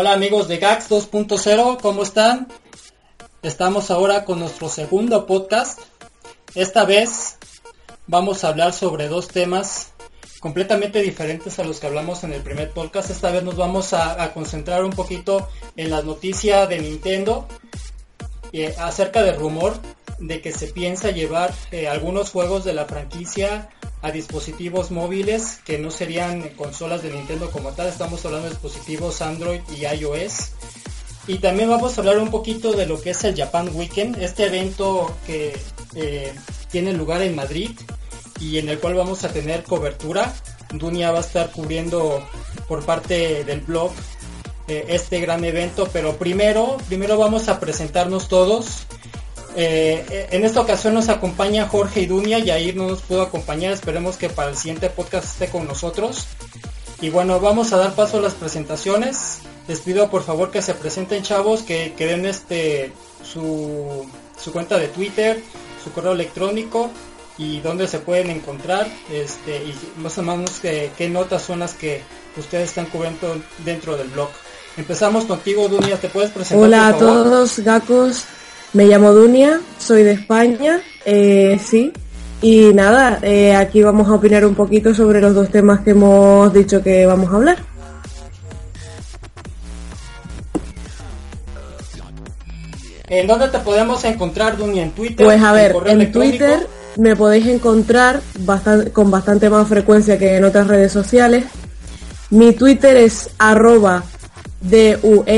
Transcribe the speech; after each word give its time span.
Hola 0.00 0.12
amigos 0.12 0.46
de 0.46 0.58
GAX 0.58 0.88
2.0, 0.90 1.80
¿cómo 1.80 2.04
están? 2.04 2.46
Estamos 3.42 3.90
ahora 3.90 4.24
con 4.24 4.38
nuestro 4.38 4.68
segundo 4.68 5.26
podcast. 5.26 5.80
Esta 6.54 6.84
vez 6.84 7.36
vamos 8.06 8.44
a 8.44 8.50
hablar 8.50 8.72
sobre 8.72 9.08
dos 9.08 9.26
temas 9.26 9.90
completamente 10.38 11.02
diferentes 11.02 11.58
a 11.58 11.64
los 11.64 11.80
que 11.80 11.88
hablamos 11.88 12.22
en 12.22 12.32
el 12.32 12.42
primer 12.42 12.70
podcast. 12.70 13.10
Esta 13.10 13.32
vez 13.32 13.42
nos 13.42 13.56
vamos 13.56 13.92
a, 13.92 14.32
concentrar 14.32 14.84
un 14.84 14.92
poquito 14.92 15.48
en 15.74 15.90
la 15.90 16.00
noticia 16.00 16.68
de 16.68 16.78
Nintendo 16.78 17.48
eh, 18.52 18.76
acerca 18.78 19.24
del 19.24 19.34
rumor 19.34 19.80
de 20.20 20.40
que 20.40 20.52
se 20.52 20.68
piensa 20.68 21.10
llevar 21.10 21.52
eh, 21.72 21.88
algunos 21.88 22.30
juegos 22.30 22.64
de 22.64 22.72
la 22.72 22.84
franquicia 22.84 23.68
a 24.02 24.10
dispositivos 24.10 24.90
móviles 24.90 25.58
que 25.64 25.78
no 25.78 25.90
serían 25.90 26.50
consolas 26.50 27.02
de 27.02 27.10
Nintendo 27.10 27.50
como 27.50 27.70
tal, 27.70 27.88
estamos 27.88 28.24
hablando 28.24 28.46
de 28.46 28.54
dispositivos 28.54 29.22
Android 29.22 29.60
y 29.76 29.84
iOS. 29.86 30.52
Y 31.26 31.38
también 31.38 31.68
vamos 31.68 31.96
a 31.96 32.00
hablar 32.00 32.18
un 32.18 32.30
poquito 32.30 32.72
de 32.72 32.86
lo 32.86 33.00
que 33.00 33.10
es 33.10 33.22
el 33.24 33.36
Japan 33.36 33.70
Weekend, 33.74 34.22
este 34.22 34.46
evento 34.46 35.14
que 35.26 35.58
eh, 35.94 36.32
tiene 36.70 36.92
lugar 36.92 37.22
en 37.22 37.34
Madrid 37.34 37.70
y 38.40 38.58
en 38.58 38.68
el 38.68 38.78
cual 38.78 38.94
vamos 38.94 39.24
a 39.24 39.32
tener 39.32 39.64
cobertura. 39.64 40.32
Dunia 40.72 41.10
va 41.10 41.18
a 41.18 41.22
estar 41.22 41.50
cubriendo 41.50 42.26
por 42.66 42.84
parte 42.84 43.44
del 43.44 43.60
blog 43.60 43.92
eh, 44.68 44.86
este 44.88 45.20
gran 45.20 45.44
evento, 45.44 45.88
pero 45.92 46.16
primero, 46.16 46.76
primero 46.88 47.18
vamos 47.18 47.48
a 47.48 47.58
presentarnos 47.58 48.28
todos. 48.28 48.86
Eh, 49.56 50.28
en 50.30 50.44
esta 50.44 50.60
ocasión 50.60 50.94
nos 50.94 51.08
acompaña 51.08 51.68
Jorge 51.68 52.00
y 52.00 52.06
Dunia, 52.06 52.38
Yair 52.38 52.76
no 52.76 52.88
nos 52.88 53.02
pudo 53.02 53.22
acompañar, 53.22 53.72
esperemos 53.72 54.16
que 54.16 54.28
para 54.28 54.50
el 54.50 54.56
siguiente 54.56 54.90
podcast 54.90 55.24
esté 55.24 55.48
con 55.48 55.66
nosotros. 55.66 56.26
Y 57.00 57.10
bueno, 57.10 57.40
vamos 57.40 57.72
a 57.72 57.76
dar 57.76 57.94
paso 57.94 58.18
a 58.18 58.20
las 58.20 58.34
presentaciones. 58.34 59.38
Les 59.68 59.80
pido 59.80 60.10
por 60.10 60.22
favor 60.22 60.50
que 60.50 60.62
se 60.62 60.74
presenten 60.74 61.22
chavos, 61.22 61.62
que, 61.62 61.94
que 61.96 62.06
den 62.06 62.26
este 62.26 62.92
su, 63.22 64.06
su 64.42 64.52
cuenta 64.52 64.78
de 64.78 64.88
Twitter, 64.88 65.42
su 65.82 65.92
correo 65.92 66.12
electrónico 66.12 66.90
y 67.36 67.60
dónde 67.60 67.86
se 67.86 68.00
pueden 68.00 68.30
encontrar, 68.30 68.88
este, 69.12 69.58
y 69.58 70.00
más 70.00 70.18
o 70.18 70.22
menos 70.22 70.50
qué 70.60 71.08
notas 71.08 71.42
son 71.42 71.60
las 71.60 71.74
que 71.74 72.02
ustedes 72.36 72.70
están 72.70 72.86
cubriendo 72.86 73.40
dentro 73.64 73.96
del 73.96 74.08
blog. 74.08 74.28
Empezamos 74.76 75.24
contigo, 75.24 75.68
Dunia, 75.68 75.96
¿te 76.00 76.08
puedes 76.08 76.30
presentar? 76.30 76.64
Hola 76.64 76.88
a 76.88 76.92
por 76.92 77.00
favor? 77.00 77.24
todos, 77.24 77.58
Gacos. 77.60 78.24
Me 78.74 78.84
llamo 78.84 79.12
Dunia, 79.12 79.60
soy 79.78 80.02
de 80.02 80.12
España, 80.12 80.80
eh, 81.06 81.58
sí. 81.62 81.92
Y 82.42 82.72
nada, 82.74 83.18
eh, 83.22 83.56
aquí 83.56 83.82
vamos 83.82 84.08
a 84.08 84.14
opinar 84.14 84.44
un 84.44 84.54
poquito 84.54 84.94
sobre 84.94 85.20
los 85.20 85.34
dos 85.34 85.48
temas 85.50 85.80
que 85.80 85.90
hemos 85.90 86.52
dicho 86.52 86.82
que 86.82 87.06
vamos 87.06 87.32
a 87.32 87.36
hablar. 87.36 87.56
¿En 93.08 93.26
dónde 93.26 93.48
te 93.48 93.58
podemos 93.60 94.04
encontrar, 94.04 94.58
Dunia? 94.58 94.82
¿En 94.82 94.90
Twitter? 94.90 95.24
Pues 95.24 95.42
a 95.42 95.52
ver, 95.52 95.74
en? 95.86 96.12
Twitter 96.12 96.66
me 96.96 97.16
podéis 97.16 97.46
encontrar 97.46 98.20
con 98.92 99.10
bastante 99.10 99.48
más 99.48 99.66
frecuencia 99.66 100.18
que 100.18 100.36
en 100.36 100.44
otras 100.44 100.66
redes 100.66 100.92
sociales. 100.92 101.44
Mi 102.28 102.52
Twitter 102.52 102.98
es 102.98 103.30
arroba 103.38 104.04
D-U-N-Y-M-S 104.60 105.32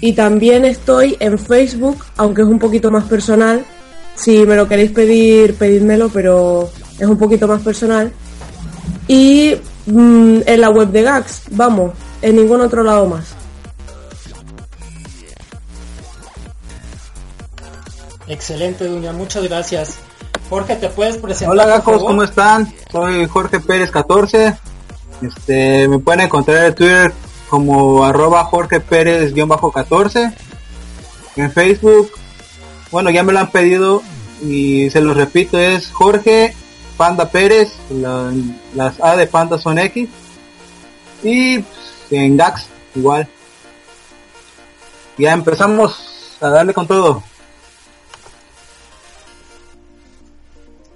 y 0.00 0.14
también 0.14 0.64
estoy 0.64 1.16
en 1.20 1.38
Facebook, 1.38 2.04
aunque 2.16 2.42
es 2.42 2.48
un 2.48 2.58
poquito 2.58 2.90
más 2.90 3.04
personal. 3.04 3.64
Si 4.14 4.46
me 4.46 4.56
lo 4.56 4.66
queréis 4.66 4.90
pedir, 4.92 5.54
pedídmelo, 5.54 6.08
pero 6.08 6.70
es 6.98 7.06
un 7.06 7.18
poquito 7.18 7.46
más 7.46 7.60
personal. 7.60 8.10
Y 9.08 9.56
mm, 9.86 10.40
en 10.46 10.60
la 10.60 10.70
web 10.70 10.88
de 10.88 11.02
Gax, 11.02 11.42
vamos, 11.50 11.92
en 12.22 12.36
ningún 12.36 12.60
otro 12.62 12.82
lado 12.82 13.06
más. 13.06 13.34
Excelente, 18.26 18.86
Dunia, 18.86 19.12
muchas 19.12 19.42
gracias. 19.44 19.98
Jorge, 20.48 20.76
¿te 20.76 20.88
puedes 20.88 21.16
presentar? 21.18 21.52
Hola 21.52 21.66
gajos? 21.66 22.02
¿cómo 22.02 22.22
están? 22.22 22.72
Soy 22.90 23.26
Jorge 23.26 23.60
Pérez 23.60 23.90
14. 23.90 24.56
Este, 25.22 25.88
me 25.88 25.98
pueden 25.98 26.20
encontrar 26.22 26.66
en 26.66 26.74
Twitter 26.74 27.12
como 27.50 28.04
arroba 28.04 28.44
Jorge 28.44 28.80
Pérez 28.80 29.34
14. 29.34 30.32
En 31.36 31.52
Facebook, 31.52 32.12
bueno 32.90 33.10
ya 33.10 33.22
me 33.22 33.32
lo 33.32 33.40
han 33.40 33.50
pedido 33.50 34.02
y 34.42 34.88
se 34.90 35.00
los 35.00 35.16
repito, 35.16 35.58
es 35.58 35.90
Jorge 35.90 36.54
Panda 36.96 37.28
Pérez, 37.30 37.72
la- 37.90 38.32
las 38.74 39.00
A 39.02 39.16
de 39.16 39.26
Panda 39.26 39.58
son 39.58 39.78
X. 39.78 40.08
Y 41.22 41.64
en 42.10 42.36
Gax 42.36 42.66
igual. 42.94 43.26
Ya 45.18 45.32
empezamos 45.32 46.36
a 46.40 46.48
darle 46.48 46.72
con 46.72 46.86
todo. 46.86 47.22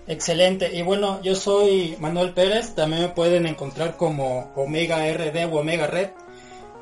Excelente. 0.07 0.75
Y 0.75 0.83
bueno, 0.83 1.21
yo 1.23 1.35
soy 1.35 1.97
Manuel 1.99 2.33
Pérez. 2.33 2.75
También 2.75 3.03
me 3.03 3.09
pueden 3.09 3.47
encontrar 3.47 3.97
como 3.97 4.53
Omega 4.57 4.99
RD 5.11 5.47
o 5.51 5.61
Omega 5.61 5.87
Red. 5.87 6.11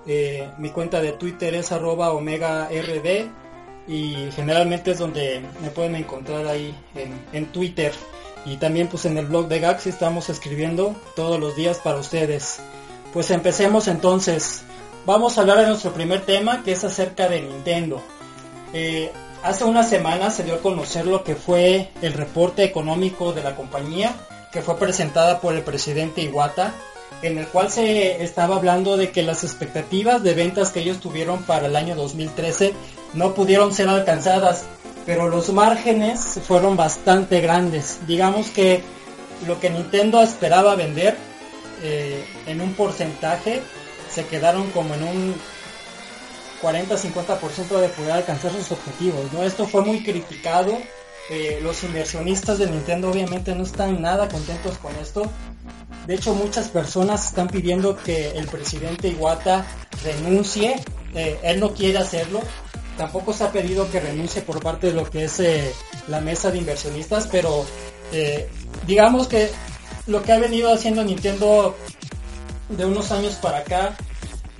Eh, 0.06 0.50
mi 0.58 0.70
cuenta 0.70 1.00
de 1.00 1.12
Twitter 1.12 1.54
es 1.54 1.72
arroba 1.72 2.12
Omega 2.12 2.68
RD. 2.68 3.30
Y 3.88 4.30
generalmente 4.36 4.92
es 4.92 4.98
donde 4.98 5.42
me 5.60 5.70
pueden 5.70 5.96
encontrar 5.96 6.46
ahí 6.46 6.74
en, 6.94 7.20
en 7.32 7.46
Twitter. 7.46 7.92
Y 8.44 8.56
también 8.56 8.88
pues 8.88 9.04
en 9.04 9.18
el 9.18 9.26
blog 9.26 9.48
de 9.48 9.60
Gaxi 9.60 9.88
estamos 9.88 10.28
escribiendo 10.28 10.94
todos 11.16 11.38
los 11.38 11.56
días 11.56 11.78
para 11.78 11.98
ustedes. 11.98 12.60
Pues 13.12 13.30
empecemos 13.30 13.88
entonces. 13.88 14.62
Vamos 15.04 15.36
a 15.36 15.40
hablar 15.40 15.58
de 15.58 15.66
nuestro 15.66 15.92
primer 15.92 16.22
tema 16.22 16.62
que 16.62 16.72
es 16.72 16.84
acerca 16.84 17.28
de 17.28 17.42
Nintendo. 17.42 18.00
Eh, 18.72 19.10
hace 19.42 19.64
una 19.64 19.82
semana 19.82 20.30
se 20.30 20.44
dio 20.44 20.54
a 20.54 20.60
conocer 20.60 21.06
lo 21.06 21.24
que 21.24 21.34
fue 21.34 21.90
el 22.00 22.12
reporte 22.12 22.64
económico 22.64 23.32
de 23.32 23.42
la 23.42 23.56
compañía, 23.56 24.14
que 24.52 24.62
fue 24.62 24.78
presentada 24.78 25.40
por 25.40 25.54
el 25.54 25.62
presidente 25.62 26.22
Iwata, 26.22 26.72
en 27.22 27.38
el 27.38 27.46
cual 27.46 27.70
se 27.70 28.22
estaba 28.22 28.56
hablando 28.56 28.96
de 28.96 29.10
que 29.10 29.22
las 29.22 29.44
expectativas 29.44 30.22
de 30.22 30.34
ventas 30.34 30.70
que 30.70 30.80
ellos 30.80 31.00
tuvieron 31.00 31.42
para 31.44 31.66
el 31.66 31.76
año 31.76 31.94
2013 31.94 32.74
no 33.14 33.34
pudieron 33.34 33.72
ser 33.72 33.88
alcanzadas. 33.88 34.64
pero 35.04 35.28
los 35.28 35.52
márgenes 35.52 36.38
fueron 36.46 36.76
bastante 36.76 37.40
grandes. 37.40 37.98
Digamos 38.06 38.50
que 38.50 38.82
lo 39.48 39.58
que 39.58 39.68
Nintendo 39.68 40.22
esperaba 40.22 40.76
vender 40.76 41.16
eh, 41.82 42.24
en 42.46 42.60
un 42.60 42.74
porcentaje 42.74 43.62
se 44.14 44.24
quedaron 44.26 44.70
como 44.70 44.94
en 44.94 45.02
un 45.02 45.34
40-50% 46.62 47.80
de 47.80 47.88
poder 47.88 48.12
alcanzar 48.12 48.52
sus 48.52 48.70
objetivos. 48.70 49.32
¿no? 49.32 49.42
Esto 49.42 49.66
fue 49.66 49.82
muy 49.82 50.04
criticado. 50.04 50.78
Eh, 51.30 51.60
los 51.62 51.84
inversionistas 51.84 52.58
de 52.58 52.66
Nintendo 52.66 53.10
obviamente 53.10 53.54
no 53.54 53.62
están 53.62 54.02
nada 54.02 54.28
contentos 54.28 54.76
con 54.78 54.94
esto. 54.96 55.30
De 56.06 56.14
hecho, 56.14 56.34
muchas 56.34 56.68
personas 56.68 57.26
están 57.26 57.48
pidiendo 57.48 57.96
que 57.96 58.30
el 58.30 58.46
presidente 58.48 59.08
Iwata 59.08 59.64
renuncie. 60.02 60.82
Eh, 61.14 61.38
él 61.42 61.60
no 61.60 61.74
quiere 61.74 61.98
hacerlo. 61.98 62.40
Tampoco 62.98 63.32
se 63.32 63.44
ha 63.44 63.52
pedido 63.52 63.90
que 63.90 64.00
renuncie 64.00 64.42
por 64.42 64.60
parte 64.60 64.88
de 64.88 64.94
lo 64.94 65.08
que 65.08 65.24
es 65.24 65.38
eh, 65.40 65.72
la 66.08 66.20
mesa 66.20 66.50
de 66.50 66.58
inversionistas, 66.58 67.28
pero 67.30 67.64
digamos 68.86 69.26
que 69.26 69.48
lo 70.06 70.22
que 70.22 70.32
ha 70.32 70.38
venido 70.38 70.70
haciendo 70.70 71.02
Nintendo 71.02 71.74
de 72.68 72.84
unos 72.84 73.10
años 73.10 73.36
para 73.36 73.60
acá 73.60 73.96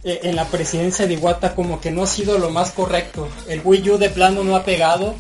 en 0.03 0.35
la 0.37 0.47
presidencia 0.47 1.07
de 1.07 1.13
Iwata 1.13 1.55
como 1.55 1.79
que 1.79 1.91
no 1.91 2.05
ha 2.05 2.07
sido 2.07 2.39
lo 2.39 2.49
más 2.49 2.71
correcto. 2.71 3.29
El 3.47 3.61
Wii 3.63 3.91
U 3.91 3.99
de 3.99 4.09
plano 4.09 4.43
no 4.43 4.57
ha 4.57 4.65
pegado, 4.65 5.15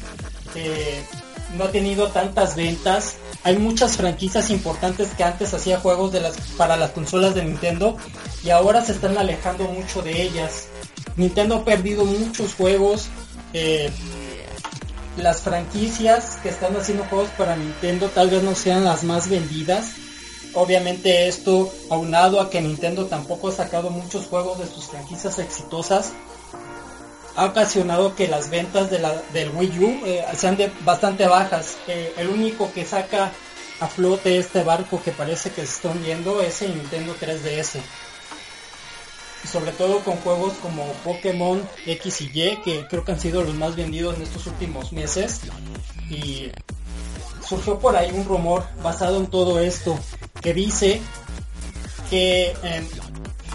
no 1.57 1.65
ha 1.65 1.71
tenido 1.71 2.09
tantas 2.09 2.57
ventas. 2.57 3.15
Hay 3.45 3.57
muchas 3.59 3.97
franquicias 3.97 4.51
importantes 4.51 5.09
que 5.17 5.25
antes 5.25 5.53
hacía 5.55 5.81
juegos 5.81 6.13
de 6.13 6.21
las, 6.21 6.37
para 6.57 6.77
las 6.77 6.91
consolas 6.93 7.35
de 7.35 7.45
Nintendo 7.45 7.97
y 8.45 8.51
ahora 8.51 8.85
se 8.85 8.93
están 8.93 9.17
alejando 9.19 9.65
mucho 9.65 10.03
de 10.03 10.23
ellas. 10.23 10.67
Nintendo 11.17 11.57
ha 11.57 11.65
perdido 11.65 12.05
muchos 12.05 12.55
juegos. 12.55 13.09
Eh, 13.53 13.91
las 15.17 15.43
franquicias 15.43 16.39
que 16.43 16.49
están 16.49 16.75
haciendo 16.75 17.05
juegos 17.05 17.29
para 17.37 17.55
Nintendo 17.57 18.09
tal 18.09 18.31
vez 18.31 18.43
no 18.43 18.55
sean 18.55 18.85
las 18.85 19.05
más 19.05 19.29
vendidas 19.29 19.93
Obviamente 20.55 21.29
esto, 21.29 21.73
aunado 21.89 22.41
a 22.41 22.51
que 22.51 22.61
Nintendo 22.61 23.07
tampoco 23.07 23.49
ha 23.49 23.53
sacado 23.53 23.91
muchos 23.91 24.27
juegos 24.27 24.59
de 24.59 24.67
sus 24.67 24.87
franquicias 24.87 25.39
exitosas, 25.39 26.13
ha 27.37 27.47
ocasionado 27.47 28.15
que 28.15 28.29
las 28.29 28.51
ventas 28.51 28.91
de 28.91 28.99
la, 28.99 29.15
del 29.33 29.51
Wii 29.51 29.79
U 29.79 30.07
eh, 30.07 30.25
sean 30.37 30.57
de 30.57 30.71
bastante 30.85 31.27
bajas. 31.27 31.77
Eh, 31.89 32.13
el 32.19 32.29
único 32.29 32.73
que 32.73 32.85
saca 32.85 33.33
a 33.81 33.89
flote 33.89 34.39
este 34.39 34.63
barco 34.63 35.03
que 35.03 35.13
parece 35.13 35.51
que 35.51 35.67
se 35.67 35.73
está 35.73 35.89
hundiendo 35.89 36.41
es 36.43 36.63
el 36.63 36.77
Nintendo 36.77 37.15
3DS. 37.19 37.81
Sobre 39.51 39.73
todo 39.73 40.01
con 40.01 40.17
juegos 40.19 40.53
como 40.63 40.85
Pokémon 41.05 41.67
X 41.87 42.21
y 42.21 42.27
Y, 42.27 42.57
que 42.63 42.87
creo 42.87 43.05
que 43.05 43.13
han 43.13 43.21
sido 43.21 43.43
los 43.43 43.55
más 43.55 43.75
vendidos 43.75 44.17
en 44.17 44.23
estos 44.23 44.47
últimos 44.47 44.93
meses. 44.93 45.41
Y 46.11 46.53
surgió 47.47 47.79
por 47.79 47.97
ahí 47.97 48.13
un 48.13 48.25
rumor 48.25 48.65
basado 48.83 49.17
en 49.17 49.27
todo 49.27 49.59
esto 49.59 49.99
que 50.41 50.55
dice 50.55 51.01
que 52.09 52.55
em, 52.63 52.87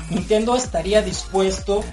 Nintendo 0.10 0.56
estaría 0.56 1.02
dispuesto 1.02 1.84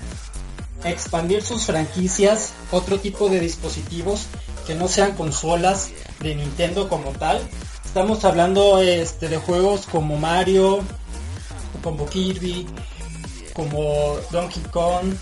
expandir 0.85 1.43
sus 1.43 1.65
franquicias, 1.65 2.53
otro 2.71 3.01
tipo 3.01 3.29
de 3.29 3.41
dispositivos 3.41 4.27
que 4.67 4.75
no 4.75 4.89
sean 4.89 5.13
consolas 5.13 5.91
de 6.21 6.35
Nintendo 6.35 6.89
como 6.89 7.11
tal. 7.13 7.41
Estamos 7.85 8.25
hablando 8.25 8.81
este, 8.81 9.29
de 9.29 9.37
juegos 9.39 9.87
como 9.87 10.17
Mario, 10.17 10.81
como 11.83 12.07
Kirby, 12.07 12.67
como 13.55 14.17
Donkey 14.31 14.63
Kong, 14.65 15.15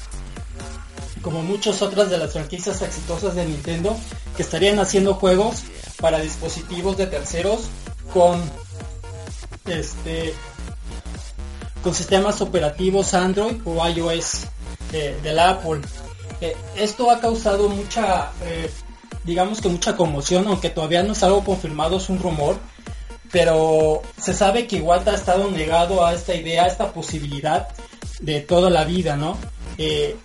como 1.23 1.43
muchas 1.43 1.83
otras 1.83 2.11
de 2.11 2.19
las 2.19 2.33
franquicias 2.33 2.83
exitosas 2.83 3.35
de 3.35 3.45
Nintendo 3.45 3.97
que 4.37 4.43
estarían 4.43 4.79
haciendo 4.79 5.15
juegos 5.15 5.63
para 6.01 6.19
dispositivos 6.19 6.97
de 6.97 7.07
terceros 7.07 7.61
con 8.13 8.43
este 9.67 10.35
con 11.83 11.95
sistemas 11.95 12.41
operativos 12.41 13.15
Android 13.15 13.57
o 13.65 13.87
iOS 13.87 14.47
de, 14.93 15.21
del 15.21 15.39
Apple. 15.39 15.81
Eh, 16.41 16.57
esto 16.77 17.11
ha 17.11 17.21
causado 17.21 17.69
mucha, 17.69 18.31
eh, 18.45 18.71
digamos 19.25 19.61
que 19.61 19.69
mucha 19.69 19.97
conmoción, 19.97 20.47
aunque 20.47 20.71
todavía 20.71 21.03
no 21.03 21.13
es 21.13 21.23
algo 21.23 21.43
confirmado, 21.45 21.97
es 21.97 22.09
un 22.09 22.21
rumor. 22.21 22.57
Pero 23.31 24.03
se 24.21 24.35
sabe 24.35 24.67
que 24.67 24.77
Iwata 24.77 25.13
ha 25.13 25.15
estado 25.15 25.51
negado 25.51 26.05
a 26.05 26.13
esta 26.13 26.35
idea, 26.35 26.65
a 26.65 26.67
esta 26.67 26.93
posibilidad 26.93 27.69
de 28.21 28.41
toda 28.41 28.69
la 28.69 28.85
vida, 28.85 29.17
¿no? 29.17 29.39
Eh, 29.79 30.17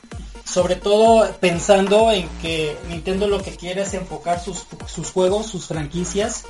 sobre 0.44 0.76
todo 0.76 1.30
pensando 1.40 2.12
en 2.12 2.28
que 2.42 2.78
Nintendo 2.90 3.28
lo 3.28 3.42
que 3.42 3.56
quiere 3.56 3.84
es 3.84 3.94
enfocar 3.94 4.44
sus, 4.44 4.66
sus 4.88 5.12
juegos, 5.12 5.48
sus 5.48 5.68
franquicias 5.68 6.44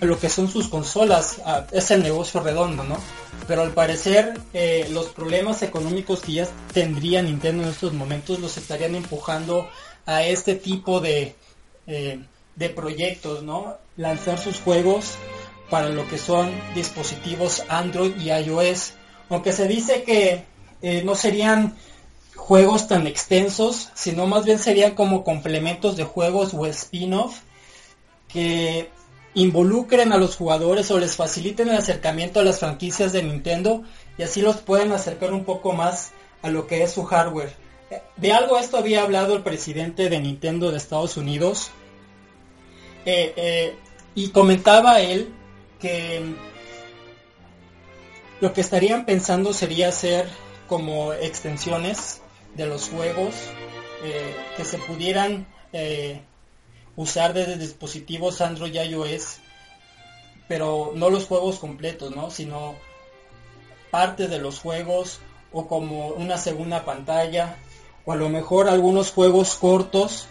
lo 0.00 0.18
que 0.18 0.28
son 0.28 0.48
sus 0.48 0.68
consolas, 0.68 1.40
es 1.72 1.90
el 1.90 2.02
negocio 2.02 2.40
redondo, 2.40 2.84
¿no? 2.84 2.98
Pero 3.46 3.62
al 3.62 3.72
parecer 3.72 4.38
eh, 4.52 4.88
los 4.90 5.06
problemas 5.06 5.62
económicos 5.62 6.20
que 6.20 6.32
ya 6.32 6.48
tendría 6.72 7.22
Nintendo 7.22 7.62
en 7.62 7.68
estos 7.68 7.92
momentos 7.92 8.40
los 8.40 8.56
estarían 8.56 8.94
empujando 8.94 9.68
a 10.04 10.24
este 10.24 10.54
tipo 10.54 11.00
de, 11.00 11.34
eh, 11.86 12.20
de 12.56 12.68
proyectos, 12.70 13.42
¿no? 13.42 13.76
Lanzar 13.96 14.38
sus 14.38 14.60
juegos 14.60 15.14
para 15.70 15.88
lo 15.88 16.06
que 16.08 16.18
son 16.18 16.50
dispositivos 16.74 17.62
Android 17.68 18.16
y 18.16 18.30
iOS. 18.30 18.94
Aunque 19.28 19.52
se 19.52 19.66
dice 19.66 20.02
que 20.02 20.44
eh, 20.82 21.02
no 21.04 21.14
serían 21.14 21.76
juegos 22.34 22.86
tan 22.86 23.06
extensos, 23.06 23.88
sino 23.94 24.26
más 24.26 24.44
bien 24.44 24.58
serían 24.58 24.94
como 24.94 25.24
complementos 25.24 25.96
de 25.96 26.04
juegos 26.04 26.54
o 26.54 26.66
spin-off 26.66 27.40
que 28.28 28.90
involucren 29.36 30.14
a 30.14 30.16
los 30.16 30.34
jugadores 30.34 30.90
o 30.90 30.98
les 30.98 31.14
faciliten 31.14 31.68
el 31.68 31.76
acercamiento 31.76 32.40
a 32.40 32.42
las 32.42 32.58
franquicias 32.58 33.12
de 33.12 33.22
Nintendo 33.22 33.82
y 34.16 34.22
así 34.22 34.40
los 34.40 34.56
pueden 34.56 34.92
acercar 34.92 35.34
un 35.34 35.44
poco 35.44 35.74
más 35.74 36.12
a 36.40 36.48
lo 36.48 36.66
que 36.66 36.82
es 36.82 36.92
su 36.92 37.04
hardware. 37.04 37.52
De 38.16 38.32
algo 38.32 38.58
esto 38.58 38.78
había 38.78 39.02
hablado 39.02 39.36
el 39.36 39.42
presidente 39.42 40.08
de 40.08 40.20
Nintendo 40.20 40.70
de 40.70 40.78
Estados 40.78 41.18
Unidos 41.18 41.70
eh, 43.04 43.34
eh, 43.36 43.74
y 44.14 44.30
comentaba 44.30 45.00
él 45.00 45.28
que 45.80 46.22
lo 48.40 48.54
que 48.54 48.62
estarían 48.62 49.04
pensando 49.04 49.52
sería 49.52 49.88
hacer 49.88 50.26
como 50.66 51.12
extensiones 51.12 52.22
de 52.54 52.64
los 52.64 52.88
juegos 52.88 53.34
eh, 54.02 54.34
que 54.56 54.64
se 54.64 54.78
pudieran 54.78 55.46
usar 56.96 57.34
desde 57.34 57.58
dispositivos 57.58 58.40
Android 58.40 58.74
y 58.74 58.78
iOS, 58.78 59.38
pero 60.48 60.92
no 60.94 61.10
los 61.10 61.26
juegos 61.26 61.58
completos, 61.58 62.14
¿no? 62.14 62.30
Sino 62.30 62.74
partes 63.90 64.30
de 64.30 64.38
los 64.38 64.58
juegos 64.58 65.20
o 65.52 65.66
como 65.68 66.08
una 66.08 66.38
segunda 66.38 66.84
pantalla 66.84 67.56
o 68.04 68.12
a 68.12 68.16
lo 68.16 68.28
mejor 68.28 68.68
algunos 68.68 69.10
juegos 69.10 69.56
cortos 69.56 70.28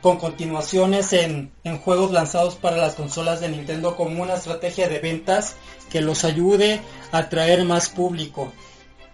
con 0.00 0.16
continuaciones 0.16 1.12
en, 1.12 1.52
en, 1.62 1.78
juegos 1.78 2.10
lanzados 2.10 2.54
para 2.54 2.78
las 2.78 2.94
consolas 2.94 3.40
de 3.40 3.50
Nintendo 3.50 3.96
como 3.96 4.22
una 4.22 4.34
estrategia 4.34 4.88
de 4.88 4.98
ventas 4.98 5.56
que 5.90 6.00
los 6.00 6.24
ayude 6.24 6.80
a 7.12 7.18
atraer 7.18 7.64
más 7.64 7.90
público. 7.90 8.50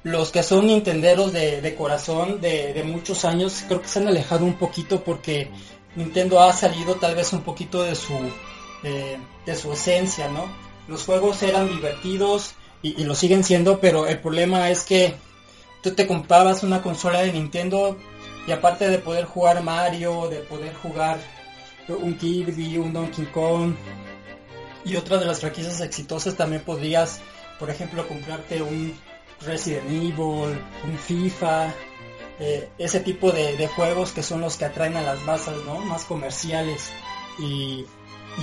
Los 0.05 0.31
que 0.31 0.45
son 0.45 0.69
nintenderos 0.69 1.33
de, 1.33 1.61
de 1.61 1.75
corazón 1.75 2.41
de, 2.41 2.73
de, 2.73 2.85
muchos 2.85 3.25
años 3.25 3.65
creo 3.67 3.83
que 3.83 3.89
se 3.89 3.99
han 3.99 4.07
alejado 4.07 4.45
un 4.45 4.55
poquito 4.55 5.03
porque 5.03 5.51
Nintendo 5.97 6.41
ha 6.41 6.53
salido 6.53 6.97
tal 6.97 7.15
vez 7.15 7.33
un 7.33 7.43
poquito 7.43 7.83
de 7.83 7.95
su, 7.95 8.15
eh, 8.83 9.19
de 9.45 9.57
su 9.57 9.73
esencia, 9.73 10.29
¿no? 10.29 10.47
Los 10.89 11.05
juegos 11.05 11.43
eran 11.43 11.69
divertidos 11.69 12.55
y, 12.83 13.05
lo 13.05 13.15
siguen 13.15 13.43
siendo, 13.43 13.81
pero 13.81 14.07
el 14.07 14.21
problema 14.21 14.71
es 14.71 14.85
que 14.85 15.15
tú 15.83 15.95
te 15.95 16.07
comprabas 16.07 16.63
una 16.63 16.83
consola 16.83 17.23
de 17.23 17.33
Nintendo 17.33 17.97
y 18.47 18.53
aparte 18.53 18.89
de 18.89 18.99
poder 18.99 19.25
jugar 19.25 19.63
Mario, 19.63 20.29
de 20.29 20.39
poder 20.41 20.75
jugar 20.75 21.19
un 21.89 22.17
Kirby, 22.17 22.79
un 22.79 22.93
Donkey 22.93 23.27
Kong 23.27 23.75
y 24.85 24.95
otras 24.95 25.21
de 25.21 25.27
las 25.27 25.41
franquicias 25.41 25.81
exitosas, 25.81 26.37
también 26.37 26.63
podrías, 26.63 27.21
por 27.59 27.71
ejemplo, 27.71 28.07
comprarte 28.07 28.63
un 28.63 28.95
Resident 29.41 29.89
Evil, 29.91 30.57
un 30.85 30.99
FIFA, 30.99 31.73
eh, 32.39 32.69
ese 32.79 33.01
tipo 33.01 33.33
de, 33.33 33.67
juegos 33.69 34.13
que 34.13 34.23
son 34.23 34.41
los 34.41 34.57
que 34.57 34.67
atraen 34.67 34.97
a 34.97 35.03
las 35.03 35.23
masas, 35.23 35.57
¿no? 35.65 35.81
Más 35.81 36.05
comerciales. 36.05 36.91
Y, 37.39 37.87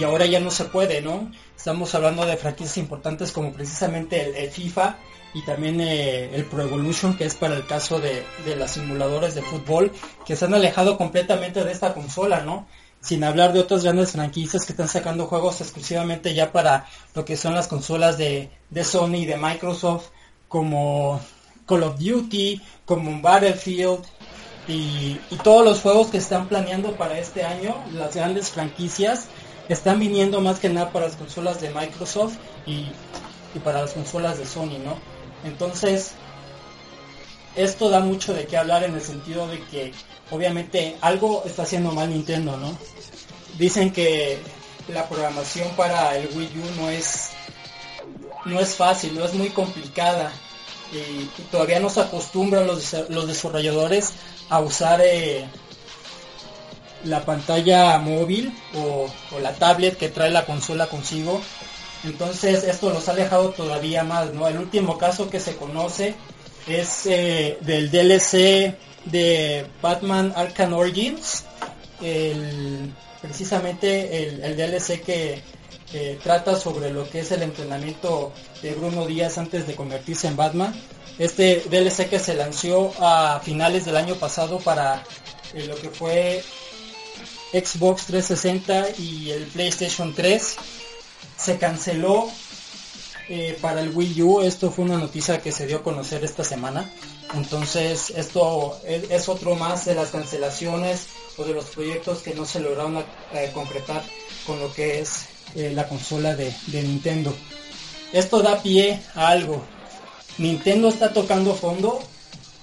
ahora 0.03 0.25
ya 0.25 0.39
no 0.39 0.49
se 0.49 0.65
puede, 0.65 1.01
¿no? 1.01 1.31
Estamos 1.55 1.93
hablando 1.93 2.25
de 2.25 2.35
franquicias 2.37 2.77
importantes 2.77 3.31
como 3.31 3.53
precisamente 3.53 4.43
el, 4.43 4.49
FIFA 4.49 4.97
y 5.35 5.43
también 5.43 5.79
eh, 5.81 6.35
el 6.35 6.45
Pro 6.45 6.63
Evolution, 6.63 7.15
que 7.15 7.25
es 7.25 7.35
para 7.35 7.55
el 7.55 7.67
caso 7.67 7.99
de, 7.99 8.23
de 8.45 8.55
los 8.55 8.71
simuladores 8.71 9.35
de 9.35 9.43
fútbol, 9.43 9.91
que 10.25 10.35
se 10.35 10.45
han 10.45 10.53
alejado 10.55 10.97
completamente 10.97 11.63
de 11.63 11.71
esta 11.71 11.93
consola, 11.93 12.41
¿no? 12.41 12.67
Sin 13.01 13.23
hablar 13.23 13.53
de 13.53 13.59
otras 13.59 13.83
grandes 13.83 14.13
franquicias 14.13 14.65
que 14.65 14.73
están 14.73 14.87
sacando 14.87 15.27
juegos 15.27 15.61
exclusivamente 15.61 16.33
ya 16.33 16.51
para 16.51 16.87
lo 17.13 17.25
que 17.25 17.37
son 17.37 17.53
las 17.53 17.67
consolas 17.67 18.17
de, 18.17 18.49
de 18.71 18.83
Sony 18.83 19.17
y 19.17 19.25
de 19.25 19.37
Microsoft, 19.37 20.07
como 20.47 21.21
Call 21.65 21.83
of 21.83 21.99
Duty, 21.99 22.61
como 22.85 23.21
Battlefield, 23.21 24.03
y, 24.67 25.19
y 25.29 25.35
todos 25.43 25.65
los 25.65 25.81
juegos 25.81 26.07
que 26.07 26.17
están 26.17 26.47
planeando 26.47 26.95
para 26.95 27.19
este 27.19 27.43
año, 27.43 27.75
las 27.93 28.15
grandes 28.15 28.49
franquicias, 28.49 29.25
están 29.69 29.99
viniendo 29.99 30.41
más 30.41 30.59
que 30.59 30.69
nada 30.69 30.91
para 30.91 31.07
las 31.07 31.15
consolas 31.15 31.61
de 31.61 31.69
Microsoft 31.69 32.35
y, 32.65 32.87
y 33.55 33.59
para 33.63 33.81
las 33.81 33.91
consolas 33.91 34.37
de 34.37 34.45
Sony, 34.45 34.79
¿no? 34.83 34.97
Entonces, 35.45 36.11
esto 37.55 37.89
da 37.89 37.99
mucho 37.99 38.33
de 38.33 38.45
qué 38.45 38.57
hablar 38.57 38.83
en 38.83 38.95
el 38.95 39.01
sentido 39.01 39.47
de 39.47 39.61
que 39.65 39.93
obviamente 40.31 40.97
algo 41.01 41.43
está 41.45 41.63
haciendo 41.63 41.91
mal 41.91 42.09
Nintendo, 42.09 42.57
¿no? 42.57 42.77
Dicen 43.57 43.91
que 43.91 44.39
la 44.87 45.07
programación 45.07 45.69
para 45.75 46.17
el 46.17 46.27
Wii 46.35 46.51
U 46.59 46.81
no 46.81 46.89
es 46.89 47.29
no 48.45 48.59
es 48.59 48.75
fácil, 48.75 49.15
no 49.15 49.23
es 49.23 49.33
muy 49.33 49.49
complicada 49.49 50.31
y, 50.93 51.21
y 51.37 51.43
todavía 51.51 51.79
no 51.79 51.89
se 51.89 52.01
acostumbran 52.01 52.67
los, 52.67 52.93
los 53.09 53.27
desarrolladores 53.27 54.11
a 54.49 54.59
usar 54.59 55.01
eh, 55.03 55.45
la 57.05 57.25
pantalla 57.25 57.97
móvil 57.99 58.53
o, 58.77 59.07
o 59.35 59.39
la 59.39 59.53
tablet 59.53 59.97
que 59.97 60.09
trae 60.09 60.29
la 60.31 60.45
consola 60.45 60.87
consigo. 60.87 61.41
Entonces 62.05 62.63
esto 62.63 62.89
los 62.89 63.07
ha 63.07 63.11
alejado 63.13 63.49
todavía 63.51 64.03
más, 64.03 64.33
¿no? 64.33 64.47
El 64.47 64.57
último 64.57 64.97
caso 64.97 65.29
que 65.29 65.39
se 65.39 65.55
conoce 65.55 66.15
es 66.67 67.05
eh, 67.05 67.57
del 67.61 67.91
DLC 67.91 68.75
de 69.05 69.65
Batman 69.81 70.33
Arkham 70.35 70.73
Origins, 70.73 71.43
el- 72.01 72.93
precisamente 73.21 74.23
el, 74.27 74.43
el 74.43 74.57
DLC 74.57 75.01
que 75.01 75.41
trata 76.23 76.55
sobre 76.55 76.91
lo 76.91 77.09
que 77.09 77.19
es 77.19 77.31
el 77.31 77.43
entrenamiento 77.43 78.31
de 78.61 78.73
Bruno 78.73 79.05
Díaz 79.05 79.37
antes 79.37 79.67
de 79.67 79.75
convertirse 79.75 80.27
en 80.27 80.35
Batman. 80.35 80.73
Este 81.19 81.63
DLC 81.69 82.09
que 82.09 82.17
se 82.17 82.33
lanzó 82.33 82.91
a 82.99 83.39
finales 83.43 83.85
del 83.85 83.97
año 83.97 84.15
pasado 84.15 84.59
para 84.59 85.03
eh, 85.53 85.65
lo 85.67 85.75
que 85.75 85.89
fue 85.89 86.43
Xbox 87.51 88.07
360 88.07 88.99
y 88.99 89.29
el 89.29 89.43
PlayStation 89.45 90.13
3 90.15 90.55
se 91.37 91.57
canceló 91.59 92.31
eh, 93.29 93.55
para 93.61 93.81
el 93.81 93.95
Wii 93.95 94.21
U. 94.23 94.41
Esto 94.41 94.71
fue 94.71 94.85
una 94.85 94.97
noticia 94.97 95.39
que 95.39 95.51
se 95.51 95.67
dio 95.67 95.77
a 95.77 95.83
conocer 95.83 96.23
esta 96.23 96.43
semana. 96.43 96.89
Entonces 97.35 98.11
esto 98.15 98.79
es, 98.83 99.11
es 99.11 99.29
otro 99.29 99.55
más 99.55 99.85
de 99.85 99.93
las 99.93 100.09
cancelaciones 100.09 101.07
o 101.37 101.43
de 101.43 101.53
los 101.53 101.65
proyectos 101.65 102.23
que 102.23 102.33
no 102.33 102.45
se 102.45 102.59
lograron 102.59 103.05
eh, 103.33 103.51
concretar 103.53 104.03
con 104.47 104.59
lo 104.59 104.73
que 104.73 104.99
es 104.99 105.27
eh, 105.55 105.71
la 105.73 105.87
consola 105.87 106.35
de, 106.35 106.53
de 106.67 106.83
Nintendo. 106.83 107.35
Esto 108.11 108.41
da 108.41 108.61
pie 108.61 109.01
a 109.15 109.29
algo. 109.29 109.63
Nintendo 110.37 110.89
está 110.89 111.13
tocando 111.13 111.55
fondo. 111.55 112.01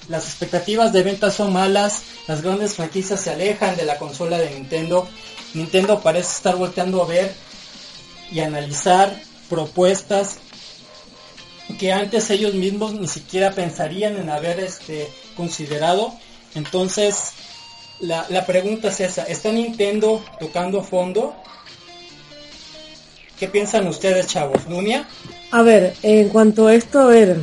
Las 0.08 0.24
expectativas 0.24 0.92
de 0.92 1.02
ventas 1.02 1.34
son 1.34 1.52
malas. 1.52 2.02
Las 2.26 2.42
grandes 2.42 2.74
franquicias 2.74 3.20
se 3.20 3.30
alejan 3.30 3.76
de 3.76 3.84
la 3.84 3.98
consola 3.98 4.38
de 4.38 4.50
Nintendo. 4.50 5.08
Nintendo 5.54 6.00
parece 6.00 6.30
estar 6.30 6.56
volteando 6.56 7.02
a 7.02 7.06
ver 7.06 7.32
y 8.30 8.40
analizar 8.40 9.20
propuestas 9.48 10.38
que 11.78 11.92
antes 11.92 12.30
ellos 12.30 12.54
mismos 12.54 12.94
ni 12.94 13.08
siquiera 13.08 13.52
pensarían 13.52 14.16
en 14.16 14.30
haber 14.30 14.60
este 14.60 15.08
considerado. 15.36 16.12
Entonces, 16.54 17.32
la, 18.00 18.26
la 18.28 18.46
pregunta 18.46 18.88
es 18.88 19.00
esa, 19.00 19.24
¿está 19.24 19.52
Nintendo 19.52 20.24
tocando 20.38 20.82
fondo? 20.82 21.34
¿Qué 23.40 23.48
piensan 23.48 23.88
ustedes, 23.88 24.26
chavos? 24.26 24.68
¿Nunia? 24.68 25.08
A 25.50 25.62
ver, 25.62 25.94
en 26.02 26.28
cuanto 26.28 26.66
a 26.66 26.74
esto, 26.74 27.00
a 27.00 27.06
ver, 27.06 27.38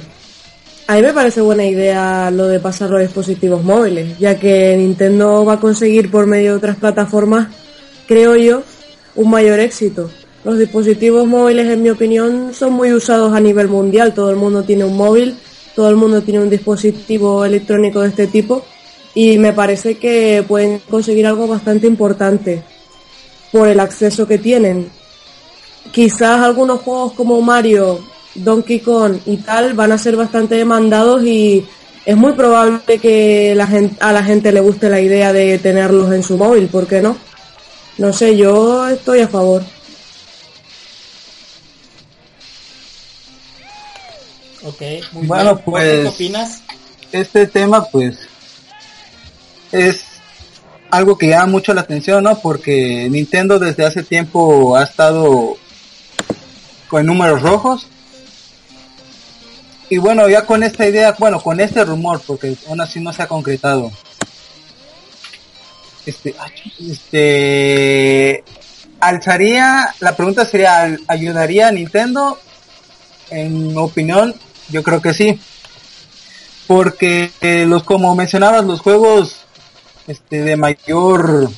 a 0.85 0.95
mí 0.95 1.01
me 1.01 1.11
parece 1.11 1.41
buena 1.41 1.65
idea 1.65 2.29
lo 2.29 2.45
de 2.45 2.59
pasarlo 2.59 2.97
a 2.97 2.99
dispositivos 2.99 3.63
móviles, 3.63 4.15
ya 4.19 4.39
que 4.39 4.77
Nintendo 4.77 5.43
va 5.43 5.53
a 5.53 5.59
conseguir 5.59 6.11
por 6.11 6.27
medio 6.27 6.51
de 6.51 6.57
otras 6.57 6.77
plataformas, 6.77 7.47
creo 8.07 8.35
yo, 8.35 8.61
un 9.15 9.31
mayor 9.31 9.59
éxito. 9.59 10.11
Los 10.43 10.59
dispositivos 10.59 11.25
móviles, 11.25 11.65
en 11.65 11.81
mi 11.81 11.89
opinión, 11.89 12.53
son 12.53 12.73
muy 12.73 12.93
usados 12.93 13.33
a 13.33 13.39
nivel 13.39 13.67
mundial. 13.67 14.13
Todo 14.13 14.29
el 14.29 14.35
mundo 14.35 14.61
tiene 14.61 14.85
un 14.85 14.95
móvil, 14.95 15.35
todo 15.75 15.89
el 15.89 15.95
mundo 15.95 16.21
tiene 16.21 16.41
un 16.41 16.49
dispositivo 16.51 17.43
electrónico 17.43 18.01
de 18.01 18.09
este 18.09 18.27
tipo 18.27 18.63
y 19.15 19.39
me 19.39 19.51
parece 19.51 19.97
que 19.97 20.45
pueden 20.47 20.77
conseguir 20.77 21.25
algo 21.25 21.47
bastante 21.47 21.87
importante 21.87 22.61
por 23.51 23.67
el 23.67 23.79
acceso 23.79 24.27
que 24.27 24.37
tienen 24.37 24.91
quizás 25.91 26.41
algunos 26.41 26.81
juegos 26.81 27.13
como 27.13 27.41
Mario, 27.41 27.99
Donkey 28.35 28.79
Kong 28.79 29.17
y 29.25 29.37
tal 29.37 29.73
van 29.73 29.91
a 29.91 29.97
ser 29.97 30.15
bastante 30.15 30.55
demandados 30.55 31.23
y 31.23 31.65
es 32.05 32.15
muy 32.15 32.33
probable 32.33 32.79
que 33.01 33.53
la 33.55 33.67
gente, 33.67 33.97
a 33.99 34.11
la 34.13 34.23
gente 34.23 34.51
le 34.51 34.59
guste 34.61 34.89
la 34.89 35.01
idea 35.01 35.33
de 35.33 35.57
tenerlos 35.59 36.11
en 36.13 36.23
su 36.23 36.37
móvil, 36.37 36.67
¿por 36.67 36.87
qué 36.87 37.01
no? 37.01 37.17
No 37.97 38.13
sé, 38.13 38.37
yo 38.37 38.87
estoy 38.87 39.21
a 39.21 39.27
favor. 39.27 39.63
Ok, 44.63 44.81
muy 45.13 45.27
Bueno, 45.27 45.55
bien. 45.55 45.65
Jorge, 45.65 45.85
¿Qué 45.91 45.97
pues- 46.03 46.13
opinas? 46.15 46.61
este 47.11 47.47
tema 47.47 47.85
pues 47.85 48.17
es 49.71 50.03
algo 50.91 51.17
que 51.17 51.27
llama 51.29 51.45
mucho 51.47 51.73
la 51.73 51.81
atención, 51.81 52.23
¿no? 52.23 52.37
Porque 52.39 53.07
Nintendo 53.09 53.59
desde 53.59 53.85
hace 53.85 54.03
tiempo 54.03 54.75
ha 54.75 54.83
estado 54.83 55.57
con 56.87 57.05
números 57.05 57.41
rojos. 57.41 57.87
Y 59.89 59.97
bueno, 59.97 60.27
ya 60.27 60.45
con 60.45 60.63
esta 60.63 60.85
idea, 60.87 61.15
bueno, 61.17 61.41
con 61.41 61.59
este 61.59 61.83
rumor, 61.85 62.21
porque 62.25 62.55
aún 62.67 62.81
así 62.81 62.99
no 62.99 63.13
se 63.13 63.23
ha 63.23 63.27
concretado. 63.27 63.91
Este, 66.05 66.35
ay, 66.39 66.51
este, 66.91 68.43
alzaría, 68.99 69.93
la 69.99 70.15
pregunta 70.15 70.45
sería, 70.45 70.81
¿al- 70.81 71.01
¿ayudaría 71.07 71.67
a 71.67 71.71
Nintendo? 71.71 72.39
En 73.29 73.77
opinión, 73.77 74.33
yo 74.69 74.83
creo 74.83 75.01
que 75.01 75.13
sí 75.13 75.39
porque 76.67 77.31
eh, 77.39 77.65
los 77.65 77.83
como 77.83 78.13
mencionabas 78.13 78.65
los 78.65 78.81
juegos 78.81 79.37
este 80.05 80.41
de 80.43 80.57
mayor 80.57 81.49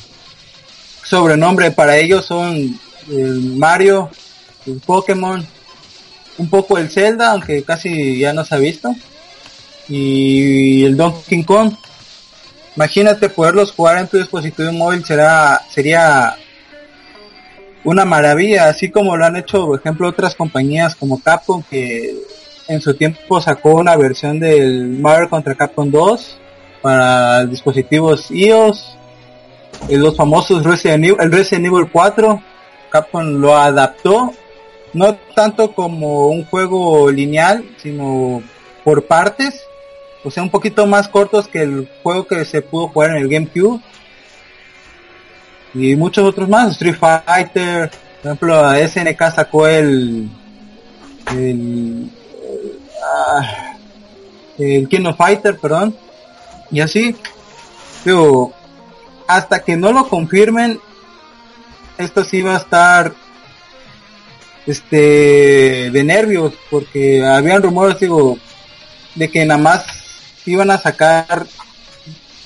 sobrenombre 1.03 1.71
para 1.71 1.97
ellos 1.97 2.25
son 2.25 2.79
el 3.09 3.41
Mario 3.57 4.11
el 4.73 4.79
Pokémon 4.79 5.45
un 6.37 6.49
poco 6.49 6.77
el 6.77 6.89
Zelda 6.89 7.31
aunque 7.31 7.63
casi 7.63 8.19
ya 8.19 8.33
no 8.33 8.45
se 8.45 8.55
ha 8.55 8.59
visto. 8.59 8.95
Y 9.87 10.85
el 10.85 10.95
Donkey 10.95 11.43
Kong. 11.43 11.73
Imagínate 12.75 13.29
poderlos 13.29 13.71
jugar 13.71 13.97
en 13.97 14.07
tu 14.07 14.17
dispositivo 14.17 14.71
móvil 14.71 15.03
será 15.03 15.61
sería 15.69 16.35
una 17.83 18.05
maravilla 18.05 18.69
así 18.69 18.89
como 18.89 19.17
lo 19.17 19.25
han 19.25 19.37
hecho 19.37 19.65
por 19.65 19.79
ejemplo 19.79 20.07
otras 20.07 20.35
compañías 20.35 20.95
como 20.95 21.21
Capcom 21.21 21.63
que 21.63 22.15
en 22.67 22.81
su 22.81 22.93
tiempo 22.93 23.41
sacó 23.41 23.75
una 23.75 23.97
versión 23.97 24.39
del 24.39 24.89
Marvel 24.89 25.27
contra 25.27 25.55
Capcom 25.55 25.89
2 25.89 26.37
para 26.81 27.45
dispositivos 27.45 28.31
iOS, 28.31 28.95
eh, 29.89 29.97
los 29.97 30.15
famosos 30.15 30.63
Resident 30.63 31.03
Evil, 31.03 31.17
el 31.19 31.31
Resident 31.31 31.65
Evil 31.65 31.89
4, 31.91 32.41
Capcom 32.91 33.25
lo 33.41 33.57
adaptó, 33.57 34.31
no 34.93 35.15
tanto 35.35 35.73
como 35.73 36.27
un 36.27 36.45
juego 36.45 37.11
lineal, 37.11 37.63
sino 37.77 38.41
por 38.83 39.05
partes, 39.05 39.61
o 40.23 40.31
sea, 40.31 40.43
un 40.43 40.49
poquito 40.49 40.85
más 40.85 41.07
cortos 41.07 41.47
que 41.47 41.61
el 41.61 41.89
juego 42.03 42.27
que 42.27 42.45
se 42.45 42.61
pudo 42.61 42.89
jugar 42.89 43.11
en 43.11 43.17
el 43.17 43.29
GameCube. 43.29 43.81
Y 45.73 45.95
muchos 45.95 46.25
otros 46.25 46.49
más, 46.49 46.71
Street 46.71 46.95
Fighter, 46.95 47.91
por 48.21 48.31
ejemplo, 48.31 48.87
SNK 48.87 49.35
sacó 49.35 49.67
el, 49.67 50.27
el 51.31 52.09
ah, 53.03 53.75
el 54.57 54.89
King 54.89 55.05
of 55.05 55.17
Fighter, 55.17 55.57
perdón, 55.57 55.95
y 56.71 56.81
así, 56.81 57.15
digo, 58.03 58.53
hasta 59.27 59.63
que 59.63 59.77
no 59.77 59.93
lo 59.93 60.07
confirmen, 60.09 60.79
esto 61.97 62.23
sí 62.23 62.41
va 62.41 62.55
a 62.55 62.57
estar, 62.57 63.13
este, 64.69 65.89
de 65.91 66.03
nervios, 66.03 66.53
porque 66.69 67.25
habían 67.25 67.61
rumores, 67.63 67.99
digo, 67.99 68.37
de 69.15 69.29
que 69.29 69.45
nada 69.45 69.59
más 69.59 69.85
iban 70.45 70.71
a 70.71 70.77
sacar 70.77 71.47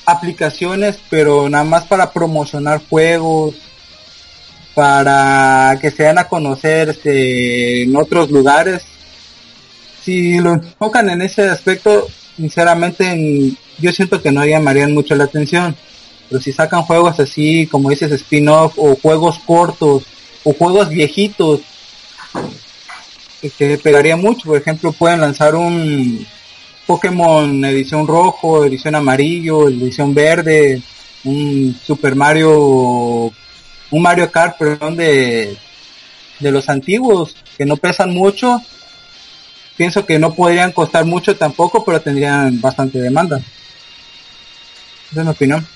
aplicaciones, 0.05 0.97
pero 1.09 1.49
nada 1.49 1.63
más 1.63 1.83
para 1.85 2.11
promocionar 2.11 2.81
juegos, 2.89 3.55
para 4.73 5.77
que 5.79 5.91
se 5.91 6.03
den 6.03 6.17
a 6.17 6.27
conocer 6.27 6.89
este, 6.89 7.83
en 7.83 7.95
otros 7.95 8.31
lugares, 8.31 8.81
si 10.03 10.39
lo 10.39 10.53
enfocan 10.53 11.09
en 11.09 11.21
ese 11.21 11.43
aspecto, 11.49 12.07
sinceramente 12.35 13.09
en- 13.09 13.57
yo 13.79 13.91
siento 13.91 14.21
que 14.21 14.31
no 14.31 14.45
llamarían 14.45 14.93
mucho 14.93 15.15
la 15.15 15.25
atención. 15.25 15.75
Pero 16.29 16.41
si 16.41 16.51
sacan 16.51 16.83
juegos 16.83 17.19
así, 17.19 17.67
como 17.67 17.89
dices, 17.89 18.11
spin-off 18.11 18.73
o 18.77 18.95
juegos 18.95 19.39
cortos 19.45 20.03
o 20.43 20.53
juegos 20.53 20.89
viejitos, 20.89 21.61
que, 23.41 23.49
que 23.49 23.77
pegaría 23.77 24.15
mucho. 24.15 24.49
Por 24.49 24.57
ejemplo, 24.57 24.91
pueden 24.91 25.21
lanzar 25.21 25.55
un 25.55 26.25
Pokémon 26.85 27.63
edición 27.65 28.07
rojo, 28.07 28.65
edición 28.65 28.95
amarillo, 28.95 29.69
edición 29.69 30.13
verde, 30.13 30.81
un 31.23 31.77
Super 31.85 32.15
Mario, 32.15 33.31
un 33.91 34.01
Mario 34.01 34.31
Kart, 34.31 34.57
perdón, 34.57 34.95
de, 34.97 35.57
de 36.39 36.51
los 36.51 36.69
antiguos, 36.69 37.35
que 37.57 37.65
no 37.65 37.77
pesan 37.77 38.13
mucho. 38.13 38.61
Pienso 39.77 40.05
que 40.05 40.19
no 40.19 40.33
podrían 40.35 40.71
costar 40.71 41.03
mucho 41.05 41.35
tampoco, 41.35 41.83
pero 41.83 42.01
tendrían 42.01 42.61
bastante 42.61 42.99
demanda. 42.99 43.37
Esa 45.11 45.21
es 45.21 45.25
mi 45.25 45.31
opinión. 45.31 45.67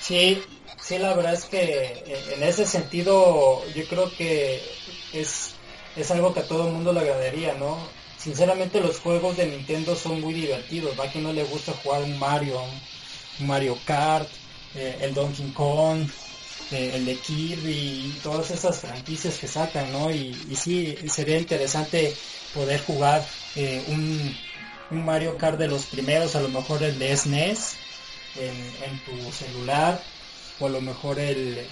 Sí, 0.00 0.40
sí, 0.86 0.98
la 0.98 1.14
verdad 1.14 1.34
es 1.34 1.46
que 1.46 1.58
eh, 1.62 2.34
en 2.34 2.42
ese 2.44 2.64
sentido 2.66 3.68
yo 3.74 3.86
creo 3.88 4.14
que 4.14 4.78
es, 5.12 5.56
es 5.96 6.10
algo 6.12 6.32
que 6.32 6.40
a 6.40 6.46
todo 6.48 6.68
el 6.68 6.72
mundo 6.74 6.92
le 6.92 7.00
agradaría, 7.00 7.54
¿no? 7.54 7.90
Sinceramente 8.16 8.80
los 8.80 9.00
juegos 9.00 9.36
de 9.36 9.46
Nintendo 9.46 9.96
son 9.96 10.20
muy 10.20 10.32
divertidos, 10.34 10.98
va 10.98 11.10
que 11.10 11.20
no 11.20 11.32
le 11.32 11.42
gusta 11.44 11.72
jugar 11.72 12.02
un 12.04 12.16
Mario, 12.18 12.62
un 13.38 13.46
Mario 13.46 13.82
Kart, 13.84 14.32
eh, 14.74 14.98
el 15.00 15.12
Donkey 15.12 15.52
Kong, 15.52 16.08
eh, 16.70 16.90
el 16.94 17.04
de 17.04 17.20
Kirby 17.20 18.08
y 18.08 18.20
todas 18.20 18.50
esas 18.52 18.78
franquicias 18.80 19.38
que 19.38 19.48
sacan, 19.48 19.90
¿no? 19.92 20.10
Y, 20.12 20.54
sí, 20.56 20.96
sería 21.08 21.38
interesante 21.38 22.16
poder 22.52 22.80
jugar 22.84 23.26
un, 23.88 24.38
un 24.90 25.04
Mario 25.04 25.36
Kart 25.36 25.58
de 25.58 25.68
los 25.68 25.86
primeros, 25.86 26.36
a 26.36 26.40
lo 26.40 26.48
mejor 26.48 26.82
el 26.84 26.98
de 26.98 27.16
SNES, 27.16 27.76
en, 28.34 28.76
en 28.82 29.02
tu 29.02 29.32
celular 29.32 30.15
o 30.58 30.66
a 30.66 30.70
lo 30.70 30.80
mejor 30.80 31.18
el, 31.18 31.66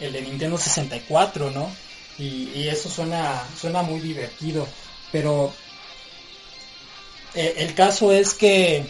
el 0.00 0.12
de 0.12 0.22
Nintendo 0.22 0.58
64, 0.58 1.50
¿no? 1.50 1.70
Y, 2.18 2.68
eso 2.68 2.90
suena, 2.90 3.42
suena 3.58 3.82
muy 3.82 4.00
divertido. 4.00 4.66
Pero 5.10 5.52
eh, 7.34 7.54
el 7.58 7.74
caso 7.74 8.12
es 8.12 8.34
que 8.34 8.84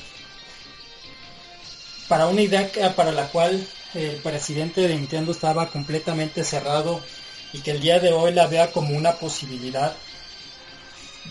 para 2.09 2.27
una 2.27 2.43
idea 2.43 2.69
para 2.97 3.13
la 3.13 3.29
cual 3.29 3.65
el 3.95 4.17
presidente 4.17 4.81
de 4.81 4.95
Nintendo 4.95 5.33
estaba 5.33 5.69
completamente 5.69 6.45
cerrado 6.45 7.01
y 7.53 7.61
que 7.61 7.71
el 7.73 7.81
día 7.81 8.01
de 8.01 8.13
hoy 8.13 8.33
la 8.33 8.47
vea 8.49 8.73
como 8.73 8.97
una 8.97 9.13
posibilidad, 9.13 9.95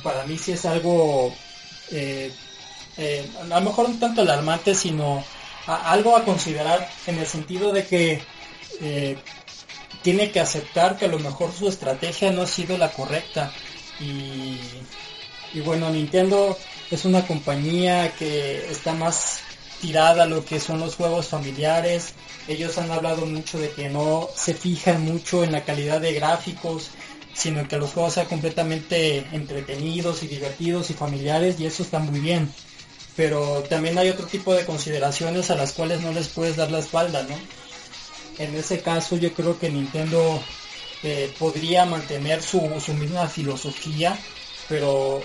para 0.04 0.26
mí 0.26 0.38
sí 0.38 0.54
es 0.54 0.66
algo 0.66 1.34
eh, 1.92 2.32
eh, 2.98 3.26
a 3.40 3.46
lo 3.46 3.62
mejor 3.62 3.86
un 3.86 4.00
tanto 4.00 4.22
alarmante, 4.22 4.76
sino 4.76 5.24
algo 5.68 6.16
a 6.16 6.26
considerar 6.26 6.90
en 7.08 7.20
el 7.20 7.28
sentido 7.28 7.72
de 7.72 7.86
que 7.86 8.22
eh, 8.82 9.18
tiene 10.02 10.32
que 10.32 10.40
aceptar 10.40 10.98
que 10.98 11.06
a 11.06 11.10
lo 11.10 11.20
mejor 11.20 11.52
su 11.54 11.68
estrategia 11.68 12.32
no 12.32 12.44
ha 12.44 12.48
sido 12.48 12.78
la 12.78 12.92
correcta. 12.92 13.52
Y, 14.00 14.58
y 15.54 15.60
bueno 15.62 15.90
Nintendo 15.90 16.58
es 16.90 17.06
una 17.06 17.28
compañía 17.28 18.14
que 18.16 18.70
está 18.72 18.94
más 18.94 19.40
tirada 19.82 20.24
a 20.24 20.28
lo 20.28 20.44
que 20.46 20.60
son 20.60 20.80
los 20.80 20.96
juegos 20.96 21.28
familiares. 21.28 22.14
Ellos 22.48 22.78
han 22.78 22.92
hablado 22.92 23.26
mucho 23.26 23.60
de 23.60 23.70
que 23.72 23.90
no 23.90 24.28
se 24.36 24.54
fijan 24.54 25.04
mucho 25.04 25.44
en 25.44 25.52
la 25.52 25.64
calidad 25.64 26.02
de 26.02 26.14
gráficos 26.14 26.90
sino 27.34 27.68
que 27.68 27.78
los 27.78 27.94
juegos 27.94 28.16
sean 28.16 28.28
completamente 28.28 29.20
entretenidos 29.32 30.24
y 30.24 30.28
divertidos 30.28 30.90
y 30.90 30.94
familiares 30.94 31.60
y 31.60 31.66
eso 31.66 31.84
está 31.84 32.00
muy 32.00 32.20
bien 32.20 32.52
pero 33.20 33.66
también 33.70 33.98
hay 33.98 34.08
otro 34.08 34.26
tipo 34.28 34.54
de 34.54 34.64
consideraciones 34.64 35.52
a 35.52 35.56
las 35.56 35.74
cuales 35.74 36.00
no 36.00 36.14
les 36.14 36.30
puedes 36.30 36.56
dar 36.56 36.72
la 36.72 36.80
espalda, 36.80 37.22
¿no? 37.24 37.36
En 38.42 38.56
ese 38.56 38.80
caso 38.80 39.18
yo 39.18 39.34
creo 39.34 39.60
que 39.60 39.70
Nintendo 39.70 40.42
eh, 41.04 41.30
podría 41.38 41.84
mantener 41.84 42.42
su, 42.42 42.62
su 42.80 42.94
misma 42.94 43.28
filosofía, 43.28 44.18
pero 44.70 45.22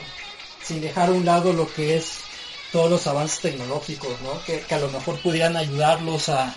sin 0.64 0.80
dejar 0.80 1.10
a 1.10 1.12
un 1.12 1.24
lado 1.24 1.52
lo 1.52 1.72
que 1.72 1.96
es 1.96 2.16
todos 2.72 2.90
los 2.90 3.06
avances 3.06 3.38
tecnológicos, 3.38 4.10
¿no? 4.22 4.44
Que, 4.44 4.74
a 4.74 4.78
lo 4.80 4.88
mejor 4.88 5.14
pudieran 5.20 5.56
ayudarlos 5.56 6.30
a, 6.30 6.52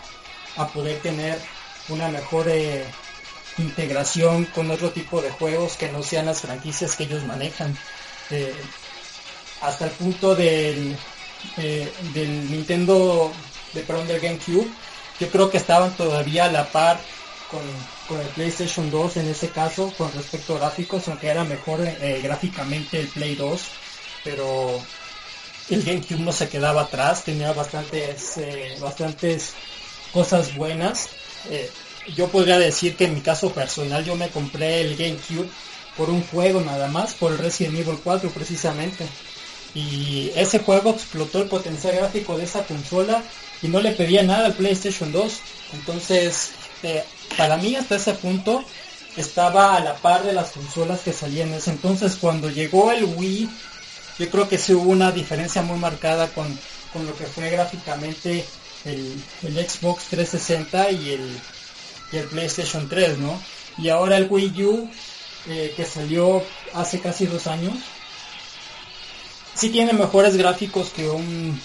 a 0.56 0.68
poder 0.70 1.00
tener 1.04 1.38
una 1.90 2.08
mejor 2.08 2.50
eh, 2.50 2.84
integración 3.60 4.46
con 4.46 4.72
otro 4.72 4.90
tipo 4.90 5.22
de 5.22 5.30
juegos 5.30 5.74
que 5.78 5.92
no 5.92 6.02
sean 6.02 6.26
las 6.26 6.42
franquicias 6.42 6.96
que 6.96 7.04
ellos 7.04 7.24
manejan. 7.26 7.78
Eh, 8.32 8.56
hasta 9.62 9.86
el 9.86 9.92
punto 9.92 10.36
del, 10.36 10.96
eh, 11.58 11.92
del 12.14 12.52
Nintendo, 12.52 13.32
de 13.74 13.82
perdón, 13.82 14.08
del 14.08 14.22
GameCube, 14.22 14.68
yo 15.20 15.30
creo 15.30 15.50
que 15.50 15.58
estaban 15.58 15.96
todavía 15.96 16.46
a 16.46 16.52
la 16.52 16.72
par 16.72 17.00
con, 17.52 17.62
el 18.20 18.28
PlayStation 18.28 18.90
2 18.90 19.18
en 19.18 19.28
ese 19.28 19.50
caso, 19.50 19.94
con 19.98 20.12
respecto 20.14 20.56
a 20.56 20.60
gráficos, 20.60 21.08
aunque 21.08 21.28
era 21.28 21.44
mejor 21.44 21.82
eh, 21.82 22.22
gráficamente 22.24 23.00
el 23.00 23.08
Play 23.08 23.36
2, 23.36 23.62
pero 24.24 24.82
el 25.70 25.84
GameCube 25.84 26.20
no 26.20 26.32
se 26.32 26.48
quedaba 26.48 26.84
atrás, 26.84 27.24
tenía 27.24 27.52
bastantes, 27.52 28.38
eh, 28.38 28.78
bastantes 28.80 29.54
cosas 30.14 30.56
buenas. 30.56 31.10
Yo 32.16 32.30
podría 32.30 32.58
decir 32.58 32.96
que 32.96 33.06
en 33.06 33.16
mi 33.16 33.22
caso 33.22 33.52
personal 33.52 34.06
yo 34.06 34.16
me 34.16 34.30
compré 34.30 34.82
el 34.82 34.96
GameCube 34.96 35.50
por 35.98 36.10
un 36.10 36.24
juego 36.24 36.62
nada 36.62 36.88
más, 36.88 37.14
por 37.14 37.32
el 37.34 37.40
Resident 37.40 37.80
Evil 37.80 38.00
4 38.02 38.30
precisamente. 38.30 39.06
Y 39.78 40.32
ese 40.36 40.58
juego 40.58 40.90
explotó 40.90 41.40
el 41.40 41.48
potencial 41.48 41.96
gráfico 41.96 42.36
de 42.36 42.46
esa 42.46 42.64
consola 42.64 43.22
y 43.62 43.68
no 43.68 43.80
le 43.80 43.92
pedía 43.92 44.24
nada 44.24 44.48
al 44.48 44.54
PlayStation 44.54 45.12
2. 45.12 45.34
Entonces, 45.74 46.50
eh, 46.82 47.04
para 47.38 47.58
mí 47.58 47.76
hasta 47.76 47.98
ese 47.98 48.14
punto 48.14 48.64
estaba 49.18 49.76
a 49.76 49.80
la 49.80 49.94
par 49.94 50.24
de 50.24 50.34
las 50.34 50.52
consolas 50.52 51.02
que 51.02 51.14
salían 51.14 51.50
en 51.50 51.56
ese 51.56 51.70
entonces. 51.70 52.18
Cuando 52.20 52.50
llegó 52.50 52.92
el 52.92 53.06
Wii, 53.06 53.50
yo 54.18 54.30
creo 54.32 54.50
que 54.50 54.58
sí 54.58 54.74
hubo 54.74 54.90
una 54.90 55.12
diferencia 55.12 55.62
muy 55.62 55.78
marcada 55.78 56.28
con, 56.30 56.48
con 56.92 57.06
lo 57.06 57.16
que 57.16 57.26
fue 57.26 57.52
gráficamente 57.52 58.44
el, 58.84 59.14
el 59.44 59.70
Xbox 59.70 60.06
360 60.06 60.90
y 60.90 61.12
el, 61.12 61.40
y 62.14 62.18
el 62.18 62.26
PlayStation 62.26 62.90
3, 62.90 63.20
¿no? 63.20 63.40
Y 63.78 63.90
ahora 63.90 64.18
el 64.18 64.26
Wii 64.28 64.64
U, 64.64 64.90
eh, 65.50 65.72
que 65.78 65.86
salió 65.86 66.44
hace 66.74 67.00
casi 67.00 67.28
dos 67.28 67.46
años, 67.46 67.76
sí 69.58 69.70
tiene 69.70 69.94
mejores 69.94 70.38
gráficos 70.38 70.90
que 70.90 71.10
un, 71.10 71.60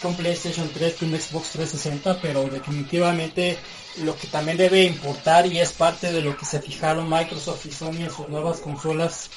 que 0.00 0.08
PlayStation 0.08 0.68
3, 0.72 0.94
que 0.94 1.04
un 1.04 1.20
Xbox 1.20 1.50
360, 1.50 2.20
pero 2.22 2.44
definitivamente 2.44 3.58
lo 4.04 4.16
que 4.16 4.28
también 4.28 4.56
debe 4.56 4.84
importar 4.84 5.46
y 5.46 5.58
es 5.58 5.72
parte 5.72 6.12
de 6.12 6.22
lo 6.22 6.36
que 6.36 6.44
se 6.44 6.60
fijaron 6.60 7.10
Microsoft 7.10 7.66
y 7.66 7.72
Sony 7.72 8.04
en 8.04 8.10
sus 8.10 8.28
nuevas 8.28 8.60
consolas, 8.60 9.28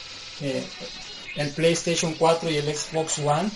eh, 0.42 0.64
el 1.36 1.50
PlayStation 1.50 2.14
4 2.14 2.52
y 2.52 2.58
el 2.58 2.76
Xbox 2.76 3.18
One, 3.20 3.50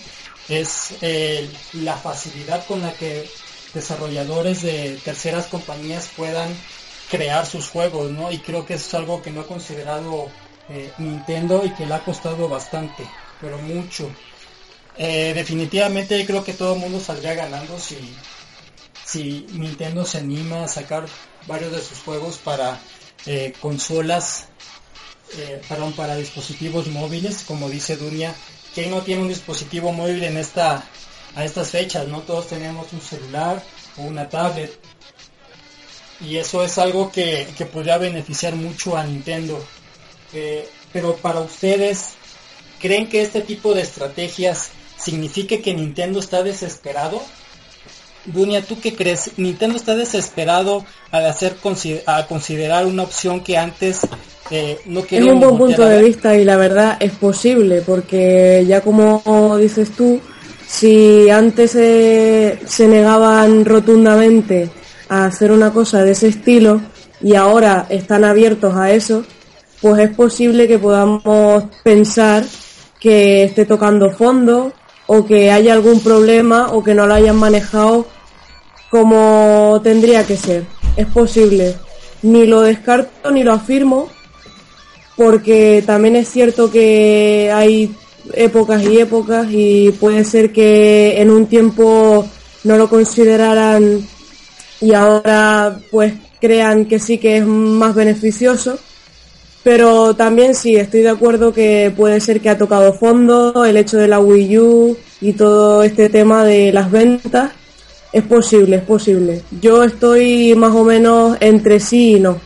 es 0.48 0.94
eh, 1.00 1.48
la 1.74 1.96
facilidad 1.96 2.66
con 2.66 2.82
la 2.82 2.92
que 2.92 3.28
desarrolladores 3.72 4.62
de 4.62 4.98
terceras 5.04 5.46
compañías 5.46 6.08
puedan 6.16 6.48
crear 7.10 7.46
sus 7.46 7.68
juegos, 7.68 8.10
¿no? 8.10 8.32
Y 8.32 8.38
creo 8.38 8.66
que 8.66 8.74
es 8.74 8.94
algo 8.94 9.22
que 9.22 9.30
no 9.30 9.42
ha 9.42 9.46
considerado 9.46 10.28
eh, 10.68 10.90
Nintendo 10.98 11.64
y 11.64 11.70
que 11.70 11.86
le 11.86 11.94
ha 11.94 12.00
costado 12.00 12.48
bastante, 12.48 13.06
pero 13.40 13.58
mucho. 13.58 14.10
Eh, 14.98 15.32
definitivamente 15.34 16.24
creo 16.24 16.42
que 16.42 16.54
todo 16.54 16.74
el 16.74 16.80
mundo 16.80 17.00
saldría 17.00 17.34
ganando 17.34 17.78
si, 17.78 17.96
si 19.04 19.46
Nintendo 19.52 20.06
se 20.06 20.18
anima 20.18 20.64
a 20.64 20.68
sacar 20.68 21.04
varios 21.46 21.72
de 21.72 21.82
sus 21.82 21.98
juegos 21.98 22.38
para 22.38 22.80
eh, 23.26 23.52
consolas, 23.60 24.46
eh, 25.36 25.60
para 25.96 26.16
dispositivos 26.16 26.86
móviles, 26.86 27.44
como 27.46 27.68
dice 27.68 27.96
Dunia, 27.96 28.34
¿quién 28.74 28.90
no 28.90 29.02
tiene 29.02 29.22
un 29.22 29.28
dispositivo 29.28 29.92
móvil 29.92 30.22
en 30.24 30.38
esta, 30.38 30.82
a 31.34 31.44
estas 31.44 31.70
fechas? 31.70 32.08
No 32.08 32.22
todos 32.22 32.48
tenemos 32.48 32.90
un 32.92 33.02
celular 33.02 33.62
o 33.98 34.02
una 34.02 34.28
tablet. 34.28 34.72
Y 36.20 36.38
eso 36.38 36.64
es 36.64 36.78
algo 36.78 37.12
que, 37.12 37.46
que 37.58 37.66
podría 37.66 37.98
beneficiar 37.98 38.54
mucho 38.54 38.96
a 38.96 39.04
Nintendo. 39.04 39.62
Pero 40.92 41.16
para 41.16 41.40
ustedes, 41.40 42.14
¿creen 42.80 43.08
que 43.08 43.22
este 43.22 43.40
tipo 43.40 43.74
de 43.74 43.82
estrategias 43.82 44.70
signifique 44.98 45.62
que 45.62 45.74
Nintendo 45.74 46.20
está 46.20 46.42
desesperado? 46.42 47.20
Dunia, 48.26 48.62
¿tú 48.62 48.80
qué 48.80 48.94
crees? 48.94 49.32
¿Nintendo 49.36 49.76
está 49.76 49.94
desesperado 49.94 50.84
al 51.12 51.26
hacer 51.26 51.56
a 52.06 52.26
considerar 52.26 52.86
una 52.86 53.04
opción 53.04 53.40
que 53.40 53.56
antes 53.56 54.00
eh, 54.50 54.78
no 54.86 55.00
Es 55.00 55.06
quería 55.06 55.32
un 55.32 55.40
buen 55.40 55.56
punto 55.56 55.84
de 55.84 56.02
vista 56.02 56.36
y 56.36 56.44
la 56.44 56.56
verdad 56.56 56.96
es 57.00 57.12
posible 57.12 57.82
porque 57.82 58.64
ya 58.66 58.80
como 58.80 59.56
dices 59.58 59.92
tú, 59.92 60.20
si 60.66 61.30
antes 61.30 61.72
se, 61.72 62.58
se 62.66 62.88
negaban 62.88 63.64
rotundamente 63.64 64.70
a 65.08 65.26
hacer 65.26 65.52
una 65.52 65.72
cosa 65.72 66.02
de 66.02 66.12
ese 66.12 66.28
estilo 66.28 66.80
y 67.20 67.34
ahora 67.34 67.86
están 67.88 68.24
abiertos 68.24 68.74
a 68.74 68.90
eso, 68.90 69.24
pues 69.80 70.00
es 70.00 70.14
posible 70.16 70.66
que 70.66 70.78
podamos 70.78 71.64
pensar 71.84 72.44
que 73.00 73.44
esté 73.44 73.64
tocando 73.64 74.10
fondo 74.10 74.72
o 75.06 75.24
que 75.24 75.50
haya 75.50 75.72
algún 75.72 76.00
problema 76.00 76.72
o 76.72 76.82
que 76.82 76.94
no 76.94 77.06
lo 77.06 77.14
hayan 77.14 77.36
manejado 77.36 78.06
como 78.90 79.80
tendría 79.82 80.26
que 80.26 80.36
ser. 80.36 80.64
Es 80.96 81.06
posible. 81.06 81.74
Ni 82.22 82.46
lo 82.46 82.62
descarto 82.62 83.30
ni 83.30 83.42
lo 83.42 83.52
afirmo, 83.52 84.08
porque 85.16 85.82
también 85.86 86.16
es 86.16 86.28
cierto 86.28 86.70
que 86.70 87.50
hay 87.52 87.94
épocas 88.32 88.82
y 88.82 88.98
épocas 88.98 89.46
y 89.50 89.90
puede 89.92 90.24
ser 90.24 90.52
que 90.52 91.20
en 91.20 91.30
un 91.30 91.46
tiempo 91.46 92.26
no 92.64 92.76
lo 92.76 92.88
consideraran 92.88 94.06
y 94.80 94.92
ahora 94.92 95.78
pues 95.90 96.14
crean 96.40 96.86
que 96.86 96.98
sí 96.98 97.18
que 97.18 97.38
es 97.38 97.46
más 97.46 97.94
beneficioso. 97.94 98.78
Pero 99.66 100.14
también 100.14 100.54
sí, 100.54 100.76
estoy 100.76 101.00
de 101.00 101.08
acuerdo 101.08 101.52
que 101.52 101.92
puede 101.96 102.20
ser 102.20 102.40
que 102.40 102.48
ha 102.48 102.56
tocado 102.56 102.92
fondo 102.92 103.64
el 103.64 103.76
hecho 103.76 103.96
de 103.96 104.06
la 104.06 104.20
Wii 104.20 104.58
U 104.60 104.96
y 105.20 105.32
todo 105.32 105.82
este 105.82 106.08
tema 106.08 106.44
de 106.44 106.72
las 106.72 106.88
ventas. 106.88 107.50
Es 108.12 108.22
posible, 108.22 108.76
es 108.76 108.82
posible. 108.84 109.42
Yo 109.60 109.82
estoy 109.82 110.54
más 110.54 110.72
o 110.72 110.84
menos 110.84 111.36
entre 111.40 111.80
sí 111.80 112.14
y 112.14 112.20
no. 112.20 112.40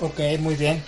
Ok, 0.00 0.20
muy 0.38 0.54
bien. 0.54 0.82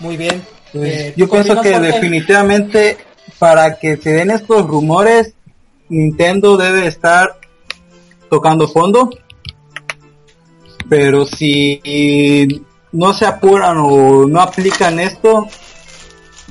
Muy 0.00 0.16
bien. 0.16 0.42
Pues, 0.72 0.92
Eh, 0.92 1.14
yo 1.16 1.26
¿tú 1.26 1.34
pienso 1.34 1.62
que 1.62 1.78
definitivamente 1.78 2.96
para 3.38 3.78
que 3.78 3.96
se 3.96 4.10
den 4.10 4.32
estos 4.32 4.66
rumores, 4.66 5.34
Nintendo 5.88 6.56
debe 6.56 6.88
estar 6.88 7.38
tocando 8.28 8.66
fondo. 8.66 9.08
Pero 10.88 11.26
si 11.26 11.80
no 12.92 13.12
se 13.12 13.26
apuran 13.26 13.76
o 13.78 14.26
no 14.26 14.40
aplican 14.40 15.00
esto, 15.00 15.46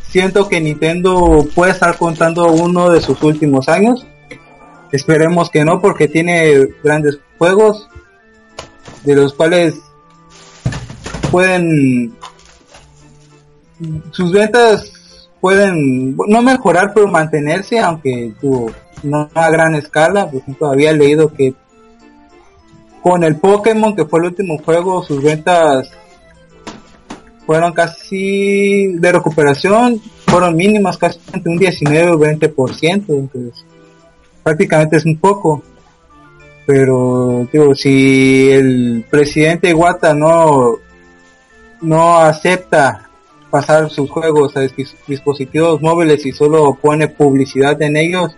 siento 0.10 0.48
que 0.48 0.62
Nintendo 0.62 1.48
puede 1.56 1.72
estar 1.72 1.98
contando 1.98 2.52
uno 2.52 2.90
de 2.90 3.02
sus 3.02 3.22
últimos 3.24 3.70
años. 3.70 4.06
Esperemos 4.92 5.50
que 5.50 5.66
no, 5.66 5.82
porque 5.82 6.08
tiene 6.08 6.68
grandes 6.84 7.20
juegos, 7.38 7.88
de 9.04 9.16
los 9.16 9.34
cuales 9.34 9.76
pueden 11.32 12.14
sus 14.12 14.32
ventas 14.32 15.30
pueden 15.42 16.16
no 16.16 16.42
mejorar 16.42 16.94
pero 16.94 17.08
mantenerse 17.08 17.80
aunque 17.80 18.34
tuvo 18.40 18.72
no 19.04 19.30
a 19.34 19.50
gran 19.50 19.76
escala 19.76 20.30
por 20.30 20.42
ejemplo 20.42 20.68
había 20.68 20.94
leído 20.94 21.34
que 21.34 21.54
con 23.06 23.24
el 23.24 23.36
Pokémon 23.36 23.96
que 23.96 24.06
fue 24.06 24.20
el 24.22 24.26
último 24.26 24.58
juego 24.58 25.04
sus 25.04 25.22
ventas 25.22 25.92
fueron 27.46 27.72
casi 27.72 28.88
de 28.96 29.12
recuperación 29.12 30.02
fueron 30.26 30.56
mínimas 30.56 30.98
casi 30.98 31.20
entre 31.32 31.52
un 31.52 31.60
19 31.60 32.12
o 32.14 32.18
20 32.18 32.50
por 32.50 32.74
ciento 32.74 33.14
entonces 33.14 33.64
prácticamente 34.42 34.98
es 34.98 35.06
un 35.06 35.18
poco. 35.18 35.62
Pero 36.66 37.48
digo 37.52 37.76
si 37.76 38.50
el 38.52 39.06
presidente 39.08 39.70
Iwata 39.70 40.16
no 40.16 40.78
no 41.82 42.18
acepta 42.18 43.08
pasar 43.52 43.92
sus 43.92 44.10
juegos 44.10 44.58
a 44.58 44.62
dis- 44.62 44.96
dispositivos 45.08 45.80
móviles 45.80 46.26
y 46.26 46.32
solo 46.32 46.76
pone 46.82 47.08
publicidad 47.08 47.80
en 47.84 47.98
ellos, 47.98 48.36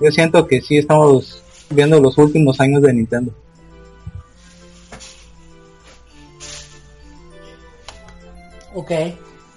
yo 0.00 0.12
siento 0.12 0.46
que 0.46 0.60
sí 0.60 0.76
estamos 0.78 1.42
viendo 1.70 2.00
los 2.00 2.16
últimos 2.18 2.60
años 2.60 2.82
de 2.82 2.92
Nintendo. 2.92 3.32
Ok, 8.74 8.92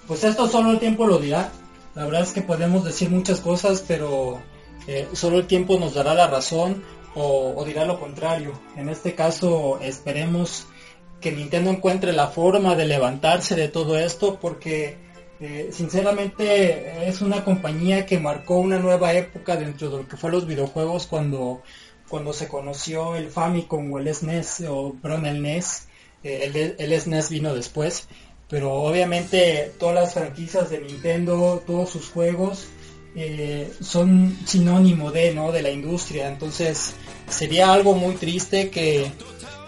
pues 0.06 0.24
esto 0.24 0.48
solo 0.48 0.72
el 0.72 0.78
tiempo 0.78 1.06
lo 1.06 1.18
dirá. 1.18 1.52
La 1.94 2.06
verdad 2.06 2.22
es 2.22 2.32
que 2.32 2.40
podemos 2.40 2.84
decir 2.84 3.10
muchas 3.10 3.40
cosas, 3.40 3.84
pero 3.86 4.40
eh, 4.86 5.06
solo 5.12 5.38
el 5.38 5.46
tiempo 5.46 5.78
nos 5.78 5.94
dará 5.94 6.14
la 6.14 6.26
razón 6.26 6.82
o, 7.14 7.62
dirá 7.66 7.84
lo 7.84 8.00
contrario. 8.00 8.58
En 8.76 8.88
este 8.88 9.14
caso 9.14 9.78
esperemos 9.82 10.66
que 11.20 11.32
Nintendo 11.32 11.70
encuentre 11.70 12.12
la 12.12 12.28
forma 12.28 12.74
de 12.76 12.86
levantarse 12.86 13.54
de 13.56 13.68
todo 13.68 13.98
esto 13.98 14.38
porque 14.40 14.96
eh, 15.38 15.68
sinceramente 15.70 17.06
es 17.08 17.20
una 17.20 17.44
compañía 17.44 18.06
que 18.06 18.18
marcó 18.18 18.56
una 18.56 18.78
nueva 18.78 19.12
época 19.12 19.56
dentro 19.56 19.90
de 19.90 19.96
lo 19.98 20.08
que 20.08 20.16
fue 20.16 20.30
los 20.30 20.46
videojuegos 20.46 21.06
cuando, 21.06 21.62
cuando 22.10 22.34
se 22.34 22.48
conoció 22.48 23.16
el 23.16 23.30
Famicom 23.30 23.92
o 23.92 23.98
el 23.98 24.14
SNES 24.14 24.64
o 24.68 24.94
perdón, 25.00 25.26
el 25.26 25.40
NES. 25.40 25.86
eh, 26.24 26.50
el, 26.52 26.76
el 26.78 27.00
SNES 27.00 27.30
vino 27.30 27.54
después 27.54 28.08
pero 28.50 28.72
obviamente 28.74 29.72
todas 29.78 29.94
las 29.94 30.12
franquicias 30.12 30.70
de 30.70 30.80
Nintendo, 30.80 31.62
todos 31.64 31.88
sus 31.88 32.10
juegos 32.10 32.66
eh, 33.14 33.72
son 33.80 34.36
sinónimo 34.44 35.12
de, 35.12 35.32
¿no? 35.32 35.52
de 35.52 35.62
la 35.62 35.70
industria, 35.70 36.28
entonces 36.28 36.94
sería 37.28 37.72
algo 37.72 37.94
muy 37.94 38.16
triste 38.16 38.68
que, 38.70 39.10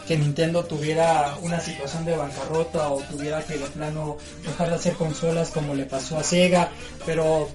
que 0.09 0.18
Nintendo 0.18 0.64
tuviera 0.64 1.38
una 1.42 1.61
situación 1.61 2.05
de 2.05 2.16
bancarrota 2.16 2.90
o 2.90 3.00
tuviera 3.02 3.44
que 3.46 3.57
de 3.57 3.66
plano 3.66 4.18
dejar 4.44 4.70
de 4.70 4.74
hacer 4.74 4.94
consolas 4.94 5.50
como 5.50 5.74
le 5.74 5.87
pasó 5.87 6.18
a 6.18 6.24
Sega, 6.24 6.68
pero 7.07 7.48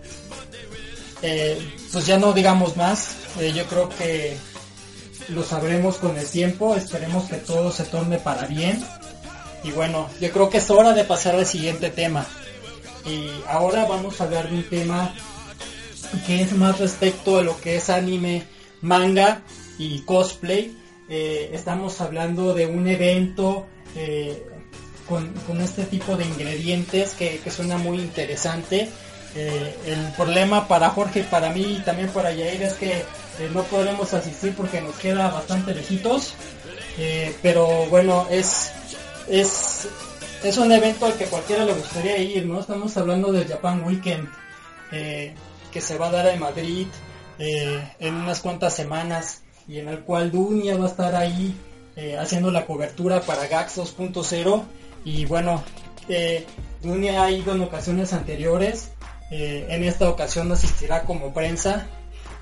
eh, 1.21 1.59
pues 1.91 2.05
ya 2.05 2.17
no 2.17 2.31
digamos 2.31 2.77
más, 2.77 3.17
yo 3.53 3.65
creo 3.65 3.89
que 3.89 4.37
lo 5.29 5.43
sabremos 5.43 5.97
con 5.97 6.17
el 6.17 6.27
tiempo, 6.27 6.75
esperemos 6.75 7.25
que 7.25 7.37
todo 7.37 7.71
se 7.71 7.83
torne 7.83 8.17
para 8.17 8.47
bien 8.47 8.83
y 9.63 9.71
bueno, 9.71 10.09
yo 10.21 10.31
creo 10.31 10.49
que 10.49 10.59
es 10.59 10.69
hora 10.69 10.93
de 10.93 11.03
pasar 11.03 11.35
al 11.35 11.45
siguiente 11.45 11.89
tema. 11.89 12.25
Y 13.05 13.29
ahora 13.47 13.85
vamos 13.85 14.19
a 14.19 14.25
hablar 14.25 14.49
de 14.49 14.55
un 14.55 14.63
tema 14.63 15.13
que 16.25 16.41
es 16.41 16.53
más 16.53 16.79
respecto 16.79 17.39
a 17.39 17.41
lo 17.41 17.59
que 17.59 17.77
es 17.77 17.89
anime, 17.89 18.43
manga 18.81 19.41
y 19.77 19.99
cosplay. 20.01 20.77
Eh, 21.09 21.51
estamos 21.53 21.99
hablando 22.01 22.53
de 22.53 22.65
un 22.65 22.87
evento 22.87 23.65
eh, 23.95 24.45
con, 25.07 25.61
este 25.61 25.83
tipo 25.83 26.15
de 26.17 26.25
ingredientes 26.25 27.13
que, 27.13 27.41
suena 27.49 27.77
muy 27.77 27.97
interesante. 27.97 28.89
Eh, 29.35 29.75
el 29.85 30.13
problema 30.15 30.67
para 30.67 30.89
Jorge 30.89 31.23
para 31.23 31.51
mí 31.51 31.77
y 31.79 31.83
también 31.83 32.09
para 32.09 32.31
Yair 32.31 32.63
es 32.63 32.73
que 32.73 33.03
eh, 33.39 33.49
no 33.53 33.63
podremos 33.63 34.13
asistir 34.13 34.55
porque 34.55 34.81
nos 34.81 34.95
queda 34.95 35.29
bastante 35.29 35.73
lejitos. 35.73 36.33
Eh, 36.97 37.35
pero 37.41 37.85
bueno, 37.87 38.25
es 38.31 38.71
es, 39.27 39.87
es 40.43 40.57
un 40.57 40.71
evento 40.71 41.05
al 41.05 41.13
que 41.13 41.25
cualquiera 41.25 41.65
le 41.65 41.73
gustaría 41.73 42.17
ir, 42.17 42.45
¿no? 42.45 42.59
Estamos 42.59 42.95
hablando 42.97 43.31
del 43.31 43.47
Japan 43.47 43.83
Weekend, 43.83 44.27
eh, 44.91 45.35
que 45.71 45.81
se 45.81 45.97
va 45.97 46.07
a 46.07 46.11
dar 46.11 46.27
en 46.27 46.39
Madrid 46.39 46.87
en 47.39 48.15
unas 48.15 48.39
cuantas 48.39 48.73
semanas 48.73 49.43
y 49.67 49.77
en 49.77 49.89
el 49.89 49.99
cual 49.99 50.31
Dunia 50.31 50.75
va 50.75 50.85
a 50.85 50.87
estar 50.87 51.15
ahí 51.15 51.55
haciendo 52.17 52.49
la 52.49 52.65
cobertura 52.65 53.21
para 53.21 53.47
GAX 53.47 53.77
2.0 53.77 54.63
y 55.05 55.25
bueno, 55.25 55.63
Dunia 56.81 57.23
ha 57.23 57.29
ido 57.29 57.53
en 57.53 57.61
ocasiones 57.61 58.11
anteriores, 58.11 58.89
en 59.29 59.83
esta 59.83 60.09
ocasión 60.09 60.51
asistirá 60.51 61.03
como 61.03 61.31
prensa, 61.31 61.85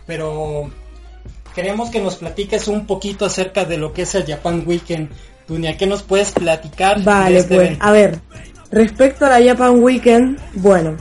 pero 0.08 0.72
queremos 1.56 1.90
que 1.90 2.02
nos 2.02 2.18
platiques 2.18 2.68
un 2.68 2.86
poquito 2.86 3.26
acerca 3.26 3.66
de 3.66 3.78
lo 3.78 3.94
que 3.94 4.04
es 4.04 4.14
el 4.14 4.26
Japan 4.26 4.64
Weekend. 4.66 5.10
Dunia, 5.48 5.78
¿qué 5.78 5.88
nos 5.88 6.04
puedes 6.04 6.32
platicar? 6.32 6.98
de 6.98 7.04
Vale, 7.06 7.38
este 7.38 7.56
pues 7.56 7.68
evento? 7.68 7.86
a 7.86 7.92
ver, 7.92 8.20
respecto 8.72 9.26
a 9.26 9.40
la 9.40 9.46
Japan 9.46 9.82
Weekend, 9.82 10.38
bueno, 10.56 10.98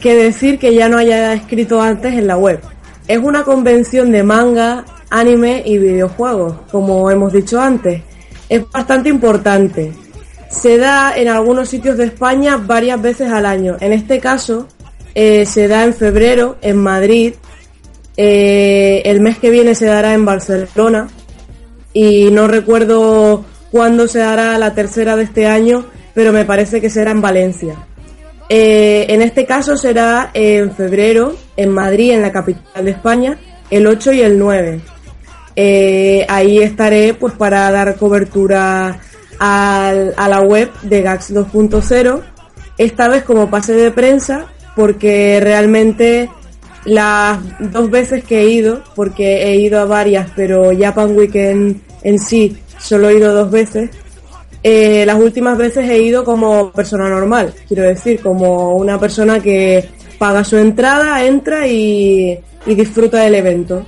que 0.00 0.14
decir 0.14 0.58
que 0.58 0.74
ya 0.74 0.88
no 0.88 0.98
haya 0.98 1.32
escrito 1.32 1.80
antes 1.80 2.14
en 2.14 2.26
la 2.26 2.36
web. 2.36 2.60
Es 3.08 3.18
una 3.18 3.44
convención 3.44 4.10
de 4.12 4.22
manga, 4.22 4.84
anime 5.10 5.62
y 5.64 5.78
videojuegos, 5.78 6.56
como 6.70 7.10
hemos 7.10 7.32
dicho 7.32 7.60
antes. 7.60 8.02
Es 8.48 8.68
bastante 8.70 9.08
importante. 9.08 9.92
Se 10.50 10.78
da 10.78 11.16
en 11.16 11.28
algunos 11.28 11.68
sitios 11.68 11.96
de 11.96 12.06
España 12.06 12.56
varias 12.56 13.00
veces 13.00 13.30
al 13.30 13.46
año. 13.46 13.76
En 13.80 13.92
este 13.92 14.20
caso, 14.20 14.66
eh, 15.14 15.46
se 15.46 15.68
da 15.68 15.84
en 15.84 15.94
febrero 15.94 16.56
en 16.60 16.76
Madrid. 16.78 17.34
Eh, 18.16 19.02
el 19.04 19.20
mes 19.20 19.38
que 19.38 19.50
viene 19.50 19.74
se 19.74 19.86
dará 19.86 20.14
en 20.14 20.24
Barcelona. 20.24 21.08
Y 21.92 22.30
no 22.30 22.46
recuerdo 22.46 23.44
cuándo 23.70 24.08
se 24.08 24.18
dará 24.20 24.58
la 24.58 24.74
tercera 24.74 25.16
de 25.16 25.24
este 25.24 25.46
año, 25.46 25.86
pero 26.14 26.32
me 26.32 26.44
parece 26.44 26.80
que 26.80 26.90
será 26.90 27.10
en 27.10 27.20
Valencia. 27.20 27.76
Eh, 28.48 29.06
en 29.08 29.22
este 29.22 29.44
caso 29.44 29.76
será 29.76 30.30
en 30.34 30.72
febrero, 30.72 31.34
en 31.56 31.70
Madrid, 31.70 32.12
en 32.12 32.22
la 32.22 32.32
capital 32.32 32.84
de 32.84 32.90
España, 32.90 33.38
el 33.70 33.86
8 33.86 34.12
y 34.12 34.20
el 34.20 34.38
9. 34.38 34.80
Eh, 35.56 36.26
ahí 36.28 36.58
estaré 36.58 37.14
pues 37.14 37.32
para 37.34 37.70
dar 37.70 37.96
cobertura 37.96 39.00
a 39.38 40.28
la 40.28 40.40
web 40.40 40.70
de 40.82 41.02
GAX 41.02 41.34
2.0, 41.34 42.22
esta 42.78 43.08
vez 43.08 43.24
como 43.24 43.50
pase 43.50 43.72
de 43.74 43.90
prensa, 43.90 44.46
porque 44.74 45.40
realmente 45.42 46.30
las 46.86 47.38
dos 47.72 47.90
veces 47.90 48.24
que 48.24 48.40
he 48.40 48.48
ido, 48.48 48.82
porque 48.94 49.42
he 49.44 49.56
ido 49.56 49.80
a 49.80 49.84
varias, 49.84 50.30
pero 50.34 50.70
Japan 50.76 51.16
Weekend 51.16 51.80
en 52.02 52.18
sí 52.18 52.56
solo 52.78 53.08
he 53.08 53.18
ido 53.18 53.34
dos 53.34 53.50
veces, 53.50 53.90
eh, 54.62 55.04
las 55.04 55.16
últimas 55.16 55.58
veces 55.58 55.88
he 55.90 55.98
ido 55.98 56.24
como 56.24 56.72
persona 56.72 57.08
normal, 57.08 57.52
quiero 57.68 57.82
decir, 57.82 58.20
como 58.20 58.76
una 58.76 58.98
persona 58.98 59.40
que 59.40 59.88
paga 60.18 60.42
su 60.44 60.56
entrada, 60.56 61.24
entra 61.24 61.66
y, 61.66 62.38
y 62.66 62.74
disfruta 62.74 63.18
del 63.20 63.34
evento. 63.34 63.84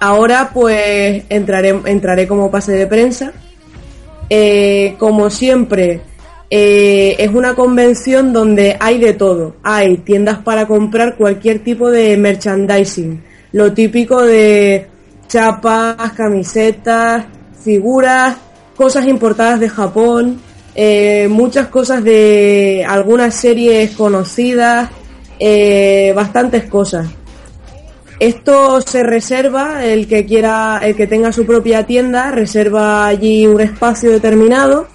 Ahora 0.00 0.50
pues 0.52 1.24
entraré, 1.28 1.80
entraré 1.86 2.26
como 2.26 2.50
pase 2.50 2.72
de 2.72 2.86
prensa 2.86 3.32
Eh, 4.32 4.94
como 4.96 5.28
siempre, 5.28 6.02
eh, 6.52 7.14
es 7.16 7.30
una 7.32 7.54
convención 7.54 8.32
donde 8.32 8.76
hay 8.80 8.98
de 8.98 9.12
todo. 9.12 9.54
Hay 9.62 9.98
tiendas 9.98 10.38
para 10.38 10.66
comprar 10.66 11.16
cualquier 11.16 11.60
tipo 11.60 11.90
de 11.90 12.16
merchandising. 12.16 13.22
Lo 13.52 13.72
típico 13.72 14.20
de 14.22 14.88
chapas, 15.28 16.12
camisetas, 16.12 17.24
figuras, 17.62 18.36
cosas 18.74 19.06
importadas 19.06 19.60
de 19.60 19.68
Japón, 19.68 20.40
eh, 20.74 21.28
muchas 21.30 21.68
cosas 21.68 22.02
de 22.02 22.84
algunas 22.88 23.34
series 23.34 23.92
conocidas, 23.92 24.90
eh, 25.38 26.12
bastantes 26.16 26.64
cosas. 26.64 27.08
Esto 28.18 28.80
se 28.80 29.04
reserva, 29.04 29.84
el 29.86 30.08
que 30.08 30.26
quiera, 30.26 30.80
el 30.82 30.96
que 30.96 31.06
tenga 31.06 31.32
su 31.32 31.46
propia 31.46 31.86
tienda, 31.86 32.32
reserva 32.32 33.06
allí 33.06 33.46
un 33.46 33.60
espacio 33.60 34.10
determinado 34.10 34.88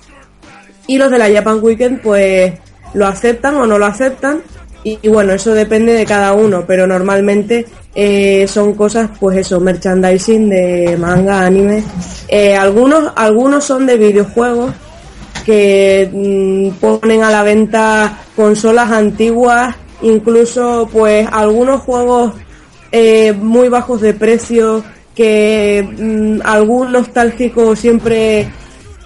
y 0.87 0.97
los 0.97 1.11
de 1.11 1.17
la 1.17 1.31
Japan 1.31 1.59
Weekend 1.61 2.01
pues 2.01 2.53
lo 2.93 3.07
aceptan 3.07 3.55
o 3.55 3.65
no 3.65 3.77
lo 3.77 3.85
aceptan 3.85 4.41
y, 4.87 5.07
bueno, 5.07 5.33
eso 5.33 5.55
depende 5.55 5.93
de 5.93 6.05
cada 6.05 6.33
uno, 6.33 6.63
pero 6.67 6.85
normalmente 6.85 7.65
eh, 7.95 8.45
son 8.47 8.75
cosas 8.75 9.09
pues 9.19 9.37
eso, 9.37 9.59
merchandising 9.59 10.47
de 10.47 10.95
manga, 10.99 11.41
anime. 11.41 11.83
Eh, 12.27 12.55
algunos, 12.55 13.11
algunos 13.15 13.63
son 13.63 13.87
de 13.87 13.97
videojuegos 13.97 14.75
que 15.43 16.07
mm, 16.13 16.79
ponen 16.79 17.23
a 17.23 17.31
la 17.31 17.41
venta 17.41 18.19
consolas 18.35 18.91
antiguas, 18.91 19.75
incluso 20.03 20.87
pues 20.93 21.27
algunos 21.31 21.81
juegos 21.81 22.33
eh, 22.91 23.33
muy 23.33 23.69
bajos 23.69 24.01
de 24.01 24.13
precio 24.13 24.83
que 25.15 25.83
mm, 25.97 26.41
algún 26.43 26.91
nostálgico 26.91 27.75
siempre 27.75 28.49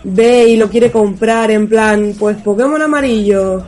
ve 0.03 0.47
y 0.47 0.57
lo 0.57 0.69
quiere 0.69 0.91
comprar 0.91 1.51
en 1.51 1.67
plan 1.67 2.15
pues 2.17 2.37
Pokémon 2.37 2.81
amarillo 2.81 3.63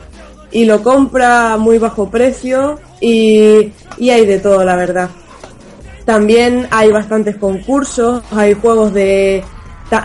y 0.50 0.64
lo 0.64 0.82
compra 0.82 1.54
a 1.54 1.56
muy 1.56 1.78
bajo 1.78 2.10
precio 2.10 2.78
y, 3.00 3.72
y 3.98 4.10
hay 4.10 4.26
de 4.26 4.38
todo 4.38 4.64
la 4.64 4.76
verdad. 4.76 5.10
También 6.04 6.66
hay 6.70 6.90
bastantes 6.90 7.36
concursos, 7.36 8.22
hay 8.32 8.54
juegos 8.54 8.92
de 8.92 9.44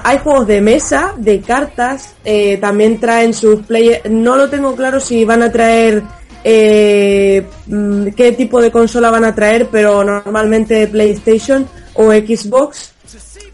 hay 0.04 0.18
juegos 0.18 0.48
de 0.48 0.62
mesa, 0.62 1.14
de 1.18 1.40
cartas, 1.40 2.16
eh, 2.26 2.58
también 2.58 3.00
traen 3.00 3.34
sus 3.34 3.62
players. 3.66 4.10
No 4.10 4.36
lo 4.36 4.50
tengo 4.50 4.76
claro 4.76 5.00
si 5.00 5.24
van 5.24 5.44
a 5.44 5.52
traer 5.52 6.04
eh, 6.44 7.46
mm, 7.68 8.08
qué 8.10 8.34
tipo 8.34 8.62
de 8.62 8.72
consola 8.72 9.10
van 9.12 9.26
a 9.26 9.34
traer, 9.34 9.68
pero 9.72 10.04
normalmente 10.04 10.88
PlayStation 10.88 11.68
o 11.94 12.12
Xbox 12.12 12.94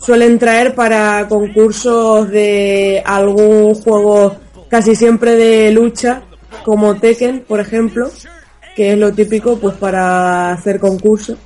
suelen 0.06 0.38
traer 0.38 0.76
para 0.76 1.28
concursos 1.30 2.30
de 2.30 3.02
algún 3.06 3.74
juego 3.76 4.36
casi 4.70 4.96
siempre 4.96 5.36
de 5.36 5.72
lucha, 5.72 6.24
como 6.66 6.96
Tekken, 6.96 7.42
por 7.48 7.60
ejemplo, 7.60 8.10
que 8.76 8.94
es 8.94 8.98
lo 8.98 9.14
típico 9.14 9.58
pues 9.58 9.76
para 9.76 10.52
hacer 10.52 10.80
concursos. 10.80 11.38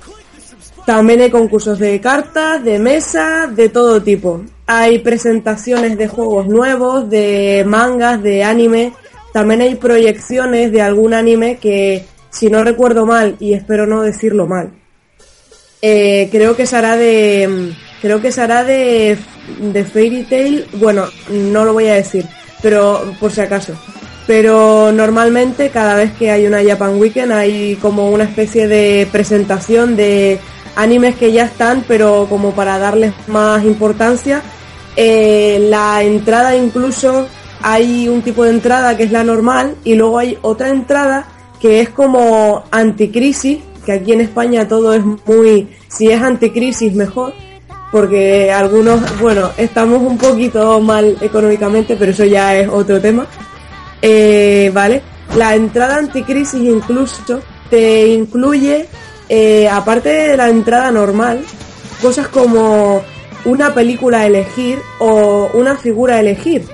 También 0.86 1.20
hay 1.20 1.30
concursos 1.30 1.78
de 1.78 2.00
cartas, 2.00 2.64
de 2.64 2.78
mesa, 2.78 3.46
de 3.46 3.68
todo 3.68 4.02
tipo. 4.02 4.42
Hay 4.66 5.00
presentaciones 5.00 5.98
de 5.98 6.08
juegos 6.08 6.46
nuevos, 6.46 7.08
de 7.10 7.62
mangas, 7.66 8.22
de 8.22 8.42
anime. 8.42 8.94
También 9.32 9.60
hay 9.60 9.74
proyecciones 9.74 10.72
de 10.72 10.80
algún 10.80 11.12
anime 11.12 11.58
que, 11.58 12.06
si 12.30 12.48
no 12.48 12.64
recuerdo 12.64 13.04
mal, 13.04 13.36
y 13.38 13.52
espero 13.52 13.86
no 13.86 14.00
decirlo 14.00 14.46
mal, 14.46 14.72
eh, 15.82 16.28
creo 16.32 16.56
que 16.56 16.66
será 16.66 16.96
de 16.96 17.74
creo 18.00 18.20
que 18.20 18.32
será 18.32 18.64
de 18.64 19.18
de 19.60 19.84
Fairy 19.84 20.24
Tail 20.24 20.66
bueno 20.74 21.06
no 21.30 21.64
lo 21.64 21.72
voy 21.72 21.88
a 21.88 21.94
decir 21.94 22.26
pero 22.62 23.14
por 23.20 23.32
si 23.32 23.40
acaso. 23.40 23.74
Pero 24.26 24.92
normalmente 24.92 25.70
cada 25.70 25.94
vez 25.94 26.12
que 26.12 26.30
hay 26.30 26.46
una 26.46 26.62
Japan 26.62 26.98
Weekend 26.98 27.32
hay 27.32 27.76
como 27.76 28.10
una 28.10 28.24
especie 28.24 28.68
de 28.68 29.08
presentación 29.10 29.96
de 29.96 30.38
animes 30.76 31.16
que 31.16 31.32
ya 31.32 31.44
están 31.44 31.84
pero 31.88 32.26
como 32.28 32.52
para 32.52 32.78
darles 32.78 33.12
más 33.26 33.64
importancia. 33.64 34.42
Eh, 34.96 35.66
la 35.70 36.02
entrada 36.02 36.56
incluso 36.56 37.26
hay 37.62 38.08
un 38.08 38.22
tipo 38.22 38.44
de 38.44 38.50
entrada 38.50 38.96
que 38.96 39.04
es 39.04 39.12
la 39.12 39.24
normal 39.24 39.76
y 39.84 39.94
luego 39.94 40.18
hay 40.18 40.36
otra 40.42 40.68
entrada 40.68 41.26
que 41.60 41.80
es 41.80 41.88
como 41.88 42.64
anticrisis 42.70 43.58
que 43.86 43.92
aquí 43.92 44.12
en 44.12 44.20
España 44.20 44.68
todo 44.68 44.92
es 44.92 45.02
muy, 45.26 45.68
si 45.88 46.10
es 46.10 46.20
anticrisis 46.20 46.94
mejor, 46.94 47.32
porque 47.90 48.52
algunos, 48.52 49.18
bueno, 49.20 49.50
estamos 49.56 50.00
un 50.02 50.18
poquito 50.18 50.80
mal 50.80 51.16
económicamente, 51.20 51.96
pero 51.96 52.12
eso 52.12 52.24
ya 52.24 52.56
es 52.56 52.68
otro 52.68 53.00
tema. 53.00 53.26
Eh, 54.02 54.70
¿Vale? 54.72 55.02
La 55.36 55.54
entrada 55.54 55.96
anticrisis 55.96 56.62
incluso 56.62 57.40
te 57.70 58.08
incluye, 58.08 58.86
eh, 59.28 59.68
aparte 59.68 60.08
de 60.08 60.36
la 60.36 60.48
entrada 60.48 60.90
normal, 60.90 61.40
cosas 62.00 62.28
como 62.28 63.02
una 63.44 63.74
película 63.74 64.20
a 64.20 64.26
elegir 64.26 64.78
o 64.98 65.50
una 65.54 65.76
figura 65.76 66.16
a 66.16 66.20
elegir 66.20 66.64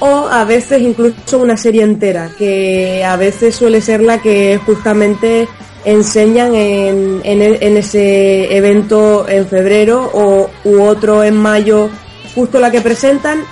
o 0.00 0.28
a 0.28 0.44
veces 0.44 0.80
incluso 0.82 1.38
una 1.38 1.56
serie 1.56 1.82
entera, 1.82 2.30
que 2.38 3.04
a 3.04 3.16
veces 3.16 3.56
suele 3.56 3.80
ser 3.80 4.00
la 4.00 4.20
que 4.20 4.60
justamente 4.64 5.48
enseñan 5.84 6.54
en, 6.54 7.20
en, 7.24 7.42
e- 7.42 7.58
en 7.60 7.76
ese 7.76 8.56
evento 8.56 9.26
en 9.28 9.46
febrero 9.46 10.10
o 10.12 10.50
u 10.64 10.82
otro 10.82 11.24
en 11.24 11.36
mayo, 11.36 11.88
justo 12.34 12.58
la 12.60 12.70
que 12.70 12.80
presentan 12.80 13.42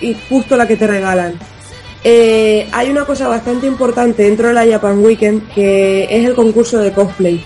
y 0.00 0.16
justo 0.28 0.56
la 0.56 0.66
que 0.66 0.76
te 0.76 0.86
regalan. 0.86 1.34
Eh, 2.04 2.68
hay 2.72 2.90
una 2.90 3.04
cosa 3.04 3.26
bastante 3.28 3.66
importante 3.66 4.22
dentro 4.22 4.48
de 4.48 4.54
la 4.54 4.66
Japan 4.66 5.04
Weekend 5.04 5.52
que 5.52 6.04
es 6.04 6.24
el 6.24 6.34
concurso 6.34 6.78
de 6.78 6.92
cosplay. 6.92 7.44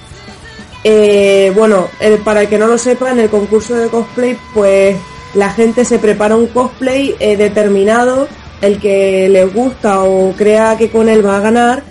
Eh, 0.85 1.53
bueno, 1.55 1.89
para 2.25 2.43
el 2.43 2.49
que 2.49 2.59
no 2.59 2.67
lo 2.67 2.77
sepa, 2.77 3.13
en 3.13 3.21
el 3.21 3.31
concurso 3.31 3.75
de 3.75 3.89
cosplay, 3.89 4.37
pues 4.53 4.97
la 5.35 5.51
gente 5.51 5.85
se 5.85 5.99
prepara 5.99 6.37
un 6.37 6.49
cosplay 6.49 7.15
eh, 7.19 7.37
determinado, 7.37 8.29
el 8.61 8.79
que 8.79 9.29
les 9.29 9.53
gusta 9.53 10.03
o 10.03 10.33
crea 10.33 10.77
que 10.77 10.91
con 10.91 11.09
él 11.09 11.25
va 11.25 11.39
a 11.39 11.41
ganar, 11.41 11.83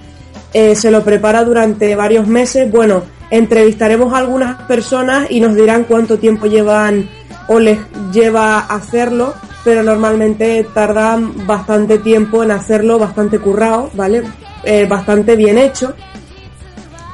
eh, 0.53 0.75
se 0.75 0.91
lo 0.91 1.03
prepara 1.03 1.43
durante 1.43 1.95
varios 1.95 2.27
meses. 2.27 2.71
Bueno, 2.71 3.03
entrevistaremos 3.29 4.13
a 4.13 4.17
algunas 4.17 4.61
personas 4.63 5.29
y 5.29 5.39
nos 5.39 5.55
dirán 5.55 5.85
cuánto 5.85 6.17
tiempo 6.17 6.47
llevan 6.47 7.09
o 7.47 7.59
les 7.59 7.79
lleva 8.11 8.59
hacerlo, 8.59 9.33
pero 9.63 9.83
normalmente 9.83 10.65
tardan 10.73 11.45
bastante 11.45 11.97
tiempo 11.97 12.43
en 12.43 12.51
hacerlo, 12.51 12.99
bastante 12.99 13.39
currado, 13.39 13.89
¿vale? 13.93 14.23
Eh, 14.63 14.85
bastante 14.87 15.35
bien 15.35 15.57
hecho 15.57 15.95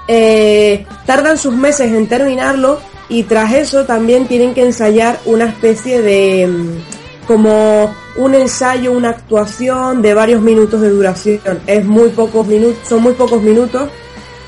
eh, 0.08 0.86
tardan 1.06 1.38
sus 1.38 1.54
meses 1.54 1.92
en 1.92 2.08
terminarlo 2.08 2.80
y 3.10 3.24
tras 3.24 3.54
eso 3.54 3.86
también 3.86 4.28
tienen 4.28 4.54
que 4.54 4.64
ensayar 4.64 5.20
una 5.26 5.46
especie 5.46 6.02
de 6.02 6.48
mm, 6.48 6.97
como 7.28 7.94
un 8.16 8.34
ensayo, 8.34 8.92
una 8.94 9.10
actuación 9.10 10.02
de 10.02 10.14
varios 10.14 10.42
minutos 10.42 10.82
de 10.82 10.90
duración. 10.90 11.40
Es 11.68 11.86
muy 11.86 12.10
pocos 12.10 12.48
minutos, 12.48 12.88
son 12.88 13.04
muy 13.04 13.14
pocos 13.14 13.42
minutos. 13.42 13.90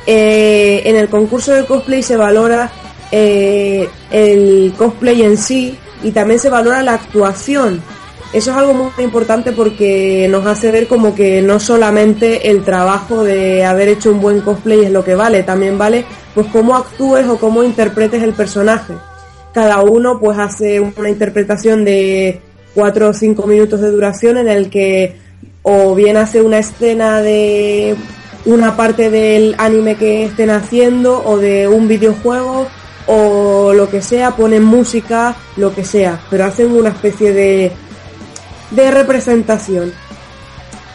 Eh, 0.07 0.81
en 0.85 0.95
el 0.95 1.09
concurso 1.09 1.53
de 1.53 1.65
cosplay 1.65 2.01
se 2.01 2.17
valora 2.17 2.71
eh, 3.11 3.87
el 4.09 4.73
cosplay 4.77 5.21
en 5.21 5.37
sí 5.37 5.77
y 6.03 6.11
también 6.11 6.39
se 6.39 6.49
valora 6.49 6.81
la 6.81 6.93
actuación. 6.93 7.81
Eso 8.31 8.51
es 8.51 8.57
algo 8.57 8.73
muy 8.73 9.03
importante 9.03 9.51
porque 9.51 10.27
nos 10.29 10.45
hace 10.45 10.71
ver 10.71 10.87
como 10.87 11.15
que 11.15 11.41
no 11.41 11.59
solamente 11.59 12.49
el 12.51 12.63
trabajo 12.63 13.23
de 13.23 13.65
haber 13.65 13.87
hecho 13.87 14.11
un 14.11 14.21
buen 14.21 14.41
cosplay 14.41 14.85
es 14.85 14.91
lo 14.91 15.03
que 15.03 15.15
vale, 15.15 15.41
también 15.41 15.79
vale 15.79 16.05
pues 16.35 16.45
cómo 16.47 16.75
actúes 16.75 17.27
o 17.27 17.37
cómo 17.37 17.63
interpretes 17.63 18.21
el 18.21 18.33
personaje. 18.33 18.93
Cada 19.51 19.81
uno 19.81 20.19
pues 20.19 20.37
hace 20.37 20.79
una 20.79 21.09
interpretación 21.09 21.83
de 21.83 22.39
cuatro 22.73 23.09
o 23.09 23.13
cinco 23.13 23.47
minutos 23.47 23.81
de 23.81 23.91
duración 23.91 24.37
en 24.37 24.47
el 24.47 24.69
que 24.69 25.15
o 25.63 25.95
bien 25.95 26.17
hace 26.17 26.41
una 26.41 26.59
escena 26.59 27.21
de 27.21 27.95
una 28.45 28.75
parte 28.77 29.09
del 29.09 29.55
anime 29.57 29.95
que 29.95 30.25
estén 30.25 30.49
haciendo 30.49 31.23
o 31.25 31.37
de 31.37 31.67
un 31.67 31.87
videojuego 31.87 32.67
o 33.07 33.73
lo 33.73 33.89
que 33.89 34.01
sea, 34.01 34.35
ponen 34.35 34.63
música, 34.63 35.35
lo 35.57 35.73
que 35.73 35.83
sea, 35.83 36.21
pero 36.29 36.45
hacen 36.45 36.71
una 36.71 36.89
especie 36.89 37.33
de 37.33 37.71
de 38.71 38.91
representación. 38.91 39.93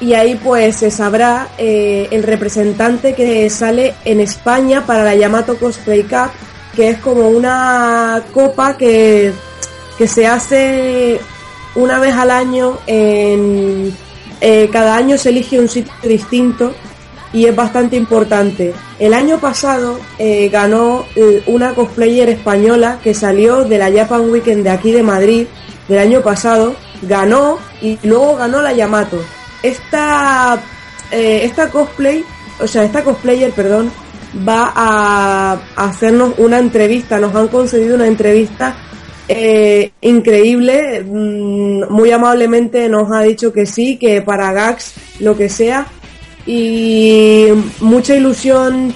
Y 0.01 0.15
ahí 0.15 0.35
pues 0.43 0.77
se 0.77 0.91
sabrá 0.91 1.49
eh, 1.57 2.09
el 2.11 2.23
representante 2.23 3.15
que 3.15 3.49
sale 3.49 3.95
en 4.05 4.21
España 4.21 4.85
para 4.87 5.05
la 5.05 5.15
Yamato 5.15 5.57
Cosplay 5.57 6.03
Cup, 6.03 6.31
que 6.75 6.91
es 6.91 6.99
como 6.99 7.29
una 7.29 8.23
copa 8.33 8.77
que, 8.77 9.33
que 9.97 10.09
se 10.09 10.27
hace 10.27 11.21
una 11.75 11.99
vez 11.99 12.15
al 12.15 12.31
año. 12.31 12.79
En, 12.87 13.95
eh, 14.41 14.69
cada 14.73 14.97
año 14.97 15.17
se 15.17 15.31
elige 15.31 15.59
un 15.59 15.69
sitio 15.69 15.93
distinto 16.03 16.75
y 17.33 17.47
es 17.47 17.57
bastante 17.57 17.97
importante. 17.97 18.75
El 18.99 19.15
año 19.15 19.39
pasado 19.39 19.99
eh, 20.19 20.49
ganó 20.51 21.05
eh, 21.17 21.43
una 21.47 21.75
cosplayer 21.75 22.29
española 22.29 22.99
que 23.03 23.15
salió 23.15 23.65
de 23.65 23.79
la 23.79 23.91
Japan 23.91 24.31
Weekend 24.31 24.63
de 24.63 24.71
aquí 24.71 24.93
de 24.93 25.03
Madrid 25.03 25.47
del 25.89 25.99
año 25.99 26.23
pasado, 26.23 26.75
ganó 27.03 27.59
y 27.83 27.99
luego 28.03 28.37
ganó 28.37 28.63
la 28.63 28.73
Yamato. 28.73 29.19
Esta, 29.63 30.59
esta 31.11 31.71
cosplay, 31.71 32.25
o 32.61 32.67
sea, 32.67 32.85
esta 32.85 33.03
cosplayer, 33.03 33.51
perdón, 33.53 33.91
va 34.47 34.73
a, 34.75 35.59
hacernos 35.77 36.35
una 36.39 36.59
entrevista, 36.59 37.19
nos 37.19 37.35
han 37.35 37.49
concedido 37.49 37.95
una 37.95 38.07
entrevista 38.07 38.77
eh, 39.29 39.93
increíble, 40.03 41.03
mm, 41.03 41.91
muy 41.91 42.11
amablemente 42.11 42.89
nos 42.89 43.11
ha 43.11 43.23
dicho 43.23 43.53
que 43.53 43.65
sí, 43.65 43.97
que 43.97 44.21
para 44.21 44.53
Gax 44.53 44.95
lo 45.21 45.37
que 45.37 45.49
sea 45.49 45.87
y 46.47 47.49
mucha 47.81 48.15
ilusión 48.15 48.93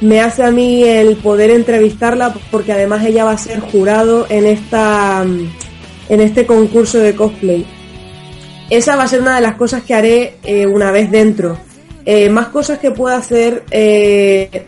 me 0.00 0.20
hace 0.20 0.44
a 0.44 0.52
mí 0.52 0.84
el 0.84 1.16
poder 1.16 1.50
entrevistarla 1.50 2.34
porque 2.52 2.72
además 2.72 3.04
ella 3.04 3.24
va 3.24 3.32
a 3.32 3.38
ser 3.38 3.58
jurado 3.58 4.26
en 4.28 4.46
esta 4.46 5.24
en 6.08 6.20
este 6.20 6.46
concurso 6.46 6.98
de 6.98 7.16
cosplay. 7.16 7.66
Esa 8.70 8.94
va 8.94 9.04
a 9.04 9.08
ser 9.08 9.22
una 9.22 9.36
de 9.36 9.40
las 9.40 9.56
cosas 9.56 9.82
que 9.82 9.94
haré 9.94 10.36
eh, 10.44 10.66
una 10.66 10.92
vez 10.92 11.10
dentro. 11.10 11.58
Eh, 12.06 12.28
más 12.28 12.48
cosas 12.48 12.78
que 12.78 12.90
pueda 12.90 13.16
hacer 13.16 13.64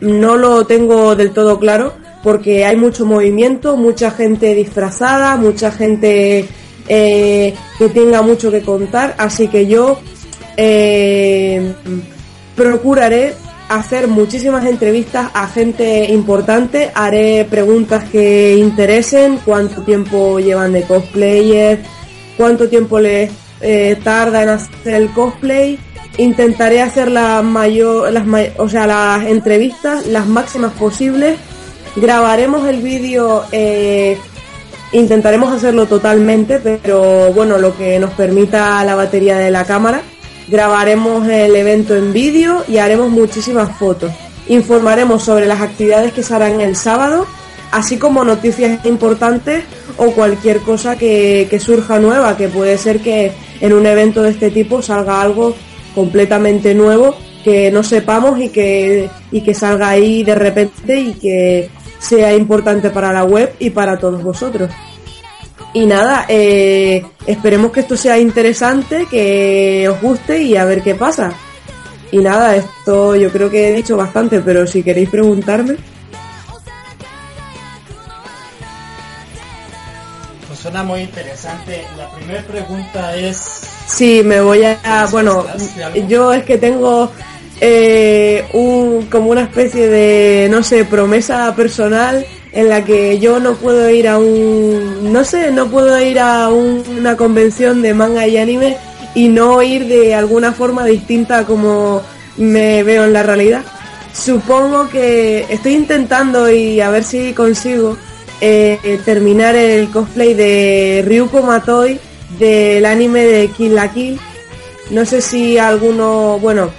no 0.01 0.37
lo 0.37 0.67
tengo 0.67 1.15
del 1.15 1.33
todo 1.33 1.61
claro 1.61 1.93
porque 2.27 2.65
hay 2.65 2.75
mucho 2.75 3.07
movimiento, 3.07 3.77
mucha 3.77 4.11
gente 4.11 4.53
disfrazada, 4.53 5.37
mucha 5.37 5.71
gente 5.71 6.45
que 6.89 7.89
tenga 7.95 8.21
mucho 8.21 8.51
que 8.51 8.63
contar, 8.63 9.15
así 9.17 9.47
que 9.47 9.69
yo 9.69 10.01
procuraré 12.57 13.33
hacer 13.69 14.09
muchísimas 14.09 14.65
entrevistas 14.67 15.31
a 15.35 15.47
gente 15.47 16.07
importante, 16.13 16.91
haré 16.97 17.47
preguntas 17.49 18.03
que 18.11 18.57
interesen, 18.57 19.39
cuánto 19.45 19.83
tiempo 19.83 20.41
llevan 20.41 20.73
de 20.73 20.83
cosplayer, 20.83 21.79
cuánto 22.37 22.69
tiempo 22.69 22.99
les 22.99 23.31
eh, 23.61 24.01
tarda 24.03 24.43
en 24.43 24.49
hacer 24.49 24.95
el 24.95 25.13
cosplay, 25.13 25.79
intentaré 26.19 26.83
hacer 26.83 27.09
la 27.09 27.41
mayor, 27.43 28.13
las, 28.13 28.25
o 28.57 28.69
sea, 28.69 28.89
las 28.89 29.27
entrevistas 29.27 30.09
las 30.09 30.27
máximas 30.27 30.73
posibles, 30.73 31.39
grabaremos 31.97 32.69
el 32.69 32.83
vídeo, 32.83 33.45
eh, 33.53 34.17
intentaremos 34.93 35.53
hacerlo 35.53 35.87
totalmente, 35.87 36.59
pero 36.59 37.33
bueno, 37.33 37.59
lo 37.59 37.77
que 37.77 37.99
nos 37.99 38.11
permita 38.13 38.85
la 38.85 38.95
batería 38.95 39.39
de 39.39 39.51
la 39.51 39.65
cámara 39.65 40.03
Grabaremos 40.49 41.27
el 41.29 41.57
evento 41.57 41.97
en 41.97 42.13
vídeo 42.13 42.65
y 42.69 42.79
haremos 42.79 43.11
muchísimas 43.11 43.77
fotos. 43.77 44.13
Informaremos 44.49 45.25
sobre 45.25 45.47
las 45.47 45.61
actividades 45.61 46.13
que 46.13 46.23
se 46.23 46.35
harán 46.35 46.61
el 46.61 46.77
sábado, 46.77 47.27
así 47.73 47.97
como 47.97 48.25
noticias 48.25 48.85
importantes 48.87 49.65
o 49.97 50.13
cualquier 50.13 50.61
cosa 50.61 50.97
que, 50.97 51.49
surja 51.61 51.99
nueva, 51.99 52.37
que 52.37 52.49
puede 52.49 52.79
ser 52.79 53.01
que 53.01 53.33
en 53.61 53.73
un 53.73 53.87
evento 53.87 54.23
de 54.23 54.31
este 54.31 54.51
tipo 54.51 54.83
salga 54.83 55.21
algo 55.21 55.57
completamente 55.97 56.75
nuevo 56.75 57.17
que 57.43 57.71
no 57.73 57.83
sepamos 57.83 58.39
y 58.41 58.51
que, 58.51 59.09
y 59.33 59.41
que 59.41 59.55
salga 59.55 59.89
ahí 59.89 60.23
de 60.23 60.35
repente 60.35 61.01
y 61.01 61.15
que 61.15 61.71
sea 62.07 62.35
importante 62.35 62.91
para 62.91 63.13
la 63.13 63.25
web 63.25 63.55
y 63.59 63.71
para 63.71 63.99
todos 63.99 64.23
vosotros. 64.23 64.71
Y 65.73 65.85
nada, 65.87 66.25
eh, 66.29 67.05
esperemos 67.27 67.73
que 67.73 67.81
esto 67.81 67.97
sea 67.97 68.19
interesante, 68.19 69.07
que 69.11 69.89
os 69.91 70.01
guste 70.01 70.43
y 70.43 70.57
a 70.57 70.65
ver 70.65 70.83
qué 70.83 70.95
pasa. 70.95 71.33
Y 72.11 72.19
nada, 72.19 72.57
esto 72.57 73.17
yo 73.17 73.31
creo 73.31 73.51
que 73.51 73.69
he 73.69 73.73
dicho 73.77 73.97
bastante, 73.97 74.41
pero 74.41 74.67
si 74.67 74.83
queréis 74.83 75.11
preguntarme. 75.11 75.77
Pues 80.47 80.59
suena 80.59 80.83
muy 80.83 81.01
interesante. 81.01 81.85
La 81.99 82.09
primera 82.11 82.43
pregunta 82.43 83.15
es... 83.17 83.37
Sí, 83.87 84.23
me 84.25 84.41
voy 84.41 84.65
a... 84.65 85.07
Bueno, 85.11 85.45
yo 86.09 86.33
es 86.33 86.45
que 86.45 86.57
tengo 86.57 87.11
eh, 87.61 88.45
un, 88.53 89.07
como 89.07 89.31
una 89.31 89.43
especie 89.43 89.87
de, 89.87 90.49
no 90.51 90.63
sé, 90.63 90.85
promesa 90.85 91.55
personal 91.55 92.27
en 92.53 92.69
la 92.69 92.85
que 92.85 93.19
yo 93.19 93.39
no 93.39 93.55
puedo 93.55 93.91
ir 93.91 94.09
a 94.09 94.19
un, 94.19 95.13
no 95.13 95.25
sé, 95.25 95.51
no 95.51 95.69
puedo 95.69 96.01
ir 96.01 96.19
a 96.19 96.49
una 96.49 97.17
convención 97.17 97.83
de 97.83 97.95
manga 97.95 98.27
y 98.27 98.39
anime 98.39 98.77
y 99.15 99.29
no 99.29 99.63
ir 99.63 99.87
de 99.87 100.15
alguna 100.15 100.53
forma 100.53 100.85
distinta 100.85 101.45
como 101.45 102.03
me 102.37 102.83
veo 102.83 103.05
en 103.05 103.13
la 103.13 103.23
realidad. 103.23 103.63
Supongo 104.13 104.89
que 104.89 105.47
estoy 105.51 105.75
intentando 105.75 106.51
y 106.51 106.81
a 106.81 106.91
ver 106.91 107.05
si 107.05 107.33
consigo 107.33 107.97
eh, 108.41 109.01
terminar 109.05 109.55
el 109.55 109.91
cosplay 109.91 110.35
de 110.35 111.05
Ryuko 111.07 111.43
Matoi 111.43 111.99
del 112.39 112.85
anime 112.87 113.25
de 113.25 113.49
Kill 113.49 113.75
la 113.75 113.93
Kill. 113.93 114.19
No 114.91 115.05
sé 115.05 115.21
si 115.21 115.59
alguno, 115.59 116.39
bueno, 116.39 116.71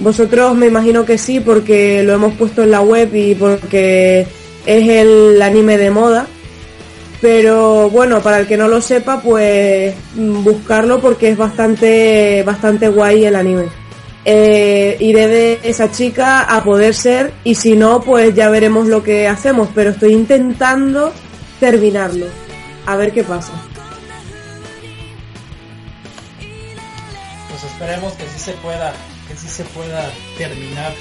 vosotros 0.00 0.54
me 0.56 0.66
imagino 0.66 1.04
que 1.04 1.18
sí 1.18 1.40
porque 1.40 2.02
lo 2.02 2.14
hemos 2.14 2.34
puesto 2.34 2.62
en 2.62 2.70
la 2.70 2.80
web 2.80 3.14
y 3.14 3.34
porque 3.34 4.26
es 4.66 4.88
el 4.88 5.40
anime 5.40 5.78
de 5.78 5.90
moda. 5.90 6.26
Pero 7.20 7.88
bueno, 7.88 8.20
para 8.20 8.40
el 8.40 8.46
que 8.46 8.56
no 8.56 8.68
lo 8.68 8.82
sepa, 8.82 9.20
pues 9.22 9.94
mm, 10.14 10.44
buscarlo 10.44 11.00
porque 11.00 11.30
es 11.30 11.38
bastante, 11.38 12.42
bastante 12.44 12.88
guay 12.88 13.24
el 13.24 13.36
anime. 13.36 13.64
Eh, 14.26 14.96
iré 15.00 15.28
de 15.28 15.60
esa 15.62 15.90
chica 15.90 16.40
a 16.42 16.62
poder 16.64 16.94
ser 16.94 17.32
y 17.44 17.54
si 17.54 17.76
no, 17.76 18.02
pues 18.02 18.34
ya 18.34 18.48
veremos 18.50 18.88
lo 18.88 19.02
que 19.02 19.26
hacemos. 19.26 19.68
Pero 19.74 19.90
estoy 19.90 20.12
intentando 20.12 21.12
terminarlo. 21.60 22.26
A 22.86 22.96
ver 22.96 23.12
qué 23.12 23.24
pasa. 23.24 23.52
Pues 27.48 27.64
esperemos 27.64 28.12
que 28.14 28.24
sí 28.24 28.38
se 28.38 28.52
pueda, 28.54 28.92
que 29.28 29.36
sí 29.36 29.48
se 29.48 29.64
pueda 29.64 30.10
terminar. 30.38 30.92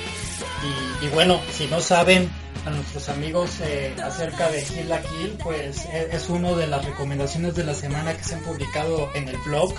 y 1.01 1.07
bueno, 1.09 1.39
si 1.51 1.67
no 1.67 1.81
saben, 1.81 2.29
a 2.65 2.69
nuestros 2.69 3.09
amigos 3.09 3.59
eh, 3.61 3.93
acerca 4.03 4.49
de 4.49 4.63
Kill 4.63 4.89
la 4.89 5.01
Kill, 5.01 5.37
pues 5.43 5.85
e, 5.85 6.09
es, 6.15 6.29
una 6.29 6.53
de 6.53 6.67
las 6.67 6.85
recomendaciones 6.85 7.55
de 7.55 7.63
la 7.63 7.73
semana 7.73 8.15
que 8.15 8.23
se 8.23 8.35
han 8.35 8.41
publicado 8.41 9.09
en 9.13 9.27
el 9.27 9.37
blog 9.39 9.73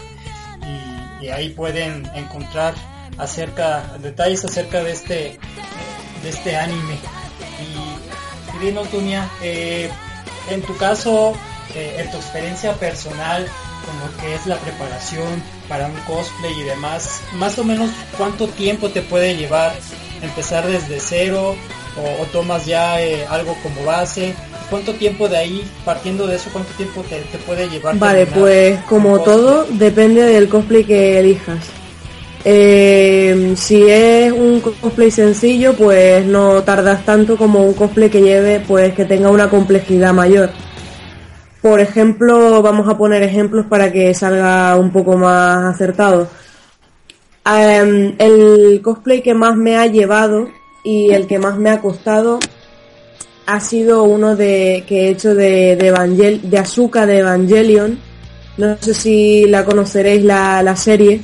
y, 1.21 1.29
ahí 1.29 1.49
pueden 1.49 2.07
encontrar 2.15 2.75
acerca 3.17 3.97
detalles 4.03 4.45
acerca 4.45 4.85
de 4.85 4.93
este 4.93 5.39
de 6.23 6.29
este 6.29 6.55
anime 6.55 6.99
y, 7.63 8.59
bien 8.59 8.77
Otunia 8.77 9.31
eh, 9.41 9.89
en 10.51 10.61
tu 10.61 10.77
caso 10.77 11.35
eh, 11.75 11.97
en 12.01 12.11
tu 12.11 12.19
experiencia 12.19 12.75
personal 12.75 13.49
con 13.87 13.99
lo 14.01 14.17
que 14.19 14.35
es 14.35 14.47
la 14.47 14.57
preparación 14.57 15.43
para 15.69 15.87
un 15.87 15.95
cosplay 16.07 16.53
y 16.61 16.63
demás 16.65 17.21
más 17.35 17.59
o 17.59 17.65
menos 17.65 17.91
cuánto 18.19 18.47
tiempo 18.49 18.91
te 18.91 19.03
puede 19.03 19.37
llevar 19.37 19.73
empezar 20.23 20.67
desde 20.67 21.01
cero 21.01 21.55
o, 21.97 22.25
tomas 22.27 22.67
ya 22.67 23.01
eh, 23.01 23.25
algo 23.29 23.57
como 23.63 23.85
base? 23.85 24.35
¿Cuánto 24.71 24.95
tiempo 24.95 25.29
de 25.29 25.37
ahí, 25.37 25.65
partiendo 25.85 26.27
de 26.27 26.37
eso, 26.37 26.51
cuánto 26.53 26.73
tiempo 26.73 27.03
te, 27.03 27.39
puede 27.39 27.69
llevar? 27.69 27.97
Vale, 27.99 28.27
pues 28.27 28.81
como 28.89 29.21
todo, 29.21 29.67
depende 29.71 30.23
del 30.23 30.49
cosplay 30.49 30.85
que 30.85 31.21
elijas. 31.21 31.65
Eh, 32.45 33.55
si 33.57 33.89
es 33.89 34.33
un 34.33 34.61
cosplay 34.61 35.11
sencillo, 35.11 35.75
pues 35.75 36.27
no 36.27 36.63
tardas 36.63 37.05
tanto 37.05 37.37
como 37.37 37.63
un 37.63 37.75
cosplay 37.75 38.11
que 38.11 38.23
lleve, 38.23 38.61
pues 38.61 38.95
que 38.95 39.05
tenga 39.05 39.31
una 39.31 39.49
complejidad 39.49 40.13
mayor. 40.13 40.51
Por 41.65 41.81
ejemplo, 41.81 42.61
vamos 42.61 42.87
a 42.91 42.99
poner 42.99 43.23
ejemplos 43.23 43.65
para 43.65 43.91
que 43.91 44.13
salga 44.13 44.77
un 44.77 44.93
poco 44.93 45.17
más 45.17 45.65
acertado. 45.65 46.29
Em, 47.47 48.15
el 48.19 48.83
cosplay 48.83 49.23
que 49.23 49.33
más 49.33 49.57
me 49.57 49.79
ha 49.79 49.87
llevado 49.87 50.51
y 50.85 51.11
el 51.13 51.27
que 51.27 51.39
más 51.39 51.57
me 51.57 51.71
ha 51.71 51.81
costado 51.81 52.39
ha 53.47 53.61
sido 53.61 54.05
uno 54.05 54.37
de 54.37 54.85
que 54.87 55.07
he 55.07 55.09
hecho 55.13 55.35
de, 55.35 55.77
de, 55.77 55.87
Evangel 55.87 56.51
de 56.51 56.59
Azuka 56.59 57.07
de 57.07 57.21
Evangelion. 57.21 57.99
No 58.59 58.77
sé 58.79 58.93
si 58.93 59.47
la 59.47 59.65
conoceréis 59.65 60.23
la, 60.23 60.63
la 60.63 60.77
serie. 60.77 61.23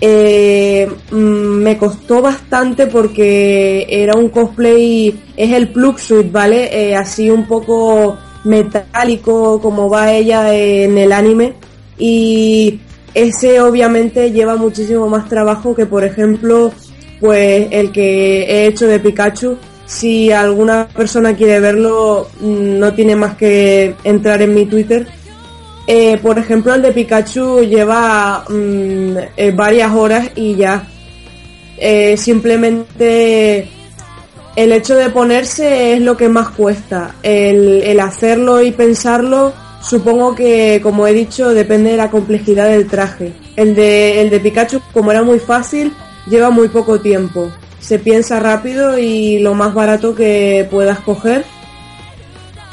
Eh, 0.00 0.88
mm, 1.10 1.16
me 1.16 1.76
costó 1.76 2.22
bastante 2.22 2.86
porque 2.86 3.86
era 3.90 4.16
un 4.16 4.30
cosplay, 4.30 5.14
es 5.36 5.52
el 5.52 5.68
plug 5.68 5.98
suit, 6.00 6.32
¿vale? 6.32 6.70
Eh, 6.72 6.96
así 6.96 7.28
un 7.28 7.46
poco 7.46 8.16
metálico 8.46 9.60
como 9.60 9.90
va 9.90 10.12
ella 10.12 10.54
en 10.54 10.96
el 10.96 11.12
anime. 11.12 11.54
Y 11.98 12.80
ese 13.14 13.60
obviamente 13.60 14.30
lleva 14.30 14.56
muchísimo 14.56 15.08
más 15.08 15.28
trabajo 15.28 15.74
que 15.74 15.86
por 15.86 16.04
ejemplo 16.04 16.72
pues 17.20 17.68
el 17.70 17.92
que 17.92 18.42
he 18.42 18.66
hecho 18.66 18.86
de 18.86 19.00
Pikachu. 19.00 19.56
Si 19.86 20.32
alguna 20.32 20.88
persona 20.88 21.34
quiere 21.36 21.60
verlo, 21.60 22.28
mm, 22.40 22.78
no 22.78 22.92
tiene 22.92 23.14
más 23.16 23.36
que 23.36 23.94
entrar 24.04 24.42
en 24.42 24.54
mi 24.54 24.66
Twitter. 24.66 25.06
Eh, 25.86 26.18
por 26.18 26.38
ejemplo, 26.38 26.74
el 26.74 26.82
de 26.82 26.92
Pikachu 26.92 27.60
lleva 27.62 28.44
mm, 28.48 29.16
eh, 29.36 29.52
varias 29.52 29.92
horas 29.94 30.30
y 30.34 30.56
ya. 30.56 30.88
Eh, 31.78 32.16
simplemente 32.16 33.68
el 34.56 34.72
hecho 34.72 34.96
de 34.96 35.10
ponerse 35.10 35.94
es 35.94 36.00
lo 36.00 36.16
que 36.16 36.28
más 36.28 36.48
cuesta. 36.48 37.14
El, 37.22 38.00
hacerlo 38.00 38.62
y 38.62 38.72
pensarlo 38.72 39.52
Supongo 39.82 40.34
que, 40.34 40.80
como 40.82 41.06
he 41.06 41.12
dicho, 41.12 41.50
depende 41.50 41.92
de 41.92 41.96
la 41.96 42.10
complejidad 42.10 42.68
del 42.68 42.88
traje. 42.88 43.34
El 43.54 43.76
de, 43.76 44.20
el 44.20 44.30
de 44.30 44.40
Pikachu, 44.40 44.80
como 44.92 45.12
era 45.12 45.22
muy 45.22 45.38
fácil, 45.38 45.92
lleva 46.28 46.50
muy 46.50 46.66
poco 46.66 46.98
tiempo. 46.98 47.52
Se 47.78 48.00
piensa 48.00 48.40
rápido 48.40 48.98
y 48.98 49.38
lo 49.38 49.54
más 49.54 49.74
barato 49.74 50.12
que 50.14 50.66
puedas 50.72 50.98
coger. 51.00 51.44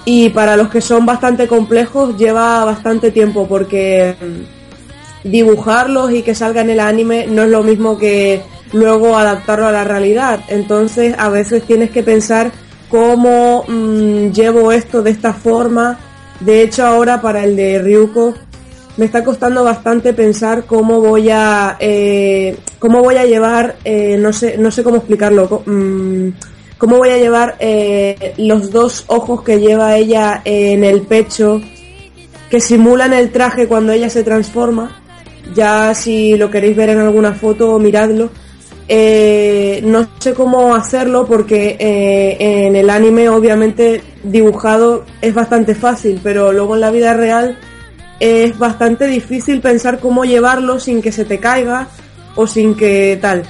Y 0.05 0.29
para 0.29 0.57
los 0.57 0.69
que 0.69 0.81
son 0.81 1.05
bastante 1.05 1.47
complejos 1.47 2.17
lleva 2.17 2.65
bastante 2.65 3.11
tiempo 3.11 3.47
porque 3.47 4.15
mm, 4.19 5.29
dibujarlos 5.29 6.11
y 6.13 6.23
que 6.23 6.33
salga 6.33 6.61
en 6.61 6.71
el 6.71 6.79
anime 6.79 7.27
no 7.27 7.43
es 7.43 7.49
lo 7.49 7.61
mismo 7.61 7.97
que 7.97 8.41
luego 8.73 9.15
adaptarlo 9.15 9.67
a 9.67 9.71
la 9.71 9.83
realidad. 9.83 10.41
Entonces 10.49 11.15
a 11.17 11.29
veces 11.29 11.63
tienes 11.63 11.91
que 11.91 12.03
pensar 12.03 12.51
cómo 12.89 13.63
mm, 13.67 14.31
llevo 14.31 14.71
esto 14.71 15.01
de 15.01 15.11
esta 15.11 15.33
forma. 15.33 15.99
De 16.39 16.61
hecho 16.61 16.85
ahora 16.85 17.21
para 17.21 17.43
el 17.43 17.55
de 17.55 17.79
Ryuko 17.79 18.33
me 18.97 19.05
está 19.05 19.23
costando 19.23 19.63
bastante 19.63 20.13
pensar 20.13 20.65
cómo 20.65 20.99
voy 20.99 21.29
a 21.31 21.77
eh, 21.79 22.57
cómo 22.79 23.01
voy 23.01 23.15
a 23.15 23.25
llevar 23.25 23.77
eh, 23.83 24.17
no 24.19 24.31
sé 24.31 24.57
no 24.57 24.69
sé 24.69 24.83
cómo 24.83 24.97
explicarlo 24.97 25.63
mm, 25.65 26.29
cómo 26.77 26.97
voy 26.97 27.09
a 27.09 27.17
llevar 27.17 27.55
eh, 27.59 28.35
los 28.37 28.71
dos 28.71 29.05
ojos 29.07 29.41
que 29.41 29.59
lleva 29.59 29.97
ella 29.97 30.41
en 30.45 30.83
el 30.83 31.01
pecho 31.01 31.59
que 32.49 32.59
simulan 32.59 33.13
el 33.13 33.31
traje 33.31 33.67
cuando 33.67 33.93
ella 33.93 34.09
se 34.09 34.23
transforma 34.23 35.01
ya 35.55 35.95
si 35.95 36.37
lo 36.37 36.51
queréis 36.51 36.77
ver 36.77 36.89
en 36.89 36.99
alguna 36.99 37.33
foto 37.33 37.79
miradlo 37.79 38.29
Eh, 38.87 39.81
no 39.85 40.07
sé 40.19 40.33
cómo 40.33 40.75
hacerlo 40.75 41.25
porque 41.25 41.77
eh, 41.79 42.65
en 42.67 42.75
el 42.75 42.89
anime 42.89 43.29
obviamente 43.29 44.01
dibujado 44.23 45.05
es 45.21 45.33
bastante 45.33 45.73
fácil 45.73 46.19
pero 46.21 46.51
luego 46.51 46.75
en 46.75 46.81
la 46.81 46.91
vida 46.91 47.13
real 47.13 47.57
es 48.19 48.57
bastante 48.57 49.07
difícil 49.07 49.61
pensar 49.61 49.99
cómo 49.99 50.25
llevarlo 50.25 50.79
sin 50.79 51.01
que 51.01 51.11
se 51.11 51.25
te 51.25 51.39
caiga 51.39 51.87
o 52.35 52.47
sin 52.47 52.75
que 52.75 53.17
tal. 53.21 53.43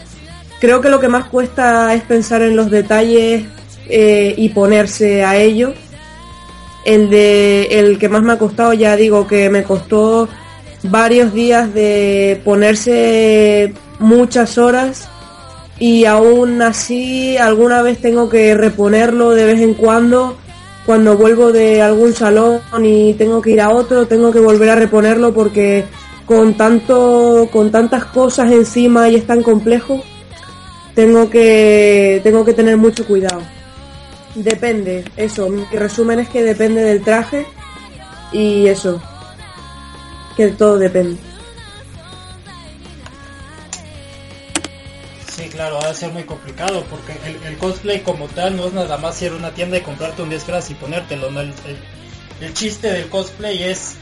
Creo 0.60 0.82
que 0.82 0.90
lo 0.90 1.00
que 1.00 1.10
más 1.10 1.26
cuesta 1.26 1.94
es 1.94 2.04
pensar 2.04 2.42
en 2.42 2.56
los 2.56 2.72
detalles 2.72 3.44
eh, 3.90 4.34
y 4.38 4.50
ponerse 4.50 5.24
a 5.24 5.36
ello. 5.36 5.74
El 6.86 7.10
de 7.10 7.66
el 7.72 8.00
que 8.00 8.10
más 8.10 8.24
me 8.24 8.34
ha 8.34 8.38
costado, 8.38 8.74
ya 8.74 8.96
digo 8.96 9.28
que 9.28 9.50
me 9.50 9.64
costó 9.64 10.28
varios 10.84 11.34
días 11.34 11.74
de 11.74 12.42
ponerse 12.44 13.74
muchas 14.00 14.58
horas 14.58 15.08
y 15.80 16.06
aún 16.06 16.62
así 16.62 17.38
alguna 17.38 17.82
vez 17.82 18.00
tengo 18.00 18.30
que 18.30 18.56
reponerlo 18.56 19.32
de 19.32 19.46
vez 19.46 19.62
en 19.62 19.74
cuando 19.74 20.38
cuando 20.86 21.18
vuelvo 21.18 21.52
de 21.52 21.82
algún 21.82 22.14
salón 22.14 22.62
y 22.82 23.14
tengo 23.14 23.42
que 23.42 23.52
ir 23.52 23.62
a 23.62 23.70
otro, 23.70 24.06
tengo 24.06 24.32
que 24.32 24.40
volver 24.40 24.70
a 24.70 24.76
reponerlo 24.76 25.34
porque 25.34 25.86
con 26.26 26.56
tanto, 26.56 27.48
con 27.52 27.72
tantas 27.72 28.06
cosas 28.06 28.52
encima 28.52 29.10
y 29.10 29.16
es 29.16 29.26
tan 29.26 29.42
complejo, 29.44 30.04
tengo 30.94 31.30
que, 31.30 32.20
tengo 32.24 32.44
que 32.44 32.54
tener 32.54 32.78
mucho 32.78 33.06
cuidado. 33.06 33.42
Depende, 34.36 35.06
eso, 35.16 35.48
mi 35.50 35.64
resumen 35.72 36.20
es 36.20 36.30
que 36.30 36.44
depende 36.44 36.82
del 36.82 37.02
traje 37.02 37.46
y 38.32 38.68
eso, 38.68 39.02
que 40.36 40.48
todo 40.48 40.78
depende. 40.78 41.18
Claro, 45.54 45.80
ha 45.82 45.88
de 45.88 45.94
ser 45.94 46.12
muy 46.12 46.24
complicado 46.24 46.84
porque 46.90 47.14
el, 47.48 47.58
cosplay 47.58 48.02
como 48.02 48.28
tal 48.28 48.58
no 48.58 48.68
es 48.68 48.74
nada 48.74 48.98
más 48.98 49.22
ir 49.22 49.32
a 49.32 49.36
una 49.36 49.52
tienda 49.52 49.78
y 49.78 49.82
comprarte 49.82 50.22
un 50.24 50.30
disfraz 50.30 50.70
y 50.72 50.74
ponértelo. 50.74 51.30
El, 51.30 52.54
chiste 52.54 52.92
del 52.92 53.08
cosplay 53.08 53.64
es 53.64 53.94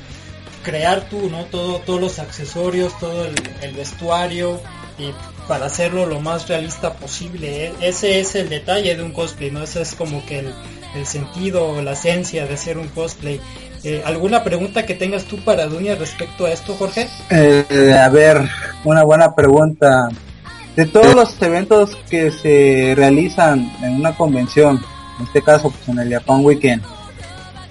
crear 0.63 1.01
tú, 1.09 1.29
¿no? 1.29 1.45
Todo, 1.45 1.79
todos 1.79 2.01
los 2.01 2.19
accesorios, 2.19 2.97
todo 2.99 3.25
el, 3.25 3.73
vestuario 3.75 4.59
y 4.97 5.11
para 5.47 5.65
hacerlo 5.65 6.05
lo 6.05 6.21
más 6.21 6.47
realista 6.47 6.93
posible. 6.93 7.65
¿eh? 7.65 7.73
Ese 7.81 8.19
es 8.19 8.33
el 8.35 8.49
detalle 8.49 8.95
de 8.95 9.03
un 9.03 9.11
cosplay, 9.11 9.51
¿no? 9.51 9.61
Ese 9.61 9.81
es 9.81 9.93
como 9.93 10.25
que 10.25 10.39
el, 10.95 11.05
sentido, 11.05 11.81
la 11.81 11.91
esencia 11.91 12.47
de 12.47 12.53
hacer 12.53 12.77
un 12.77 12.87
cosplay. 12.87 13.39
Eh, 13.83 14.01
¿Alguna 14.05 14.43
pregunta 14.43 14.85
que 14.85 14.95
tengas 14.95 15.25
tú 15.25 15.43
para 15.43 15.65
Dunia 15.67 15.95
respecto 15.95 16.45
a 16.45 16.51
esto, 16.51 16.73
Jorge? 16.75 17.07
Eh, 17.29 17.93
a 17.93 18.09
ver, 18.09 18.41
una 18.85 19.03
buena 19.03 19.35
pregunta. 19.35 20.09
De 20.75 20.85
todos 20.85 21.15
los 21.15 21.41
eventos 21.41 21.97
que 22.09 22.31
se 22.31 22.93
realizan 22.95 23.71
en 23.81 23.95
una 23.95 24.15
convención, 24.15 24.79
en 25.19 25.25
este 25.25 25.41
caso 25.41 25.69
pues 25.69 25.89
en 25.89 25.99
el 25.99 26.13
Japan 26.13 26.45
Weekend, 26.45 26.81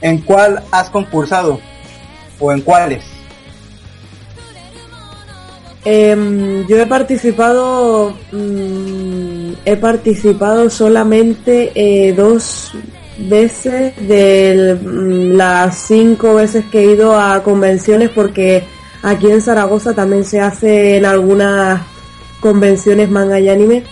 ¿en 0.03 0.19
cuál 0.19 0.63
has 0.71 0.91
concursado? 0.91 1.61
¿O 2.39 2.53
en 2.53 2.61
cuáles? 2.61 3.05
Em, 5.85 6.67
yo 6.67 6.79
he 6.79 6.87
participado, 6.87 8.15
mm, 8.33 9.53
he 9.65 9.77
participado 9.77 10.69
solamente 10.69 11.73
eh, 11.75 12.13
dos 12.13 12.73
veces 13.17 13.95
de 14.07 14.79
mm, 14.81 15.37
las 15.37 15.79
cinco 15.79 16.35
veces 16.35 16.67
que 16.71 16.81
he 16.81 16.93
ido 16.93 17.19
a 17.19 17.43
convenciones 17.43 18.11
porque 18.11 18.63
aquí 19.03 19.31
en 19.31 19.41
Zaragoza 19.41 19.95
también 19.95 20.25
se 20.25 20.41
hacen 20.41 21.07
algunas 21.07 21.81
convenciones 22.41 23.11
manga 23.11 23.39
y 23.39 23.49
anime. 23.49 23.85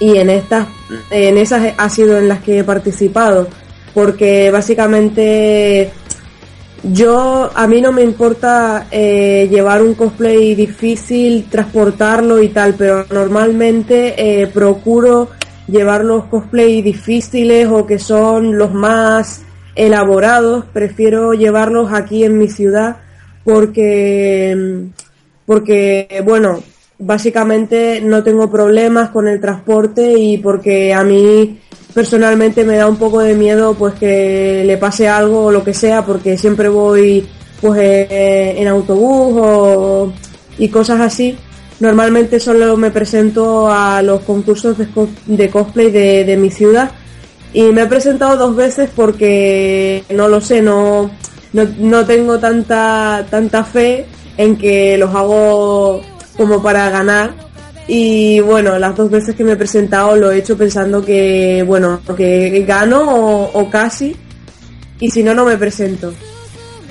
Y 0.00 0.18
en 0.18 0.30
estas 0.30 0.66
en 1.10 1.38
esas 1.38 1.74
ha 1.76 1.88
sido 1.88 2.18
en 2.18 2.28
las 2.28 2.40
que 2.40 2.58
he 2.58 2.64
participado 2.64 3.48
porque 3.94 4.50
básicamente 4.50 5.92
yo, 6.82 7.50
a 7.54 7.66
mí 7.68 7.80
no 7.80 7.92
me 7.92 8.02
importa 8.02 8.88
eh, 8.90 9.46
llevar 9.48 9.82
un 9.82 9.94
cosplay 9.94 10.54
difícil, 10.56 11.46
transportarlo 11.48 12.42
y 12.42 12.48
tal, 12.48 12.74
pero 12.74 13.06
normalmente 13.10 14.14
eh, 14.42 14.48
procuro 14.48 15.28
llevar 15.68 16.04
los 16.04 16.24
cosplay 16.24 16.82
difíciles 16.82 17.68
o 17.68 17.86
que 17.86 18.00
son 18.00 18.58
los 18.58 18.74
más 18.74 19.42
elaborados, 19.76 20.64
prefiero 20.72 21.34
llevarlos 21.34 21.92
aquí 21.92 22.24
en 22.24 22.36
mi 22.36 22.48
ciudad 22.48 22.96
porque, 23.44 24.88
porque 25.46 26.20
bueno, 26.24 26.64
básicamente 27.04 28.00
no 28.00 28.22
tengo 28.22 28.50
problemas 28.50 29.10
con 29.10 29.26
el 29.26 29.40
transporte 29.40 30.12
y 30.12 30.38
porque 30.38 30.94
a 30.94 31.02
mí 31.02 31.58
personalmente 31.92 32.64
me 32.64 32.76
da 32.76 32.86
un 32.86 32.96
poco 32.96 33.20
de 33.20 33.34
miedo 33.34 33.74
pues 33.74 33.94
que 33.94 34.62
le 34.64 34.78
pase 34.78 35.08
algo 35.08 35.46
o 35.46 35.50
lo 35.50 35.64
que 35.64 35.74
sea 35.74 36.06
porque 36.06 36.38
siempre 36.38 36.68
voy 36.68 37.26
pues 37.60 37.80
eh, 37.80 38.54
en 38.56 38.68
autobús 38.68 39.34
o, 39.36 40.12
y 40.58 40.68
cosas 40.68 41.00
así. 41.00 41.36
Normalmente 41.80 42.38
solo 42.38 42.76
me 42.76 42.92
presento 42.92 43.68
a 43.70 44.00
los 44.02 44.20
concursos 44.20 44.76
de 44.78 45.50
cosplay 45.50 45.90
de, 45.90 46.24
de 46.24 46.36
mi 46.36 46.50
ciudad 46.50 46.92
y 47.52 47.62
me 47.64 47.82
he 47.82 47.86
presentado 47.86 48.36
dos 48.36 48.54
veces 48.54 48.88
porque 48.94 50.04
no 50.10 50.28
lo 50.28 50.40
sé 50.40 50.62
no 50.62 51.10
no, 51.52 51.66
no 51.78 52.06
tengo 52.06 52.38
tanta 52.38 53.26
tanta 53.28 53.64
fe 53.64 54.06
en 54.36 54.56
que 54.56 54.96
los 54.96 55.14
hago 55.14 56.00
como 56.36 56.62
para 56.62 56.88
ganar 56.90 57.52
y 57.86 58.40
bueno, 58.40 58.78
las 58.78 58.96
dos 58.96 59.10
veces 59.10 59.34
que 59.34 59.44
me 59.44 59.52
he 59.52 59.56
presentado 59.56 60.16
lo 60.16 60.30
he 60.30 60.38
hecho 60.38 60.56
pensando 60.56 61.04
que, 61.04 61.64
bueno, 61.66 62.00
que 62.16 62.64
gano 62.66 63.50
o, 63.52 63.70
casi, 63.70 64.16
y 65.00 65.10
si 65.10 65.22
no, 65.22 65.34
no 65.34 65.44
me 65.44 65.56
presento. 65.56 66.12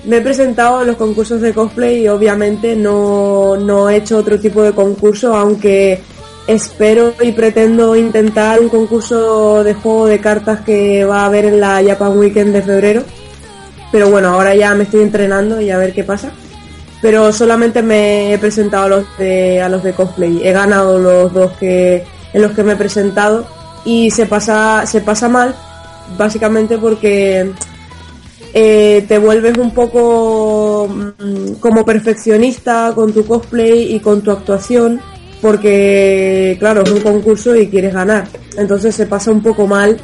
Me 0.05 0.17
he 0.17 0.21
presentado 0.21 0.81
en 0.81 0.87
los 0.87 0.97
concursos 0.97 1.41
de 1.41 1.53
cosplay 1.53 2.03
y 2.03 2.07
obviamente 2.07 2.75
no, 2.75 3.55
no 3.55 3.89
he 3.89 3.97
hecho 3.97 4.17
otro 4.17 4.39
tipo 4.39 4.63
de 4.63 4.73
concurso, 4.73 5.35
aunque 5.35 6.01
espero 6.47 7.13
y 7.21 7.31
pretendo 7.31 7.95
intentar 7.95 8.59
un 8.59 8.67
concurso 8.67 9.63
de 9.63 9.75
juego 9.75 10.07
de 10.07 10.19
cartas 10.19 10.61
que 10.61 11.05
va 11.05 11.21
a 11.21 11.25
haber 11.27 11.45
en 11.45 11.61
la 11.61 11.81
Japan 11.85 12.17
Weekend 12.17 12.53
de 12.53 12.61
febrero. 12.63 13.03
Pero 13.91 14.09
bueno, 14.09 14.29
ahora 14.29 14.55
ya 14.55 14.73
me 14.73 14.83
estoy 14.83 15.03
entrenando 15.03 15.61
y 15.61 15.69
a 15.69 15.77
ver 15.77 15.93
qué 15.93 16.03
pasa 16.03 16.31
pero 17.01 17.33
solamente 17.33 17.81
me 17.81 18.33
he 18.33 18.37
presentado 18.37 18.85
a 18.85 18.89
los 18.89 19.17
de 19.17 19.61
a 19.61 19.69
los 19.69 19.83
de 19.83 19.93
cosplay. 19.93 20.41
He 20.43 20.51
ganado 20.51 20.99
los 20.99 21.33
dos 21.33 21.51
que 21.53 22.05
en 22.33 22.41
los 22.41 22.51
que 22.51 22.63
me 22.63 22.73
he 22.73 22.75
presentado 22.75 23.45
y 23.83 24.11
se 24.11 24.25
pasa 24.27 24.85
se 24.85 25.01
pasa 25.01 25.27
mal 25.27 25.55
básicamente 26.17 26.77
porque 26.77 27.51
eh, 28.53 29.05
te 29.07 29.17
vuelves 29.17 29.57
un 29.57 29.71
poco 29.71 30.87
mm, 30.89 31.53
como 31.59 31.85
perfeccionista 31.85 32.91
con 32.93 33.13
tu 33.13 33.25
cosplay 33.25 33.95
y 33.95 33.99
con 33.99 34.21
tu 34.21 34.31
actuación 34.31 35.01
porque 35.41 36.55
claro 36.59 36.83
es 36.83 36.91
un 36.91 37.01
concurso 37.01 37.55
y 37.55 37.67
quieres 37.67 37.93
ganar. 37.93 38.27
Entonces 38.57 38.93
se 38.93 39.07
pasa 39.07 39.31
un 39.31 39.41
poco 39.41 39.65
mal 39.65 39.97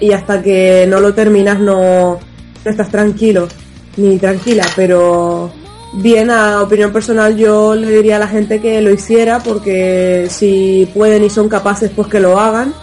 y 0.00 0.12
hasta 0.12 0.42
que 0.42 0.86
no 0.88 1.00
lo 1.00 1.12
terminas 1.12 1.58
no, 1.60 2.18
no 2.64 2.70
estás 2.70 2.88
tranquilo 2.88 3.48
ni 3.96 4.16
tranquila 4.16 4.64
pero 4.76 5.50
bien 5.92 6.30
a 6.30 6.62
opinión 6.62 6.92
personal 6.92 7.36
yo 7.36 7.74
le 7.74 7.90
diría 7.90 8.16
a 8.16 8.18
la 8.18 8.28
gente 8.28 8.60
que 8.60 8.80
lo 8.80 8.90
hiciera 8.90 9.40
porque 9.40 10.26
si 10.28 10.88
pueden 10.92 11.24
y 11.24 11.30
son 11.30 11.48
capaces 11.48 11.90
pues 11.94 12.08
que 12.08 12.20
lo 12.20 12.38
hagan 12.38 12.74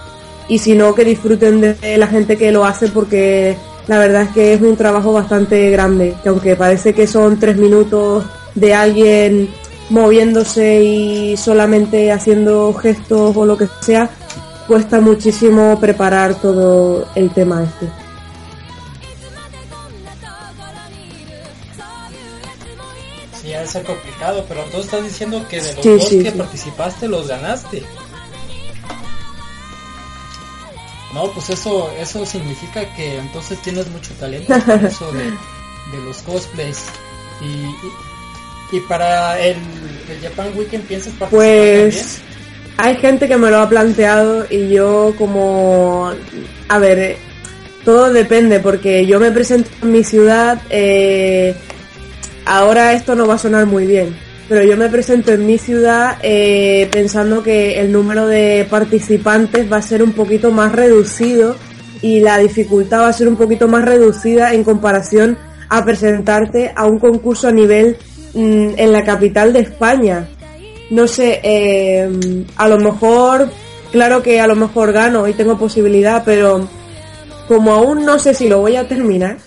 y 0.47 0.59
si 0.59 0.73
no 0.73 0.95
que 0.95 1.05
disfruten 1.05 1.61
de 1.61 1.97
la 1.97 2.07
gente 2.07 2.37
que 2.37 2.51
lo 2.51 2.65
hace 2.65 2.87
porque 2.87 3.55
la 3.87 3.99
verdad 3.99 4.23
es 4.23 4.29
que 4.29 4.53
es 4.53 4.61
un 4.61 4.75
trabajo 4.75 5.13
bastante 5.13 5.69
grande, 5.69 6.15
que 6.23 6.29
aunque 6.29 6.55
parece 6.55 6.93
que 6.93 7.05
son 7.05 7.39
tres 7.39 7.57
minutos 7.57 8.25
de 8.55 8.73
alguien 8.73 9.49
moviéndose 9.89 10.83
y 10.83 11.37
solamente 11.37 12.11
haciendo 12.11 12.73
gestos 12.73 13.35
o 13.37 13.45
lo 13.45 13.57
que 13.57 13.67
sea, 13.81 14.09
cuesta 14.67 14.99
muchísimo 14.99 15.79
preparar 15.79 16.35
todo 16.35 17.07
el 17.13 17.29
tema 17.29 17.63
este. 17.63 18.04
Ser 23.75 23.83
complicado, 23.85 24.45
pero 24.47 24.63
tú 24.71 24.79
estás 24.79 25.03
diciendo 25.03 25.45
que 25.49 25.61
de 25.61 25.73
los 25.75 25.83
Sí, 25.83 25.89
dos 25.89 26.07
sí, 26.09 26.23
que 26.23 26.31
sí. 26.31 26.37
participaste 26.37 27.07
los 27.07 27.27
ganaste. 27.27 27.83
No, 31.13 31.31
pues 31.31 31.49
eso 31.49 31.89
eso 31.99 32.25
significa 32.25 32.81
que 32.95 33.17
entonces 33.17 33.61
tienes 33.61 33.87
mucho 33.89 34.13
talento 34.19 34.53
con 34.65 34.85
eso 34.85 35.11
de, 35.11 35.23
de 35.25 36.03
los 36.05 36.17
cosplays. 36.23 36.83
Y, 37.41 38.75
y, 38.75 38.77
y 38.77 38.79
para 38.81 39.39
el, 39.39 39.57
el 40.09 40.21
Japan 40.21 40.51
Weekend 40.55 40.85
piensas 40.85 41.13
participar 41.13 41.29
Pues 41.29 42.21
hay 42.77 42.95
gente 42.97 43.27
que 43.27 43.37
me 43.37 43.49
lo 43.49 43.59
ha 43.59 43.69
planteado 43.69 44.45
y 44.49 44.69
yo 44.69 45.13
como, 45.17 46.11
a 46.69 46.79
ver, 46.79 46.99
eh, 46.99 47.17
todo 47.85 48.11
depende 48.11 48.59
porque 48.59 49.05
yo 49.05 49.19
me 49.19 49.31
presento 49.31 49.69
en 49.81 49.91
mi 49.91 50.03
ciudad, 50.03 50.61
eh, 50.69 51.55
ahora 52.45 52.93
esto 52.93 53.15
no 53.15 53.27
va 53.27 53.35
a 53.35 53.39
sonar 53.39 53.65
muy 53.65 53.85
bien, 53.85 54.15
pero 54.47 54.63
yo 54.63 54.77
me 54.77 54.89
presento 54.89 55.31
en 55.31 55.45
mi 55.45 55.57
ciudad 55.57 56.17
eh, 56.21 56.87
pensando 56.91 57.43
que 57.43 57.79
el 57.79 57.91
número 57.91 58.27
de 58.27 58.65
participantes 58.69 59.71
va 59.71 59.77
a 59.77 59.81
ser 59.81 60.03
un 60.03 60.13
poquito 60.13 60.51
más 60.51 60.71
reducido 60.71 61.55
y 62.01 62.19
la 62.19 62.37
dificultad 62.37 63.01
va 63.01 63.07
a 63.07 63.13
ser 63.13 63.27
un 63.27 63.35
poquito 63.35 63.67
más 63.67 63.83
reducida 63.83 64.53
en 64.53 64.63
comparación 64.63 65.37
a 65.69 65.83
presentarte 65.83 66.71
a 66.75 66.85
un 66.85 66.99
concurso 66.99 67.47
a 67.47 67.51
nivel 67.51 67.97
mm, 68.33 68.69
en 68.77 68.91
la 68.91 69.03
capital 69.03 69.53
de 69.53 69.61
España. 69.61 70.27
No 70.91 71.07
sé, 71.07 71.39
eh, 71.41 72.45
a 72.57 72.67
lo 72.67 72.77
mejor, 72.77 73.49
claro 73.91 74.21
que 74.21 74.39
a 74.39 74.45
lo 74.45 74.55
mejor 74.55 74.91
gano 74.91 75.27
y 75.27 75.33
tengo 75.33 75.57
posibilidad, 75.57 76.21
pero 76.23 76.67
como 77.47 77.73
aún 77.73 78.05
no 78.05 78.19
sé 78.19 78.35
si 78.35 78.47
lo 78.47 78.59
voy 78.59 78.75
a 78.75 78.87
terminar, 78.87 79.37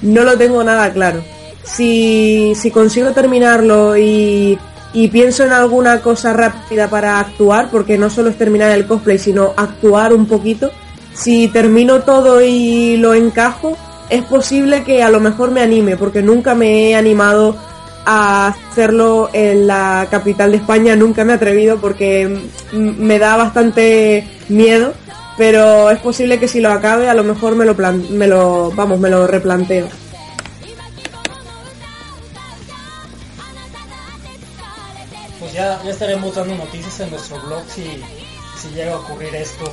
no 0.00 0.24
lo 0.24 0.38
tengo 0.38 0.64
nada 0.64 0.90
claro. 0.92 1.22
Si, 1.64 2.54
si 2.56 2.70
consigo 2.70 3.12
terminarlo 3.12 3.96
y, 3.96 4.58
pienso 5.10 5.44
en 5.44 5.52
alguna 5.52 6.00
cosa 6.00 6.32
rápida 6.32 6.88
para 6.88 7.18
actuar, 7.18 7.70
porque 7.70 7.96
no 7.96 8.10
solo 8.10 8.30
es 8.30 8.38
terminar 8.38 8.72
el 8.72 8.86
cosplay, 8.86 9.18
sino 9.18 9.54
actuar 9.56 10.12
un 10.12 10.26
poquito, 10.26 10.70
si 11.14 11.48
termino 11.48 12.02
todo 12.02 12.42
y 12.42 12.96
lo 12.96 13.14
encajo, 13.14 13.76
es 14.10 14.22
posible 14.22 14.84
que 14.84 15.02
a 15.02 15.10
lo 15.10 15.20
mejor 15.20 15.50
me 15.50 15.62
anime, 15.62 15.96
porque 15.96 16.22
nunca 16.22 16.54
me 16.54 16.90
he 16.90 16.94
animado 16.94 17.56
a 18.04 18.48
hacerlo 18.48 19.30
en 19.32 19.66
la 19.66 20.08
capital 20.10 20.50
de 20.50 20.58
España, 20.58 20.96
nunca 20.96 21.24
me 21.24 21.32
he 21.32 21.36
atrevido 21.36 21.78
porque 21.78 22.38
me 22.72 23.18
da 23.18 23.36
bastante 23.36 24.26
miedo, 24.48 24.92
pero 25.38 25.90
es 25.90 25.98
posible 26.00 26.38
que 26.38 26.48
si 26.48 26.60
lo 26.60 26.70
acabe 26.70 27.08
a 27.08 27.14
lo 27.14 27.24
mejor 27.24 27.54
me 27.54 27.64
lo 27.64 27.74
me 28.10 28.26
lo 28.26 28.72
vamos, 28.72 28.98
me 29.00 29.10
lo 29.10 29.26
replanteo. 29.26 30.01
Ya, 35.62 35.90
estaremos 35.90 36.34
dando 36.34 36.54
noticias 36.56 37.00
en 37.00 37.10
nuestro 37.10 37.40
blog 37.40 37.62
si, 37.68 38.02
si 38.60 38.68
llega 38.74 38.94
a 38.94 38.98
ocurrir 38.98 39.34
esto. 39.34 39.72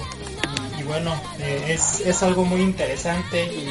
Y, 0.78 0.84
bueno, 0.84 1.20
eh, 1.40 1.74
es, 1.74 2.02
es 2.02 2.24
algo 2.24 2.46
muy 2.46 2.62
interesante 2.62 3.44
y 3.46 3.70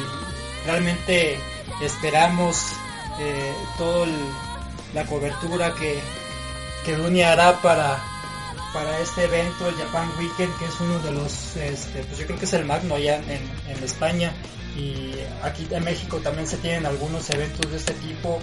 realmente 0.65 1.39
esperamos 1.81 2.65
eh, 3.19 3.53
toda 3.77 4.07
la 4.93 5.05
cobertura 5.05 5.73
que, 5.75 5.99
que 6.85 6.95
Dunia 6.95 7.31
hará 7.31 7.61
para, 7.61 7.97
para 8.73 8.99
este 8.99 9.23
evento, 9.23 9.69
el 9.69 9.75
Japan 9.75 10.11
Weekend, 10.19 10.57
que 10.59 10.65
es 10.65 10.79
uno 10.79 10.99
de 10.99 11.11
los, 11.11 11.55
este, 11.55 12.03
pues 12.03 12.19
yo 12.19 12.25
creo 12.25 12.37
que 12.39 12.45
es 12.45 12.53
el 12.53 12.65
magno 12.65 12.95
allá 12.95 13.17
en, 13.17 13.75
en 13.75 13.83
España. 13.83 14.33
Y 14.77 15.13
aquí 15.43 15.67
en 15.71 15.83
México 15.83 16.17
también 16.17 16.47
se 16.47 16.57
tienen 16.57 16.85
algunos 16.85 17.29
eventos 17.31 17.69
de 17.71 17.77
este 17.77 17.93
tipo 17.93 18.39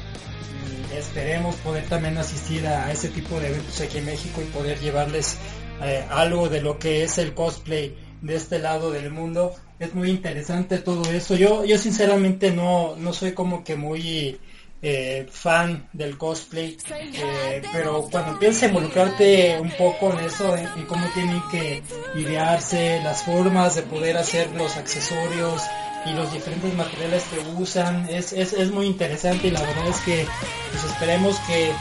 esperemos 0.99 1.55
poder 1.57 1.85
también 1.85 2.19
asistir 2.19 2.67
a 2.67 2.91
ese 2.91 3.09
tipo 3.09 3.39
de 3.41 3.49
eventos 3.49 3.81
aquí 3.81 3.99
en 3.99 4.07
México 4.07 4.41
y 4.43 4.45
poder 4.47 4.79
llevarles 4.81 5.39
eh, 5.83 6.05
algo 6.11 6.49
de 6.49 6.63
lo 6.63 6.79
que 6.79 7.03
es 7.05 7.19
el 7.19 7.35
cosplay 7.35 7.95
de 8.23 8.37
este 8.37 8.59
lado 8.59 8.91
del 8.91 9.11
mundo. 9.11 9.55
Es 9.79 9.95
muy 9.95 10.11
interesante 10.11 10.79
todo 10.79 11.11
eso. 11.11 11.35
Yo, 11.37 11.65
yo 11.65 11.79
sinceramente 11.79 12.51
no, 12.51 12.97
no 12.97 13.13
soy 13.13 13.33
como 13.33 13.63
que 13.63 13.77
muy 13.77 14.39
eh, 14.83 15.27
fan 15.31 15.89
del 15.93 16.17
cosplay, 16.17 16.77
eh, 16.91 17.63
pero 17.73 18.09
cuando 18.11 18.33
empiezas 18.33 18.65
a 18.65 18.67
involucrarte 18.67 19.59
un 19.61 19.71
poco 19.71 20.13
en 20.13 20.25
eso, 20.25 20.57
en, 20.57 20.67
en 20.67 20.87
cómo 20.87 21.07
tienen 21.15 21.43
que 21.51 21.83
idearse, 22.15 23.01
las 23.03 23.23
formas 23.23 23.75
de 23.75 23.83
poder 23.83 24.17
hacer 24.17 24.51
los 24.53 24.77
accesorios, 24.77 25.63
y 26.09 26.13
los 26.13 26.33
diferentes 26.33 26.73
materiales 26.75 27.25
que 27.25 27.39
usan 27.61 28.09
es, 28.09 28.33
es, 28.33 28.53
es 28.53 28.71
muy 28.71 28.87
interesante 28.87 29.49
y 29.49 29.51
la 29.51 29.61
verdad 29.61 29.89
es 29.89 29.97
que 30.01 30.27
pues 30.71 30.85
esperemos 30.85 31.37
que, 31.41 31.73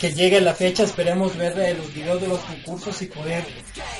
que 0.00 0.12
llegue 0.12 0.40
la 0.40 0.54
fecha, 0.54 0.82
esperemos 0.82 1.36
ver 1.36 1.58
eh, 1.58 1.74
los 1.74 1.92
videos 1.94 2.20
de 2.20 2.28
los 2.28 2.40
concursos 2.40 3.00
y 3.02 3.06
poder 3.06 3.44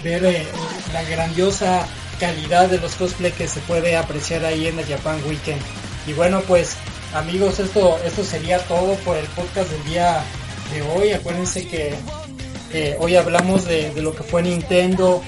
ver 0.03 0.25
eh, 0.25 0.47
la 0.93 1.03
grandiosa 1.05 1.87
calidad 2.19 2.69
de 2.69 2.79
los 2.79 2.95
cosplay 2.95 3.33
que 3.33 3.49
se 3.49 3.61
puede 3.61 3.97
apreciar 3.97 4.45
ahí 4.45 4.67
en 4.67 4.79
el 4.79 4.87
Japan 4.87 5.21
Weekend. 5.27 5.61
Y 6.07 6.13
bueno 6.13 6.43
pues 6.43 6.77
amigos 7.15 7.59
esto, 7.59 7.99
esto 8.05 8.25
sería 8.25 8.59
todo 8.61 8.95
por 8.97 9.17
el 9.17 9.27
podcast 9.27 9.71
del 9.71 9.85
día 9.85 10.23
de 10.73 10.83
hoy. 10.83 11.13
Acuérdense 11.13 11.67
que 11.67 11.95
hoy 12.99 13.17
hablamos 13.17 13.65
de, 13.65 13.91
de 13.91 14.03
lo 14.03 14.15
que 14.15 14.23
fue 14.23 14.43
Nintendo 14.43 15.23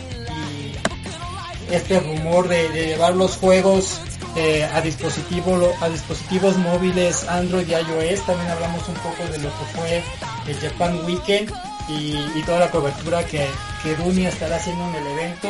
este 1.72 2.00
rumor 2.00 2.48
de, 2.48 2.68
llevar 2.68 3.14
los 3.14 3.36
juegos 3.36 4.00
eh, 4.36 4.64
a, 4.64 4.80
dispositivo, 4.80 5.72
a 5.80 5.88
dispositivos 5.88 6.56
móviles 6.58 7.26
Android 7.28 7.66
y 7.66 7.72
iOS. 7.72 8.24
También 8.26 8.50
hablamos 8.50 8.86
un 8.88 8.94
poco 8.94 9.24
de 9.30 9.38
lo 9.38 9.48
que 9.48 9.64
fue 9.74 10.02
el 10.46 10.60
Japan 10.60 11.04
Weekend 11.04 11.52
y, 11.88 12.42
toda 12.42 12.60
la 12.60 12.70
cobertura 12.70 13.24
que, 13.24 13.46
que 13.82 14.28
estará 14.28 14.56
haciendo 14.56 14.88
en 14.88 14.94
el 14.96 15.06
evento. 15.06 15.48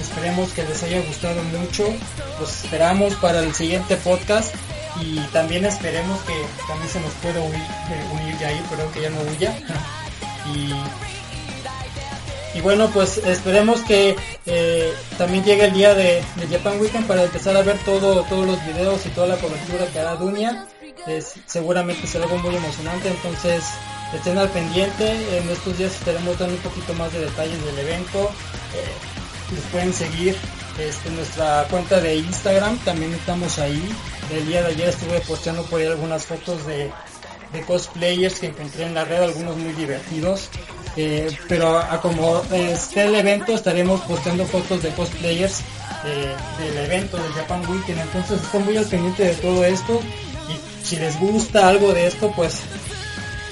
Esperemos 0.00 0.52
que 0.52 0.64
les 0.64 0.82
haya 0.82 1.00
gustado 1.02 1.42
mucho. 1.44 1.84
Los 2.40 2.64
esperamos 2.64 3.14
para 3.14 3.40
el 3.40 3.54
siguiente 3.54 3.96
podcast 3.96 4.54
y 5.00 5.18
también 5.32 5.64
esperemos 5.64 6.20
que 6.22 6.34
también 6.66 6.90
se 6.90 7.00
nos 7.00 7.12
pueda 7.14 7.40
unir, 7.40 7.60
eh, 7.60 8.20
unir 8.20 8.38
ya 8.38 8.48
ahí, 8.48 8.62
perdón 8.68 8.92
que 8.92 9.02
ya 9.02 9.10
no 9.10 9.20
huya. 9.22 9.56
y 10.54 10.72
y 12.54 12.60
bueno, 12.60 12.90
pues 12.90 13.18
esperemos 13.18 13.80
que 13.80 14.14
eh, 14.46 14.92
también 15.16 15.42
llegue 15.44 15.64
el 15.64 15.72
día 15.72 15.94
de, 15.94 16.22
Japan 16.50 16.78
Weekend 16.80 17.06
para 17.06 17.24
empezar 17.24 17.56
a 17.56 17.62
ver 17.62 17.78
todo, 17.84 18.22
todos 18.24 18.46
los 18.46 18.66
videos 18.66 19.06
y 19.06 19.08
toda 19.10 19.28
la 19.28 19.36
cobertura 19.36 19.86
que 19.86 19.98
hará 19.98 20.16
Dunia. 20.16 20.66
Es, 21.06 21.34
seguramente 21.46 22.06
será 22.06 22.24
algo 22.24 22.38
muy 22.38 22.54
emocionante, 22.54 23.08
entonces 23.08 23.64
estén 24.14 24.36
al 24.36 24.50
pendiente. 24.50 25.38
En 25.38 25.48
estos 25.48 25.78
días 25.78 25.92
estaremos 25.94 26.38
dando 26.38 26.54
un 26.54 26.60
poquito 26.60 26.92
más 26.94 27.12
de 27.12 27.20
detalles 27.20 27.64
del 27.64 27.78
evento. 27.78 28.30
Eh, 28.74 29.54
les 29.54 29.64
pueden 29.64 29.92
seguir 29.94 30.36
este, 30.78 31.10
nuestra 31.10 31.66
cuenta 31.70 32.00
de 32.00 32.16
Instagram, 32.16 32.78
también 32.80 33.12
estamos 33.14 33.58
ahí. 33.58 33.82
El 34.30 34.46
día 34.46 34.62
de 34.62 34.68
ayer 34.68 34.88
estuve 34.90 35.20
posteando 35.20 35.62
por 35.64 35.80
ahí 35.80 35.86
algunas 35.86 36.26
fotos 36.26 36.66
de, 36.66 36.90
de 37.52 37.62
cosplayers 37.62 38.40
que 38.40 38.46
encontré 38.46 38.84
en 38.84 38.94
la 38.94 39.04
red, 39.04 39.22
algunos 39.22 39.56
muy 39.56 39.72
divertidos. 39.72 40.50
Eh, 40.96 41.34
pero 41.48 41.78
a, 41.78 41.94
a 41.94 42.00
como 42.00 42.42
esté 42.52 43.04
el 43.04 43.14
evento 43.14 43.52
estaremos 43.52 44.00
posteando 44.02 44.44
fotos 44.44 44.82
de 44.82 44.90
cosplayers 44.90 45.60
eh, 46.04 46.34
del 46.58 46.84
evento 46.84 47.16
del 47.16 47.32
Japan 47.32 47.62
Weekend. 47.68 48.00
Entonces 48.00 48.42
estén 48.42 48.64
muy 48.64 48.76
al 48.76 48.84
pendiente 48.84 49.24
de 49.24 49.34
todo 49.34 49.64
esto. 49.64 50.00
Y 50.48 50.84
si 50.86 50.96
les 50.96 51.18
gusta 51.18 51.68
algo 51.68 51.92
de 51.92 52.06
esto 52.06 52.32
pues 52.34 52.60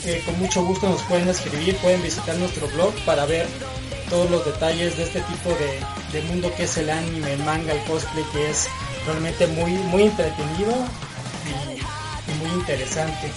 eh, 0.05 0.23
con 0.25 0.39
mucho 0.39 0.65
gusto 0.65 0.89
nos 0.89 1.03
pueden 1.03 1.29
escribir 1.29 1.77
pueden 1.77 2.03
visitar 2.03 2.35
nuestro 2.37 2.67
blog 2.69 2.93
para 3.05 3.27
ver 3.27 3.47
todos 4.09 4.31
los 4.31 4.45
detalles 4.45 4.97
de 4.97 5.05
este 5.05 5.21
tipo 5.21 5.51
de, 6.13 6.23
mundo 6.23 6.53
que 6.57 6.65
es 6.65 6.77
el 6.79 6.91
anime, 6.91 7.35
el 7.35 7.45
manga, 7.45 7.73
el 7.73 7.81
cosplay 7.85 8.25
que 8.33 8.51
es 8.51 8.67
realmente 9.07 9.47
muy 9.47 9.73
muy 9.73 10.05
entretenido 10.05 10.73
y 12.27 12.45
muy 12.45 12.51
interesante 12.59 13.31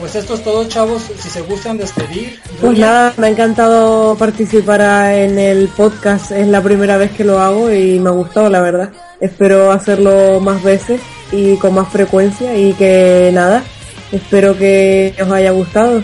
pues 0.00 0.14
esto 0.16 0.34
es 0.34 0.42
todo, 0.42 0.66
chavos. 0.66 1.02
Si 1.18 1.28
se 1.28 1.42
gustan 1.42 1.76
despedir. 1.76 2.40
Pues 2.60 2.78
nada, 2.78 3.12
me 3.18 3.26
ha 3.26 3.30
encantado 3.30 4.16
participar 4.16 4.80
en 5.12 5.38
el 5.38 5.68
podcast. 5.68 6.32
Es 6.32 6.48
la 6.48 6.62
primera 6.62 6.96
vez 6.96 7.12
que 7.12 7.24
lo 7.24 7.38
hago 7.38 7.70
y 7.72 8.00
me 8.00 8.08
ha 8.08 8.12
gustado, 8.12 8.48
la 8.48 8.60
verdad. 8.60 8.90
Espero 9.20 9.70
hacerlo 9.70 10.40
más 10.40 10.62
veces 10.62 11.00
y 11.30 11.56
con 11.56 11.74
más 11.74 11.88
frecuencia 11.92 12.56
y 12.56 12.72
que 12.72 13.30
nada, 13.32 13.62
espero 14.10 14.56
que 14.56 15.14
os 15.20 15.30
haya 15.30 15.50
gustado. 15.50 16.02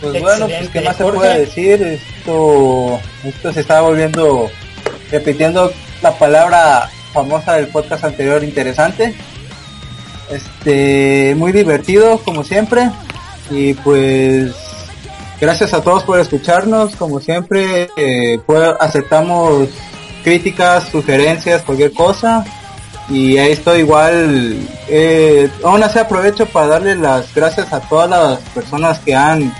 Pues 0.00 0.22
bueno, 0.22 0.46
pues 0.46 0.68
qué 0.70 0.80
más 0.80 0.96
se 0.96 1.04
puede 1.04 1.40
decir, 1.40 1.82
esto, 1.82 2.98
esto 3.22 3.52
se 3.52 3.60
está 3.60 3.82
volviendo 3.82 4.50
repitiendo 5.10 5.70
la 6.00 6.12
palabra 6.12 6.88
famosa 7.12 7.54
del 7.54 7.68
podcast 7.68 8.04
anterior, 8.04 8.42
interesante. 8.42 9.14
Este, 10.30 11.34
muy 11.36 11.52
divertido 11.52 12.18
como 12.18 12.44
siempre. 12.44 12.90
Y 13.50 13.74
pues 13.74 14.54
gracias 15.40 15.74
a 15.74 15.82
todos 15.82 16.04
por 16.04 16.20
escucharnos, 16.20 16.94
como 16.96 17.20
siempre, 17.20 17.90
eh, 17.96 18.38
pues, 18.46 18.70
aceptamos 18.78 19.68
críticas, 20.22 20.88
sugerencias, 20.88 21.62
cualquier 21.62 21.92
cosa. 21.92 22.44
Y 23.08 23.38
ahí 23.38 23.52
estoy 23.52 23.80
igual, 23.80 24.56
eh, 24.88 25.50
aún 25.64 25.82
así 25.82 25.98
aprovecho 25.98 26.46
para 26.46 26.66
darle 26.68 26.94
las 26.94 27.34
gracias 27.34 27.72
a 27.72 27.80
todas 27.80 28.08
las 28.08 28.38
personas 28.50 29.00
que 29.00 29.16
han 29.16 29.52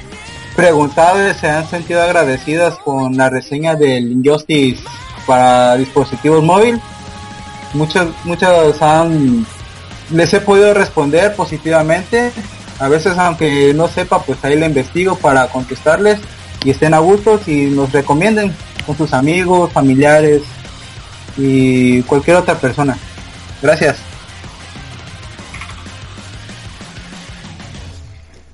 preguntado 0.54 1.28
y 1.28 1.34
se 1.34 1.48
han 1.48 1.66
sentido 1.68 2.00
agradecidas 2.00 2.76
con 2.76 3.16
la 3.16 3.28
reseña 3.28 3.74
del 3.74 4.12
Injustice 4.12 4.84
para 5.26 5.76
dispositivos 5.76 6.44
móviles. 6.44 6.80
Muchas, 7.72 8.08
muchas 8.24 8.80
han, 8.82 9.46
les 10.10 10.32
he 10.34 10.40
podido 10.40 10.74
responder 10.74 11.34
positivamente. 11.34 12.32
A 12.78 12.88
veces 12.88 13.16
aunque 13.18 13.74
no 13.74 13.88
sepa, 13.88 14.22
pues 14.22 14.42
ahí 14.44 14.58
le 14.58 14.66
investigo 14.66 15.16
para 15.16 15.48
contestarles 15.48 16.18
y 16.64 16.70
estén 16.70 16.94
a 16.94 16.98
gusto 16.98 17.40
y 17.46 17.66
nos 17.66 17.92
recomienden 17.92 18.54
con 18.86 18.96
sus 18.96 19.12
amigos, 19.12 19.72
familiares 19.72 20.42
y 21.36 22.02
cualquier 22.02 22.36
otra 22.36 22.58
persona. 22.58 22.98
Gracias. 23.62 23.98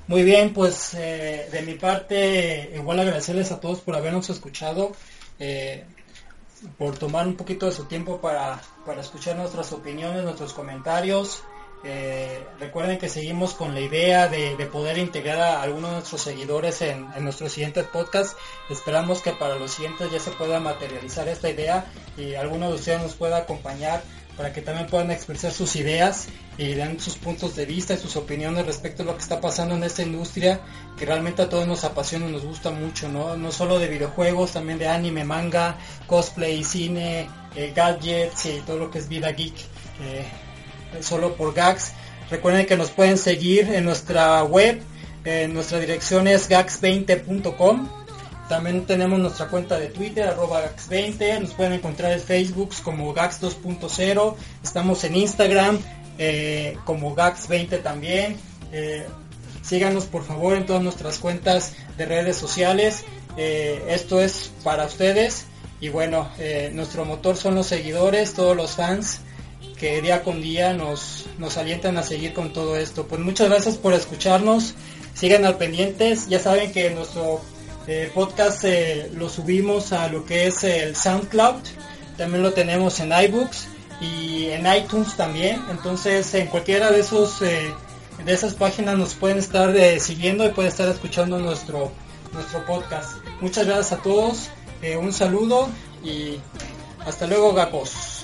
Muy 0.07 0.23
bien, 0.23 0.53
pues 0.53 0.93
eh, 0.93 1.49
de 1.51 1.61
mi 1.63 1.73
parte, 1.73 2.71
igual 2.75 3.01
agradecerles 3.01 3.51
a 3.51 3.59
todos 3.59 3.81
por 3.81 3.93
habernos 3.95 4.29
escuchado, 4.29 4.93
eh, 5.37 5.83
por 6.77 6.97
tomar 6.97 7.27
un 7.27 7.35
poquito 7.35 7.65
de 7.65 7.71
su 7.71 7.85
tiempo 7.85 8.19
para, 8.19 8.61
para 8.85 9.01
escuchar 9.01 9.35
nuestras 9.35 9.71
opiniones, 9.73 10.23
nuestros 10.23 10.53
comentarios. 10.53 11.43
Eh, 11.83 12.43
recuerden 12.59 12.97
que 12.97 13.07
seguimos 13.07 13.53
con 13.53 13.73
la 13.75 13.81
idea 13.81 14.27
de, 14.27 14.57
de 14.57 14.65
poder 14.65 14.97
integrar 14.97 15.39
a 15.39 15.61
algunos 15.61 15.91
de 15.91 15.95
nuestros 15.97 16.21
seguidores 16.21 16.81
en, 16.81 17.07
en 17.15 17.23
nuestros 17.23 17.51
siguientes 17.51 17.85
podcasts. 17.85 18.35
Esperamos 18.69 19.21
que 19.21 19.31
para 19.31 19.55
los 19.55 19.71
siguientes 19.71 20.11
ya 20.11 20.19
se 20.19 20.31
pueda 20.31 20.59
materializar 20.59 21.27
esta 21.27 21.49
idea 21.49 21.85
y 22.17 22.33
alguno 22.33 22.69
de 22.69 22.75
ustedes 22.75 23.01
nos 23.01 23.13
pueda 23.13 23.37
acompañar 23.37 24.01
para 24.37 24.53
que 24.53 24.61
también 24.61 24.87
puedan 24.87 25.09
expresar 25.09 25.51
sus 25.51 25.75
ideas 25.75 26.27
y 26.59 26.73
den 26.73 26.99
sus 26.99 27.15
puntos 27.15 27.55
de 27.55 27.65
vista 27.65 27.95
y 27.95 27.97
sus 27.97 28.15
opiniones 28.15 28.65
respecto 28.67 29.01
a 29.01 29.05
lo 29.07 29.15
que 29.15 29.23
está 29.23 29.41
pasando 29.41 29.75
en 29.75 29.83
esta 29.83 30.03
industria 30.03 30.61
que 30.97 31.05
realmente 31.05 31.41
a 31.41 31.49
todos 31.49 31.67
nos 31.67 31.83
apasiona 31.83 32.29
y 32.29 32.31
nos 32.31 32.45
gusta 32.45 32.69
mucho, 32.69 33.09
¿no? 33.09 33.35
No 33.35 33.51
solo 33.51 33.79
de 33.79 33.87
videojuegos, 33.87 34.53
también 34.53 34.77
de 34.77 34.87
anime, 34.87 35.23
manga, 35.23 35.77
cosplay, 36.05 36.63
cine, 36.63 37.27
eh, 37.55 37.73
gadgets 37.75 38.45
y 38.45 38.61
todo 38.65 38.77
lo 38.77 38.91
que 38.91 38.99
es 38.99 39.09
vida 39.09 39.31
geek, 39.31 39.55
eh, 40.03 40.25
solo 41.01 41.35
por 41.35 41.53
gags. 41.53 41.93
Recuerden 42.29 42.65
que 42.67 42.77
nos 42.77 42.91
pueden 42.91 43.17
seguir 43.17 43.73
en 43.73 43.85
nuestra 43.85 44.43
web, 44.43 44.81
en 45.25 45.53
nuestra 45.53 45.79
dirección 45.79 46.27
es 46.27 46.49
gags20.com 46.49 48.06
también 48.47 48.85
tenemos 48.85 49.19
nuestra 49.19 49.47
cuenta 49.47 49.77
de 49.77 49.87
Twitter, 49.87 50.27
arroba 50.27 50.63
Gax20. 50.63 51.41
Nos 51.41 51.53
pueden 51.53 51.73
encontrar 51.73 52.13
en 52.13 52.21
Facebook 52.21 52.69
como 52.83 53.13
Gax 53.13 53.41
2.0. 53.41 54.35
Estamos 54.63 55.03
en 55.03 55.15
Instagram 55.15 55.79
eh, 56.17 56.77
como 56.85 57.15
Gax20 57.15 57.83
también. 57.83 58.37
Eh, 58.71 59.05
síganos 59.61 60.05
por 60.05 60.23
favor 60.23 60.55
en 60.55 60.65
todas 60.65 60.81
nuestras 60.81 61.19
cuentas 61.19 61.73
de 61.97 62.05
redes 62.05 62.37
sociales. 62.37 63.03
Eh, 63.35 63.83
esto 63.89 64.21
es 64.21 64.51
para 64.63 64.85
ustedes. 64.85 65.45
Y 65.79 65.89
bueno, 65.89 66.27
nuestro 66.73 67.05
motor 67.05 67.37
son 67.37 67.53
los 67.53 67.67
seguidores, 67.67 68.33
todos 68.33 68.57
los 68.57 68.71
fans 68.71 69.21
que 69.79 70.01
día 70.01 70.23
con 70.23 70.41
día 70.41 70.73
nos, 70.73 71.27
nos 71.37 71.55
alientan 71.57 71.97
a 71.97 72.03
seguir 72.03 72.33
con 72.33 72.51
todo 72.51 72.77
esto. 72.77 73.05
Pues 73.05 73.21
muchas 73.21 73.49
gracias 73.49 73.77
por 73.77 73.93
escucharnos. 73.93 74.73
Sigan 75.13 75.45
al 75.45 75.57
pendientes. 75.57 76.27
Ya 76.29 76.39
saben 76.39 76.71
que 76.71 76.89
nuestro 76.89 77.41
eh, 77.87 78.11
podcast 78.13 78.63
eh, 78.65 79.09
lo 79.15 79.29
subimos 79.29 79.93
a 79.93 80.09
lo 80.09 80.25
que 80.25 80.47
es 80.47 80.63
el 80.63 80.95
SoundCloud, 80.95 81.61
también 82.17 82.43
lo 82.43 82.51
tenemos 82.51 82.99
en 82.99 83.13
iBooks 83.13 83.67
y 84.01 84.47
en 84.47 84.67
iTunes 84.67 85.15
también, 85.15 85.61
entonces 85.71 86.33
en 86.33 86.47
cualquiera 86.47 86.91
de 86.91 86.99
esos 86.99 87.41
eh, 87.41 87.73
de 88.25 88.33
esas 88.33 88.55
páginas 88.55 88.97
nos 88.97 89.13
pueden 89.13 89.37
estar 89.37 89.73
siguiendo 89.99 90.45
y 90.45 90.49
pueden 90.49 90.71
estar 90.71 90.89
escuchando 90.89 91.39
nuestro 91.39 91.91
nuestro 92.33 92.65
podcast. 92.65 93.17
Muchas 93.41 93.65
gracias 93.65 93.93
a 93.93 94.01
todos, 94.01 94.49
un 94.99 95.13
saludo 95.13 95.69
y 96.03 96.39
hasta 97.05 97.25
luego 97.25 97.53
gapos. 97.53 98.16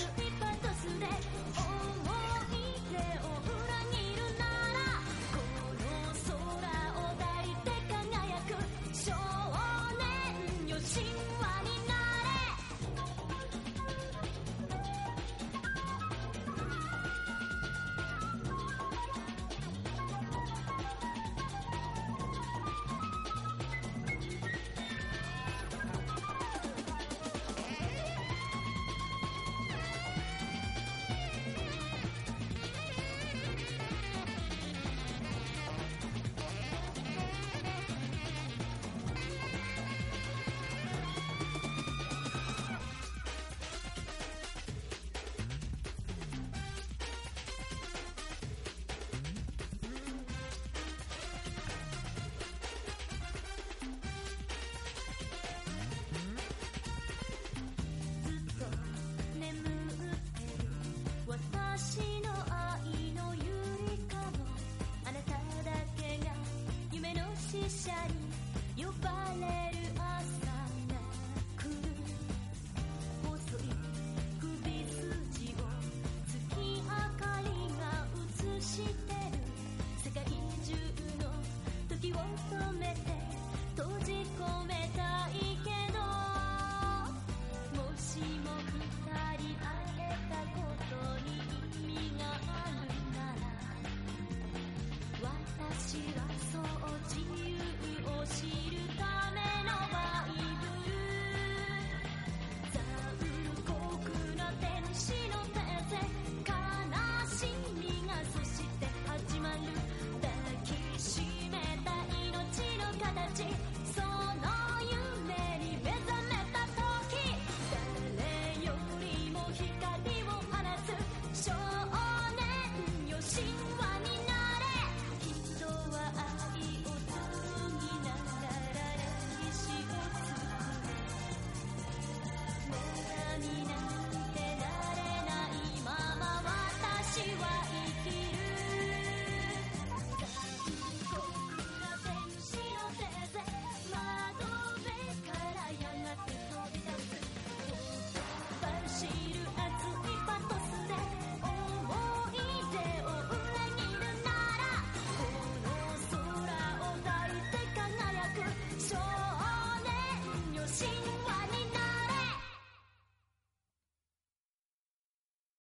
party. 113.35 113.72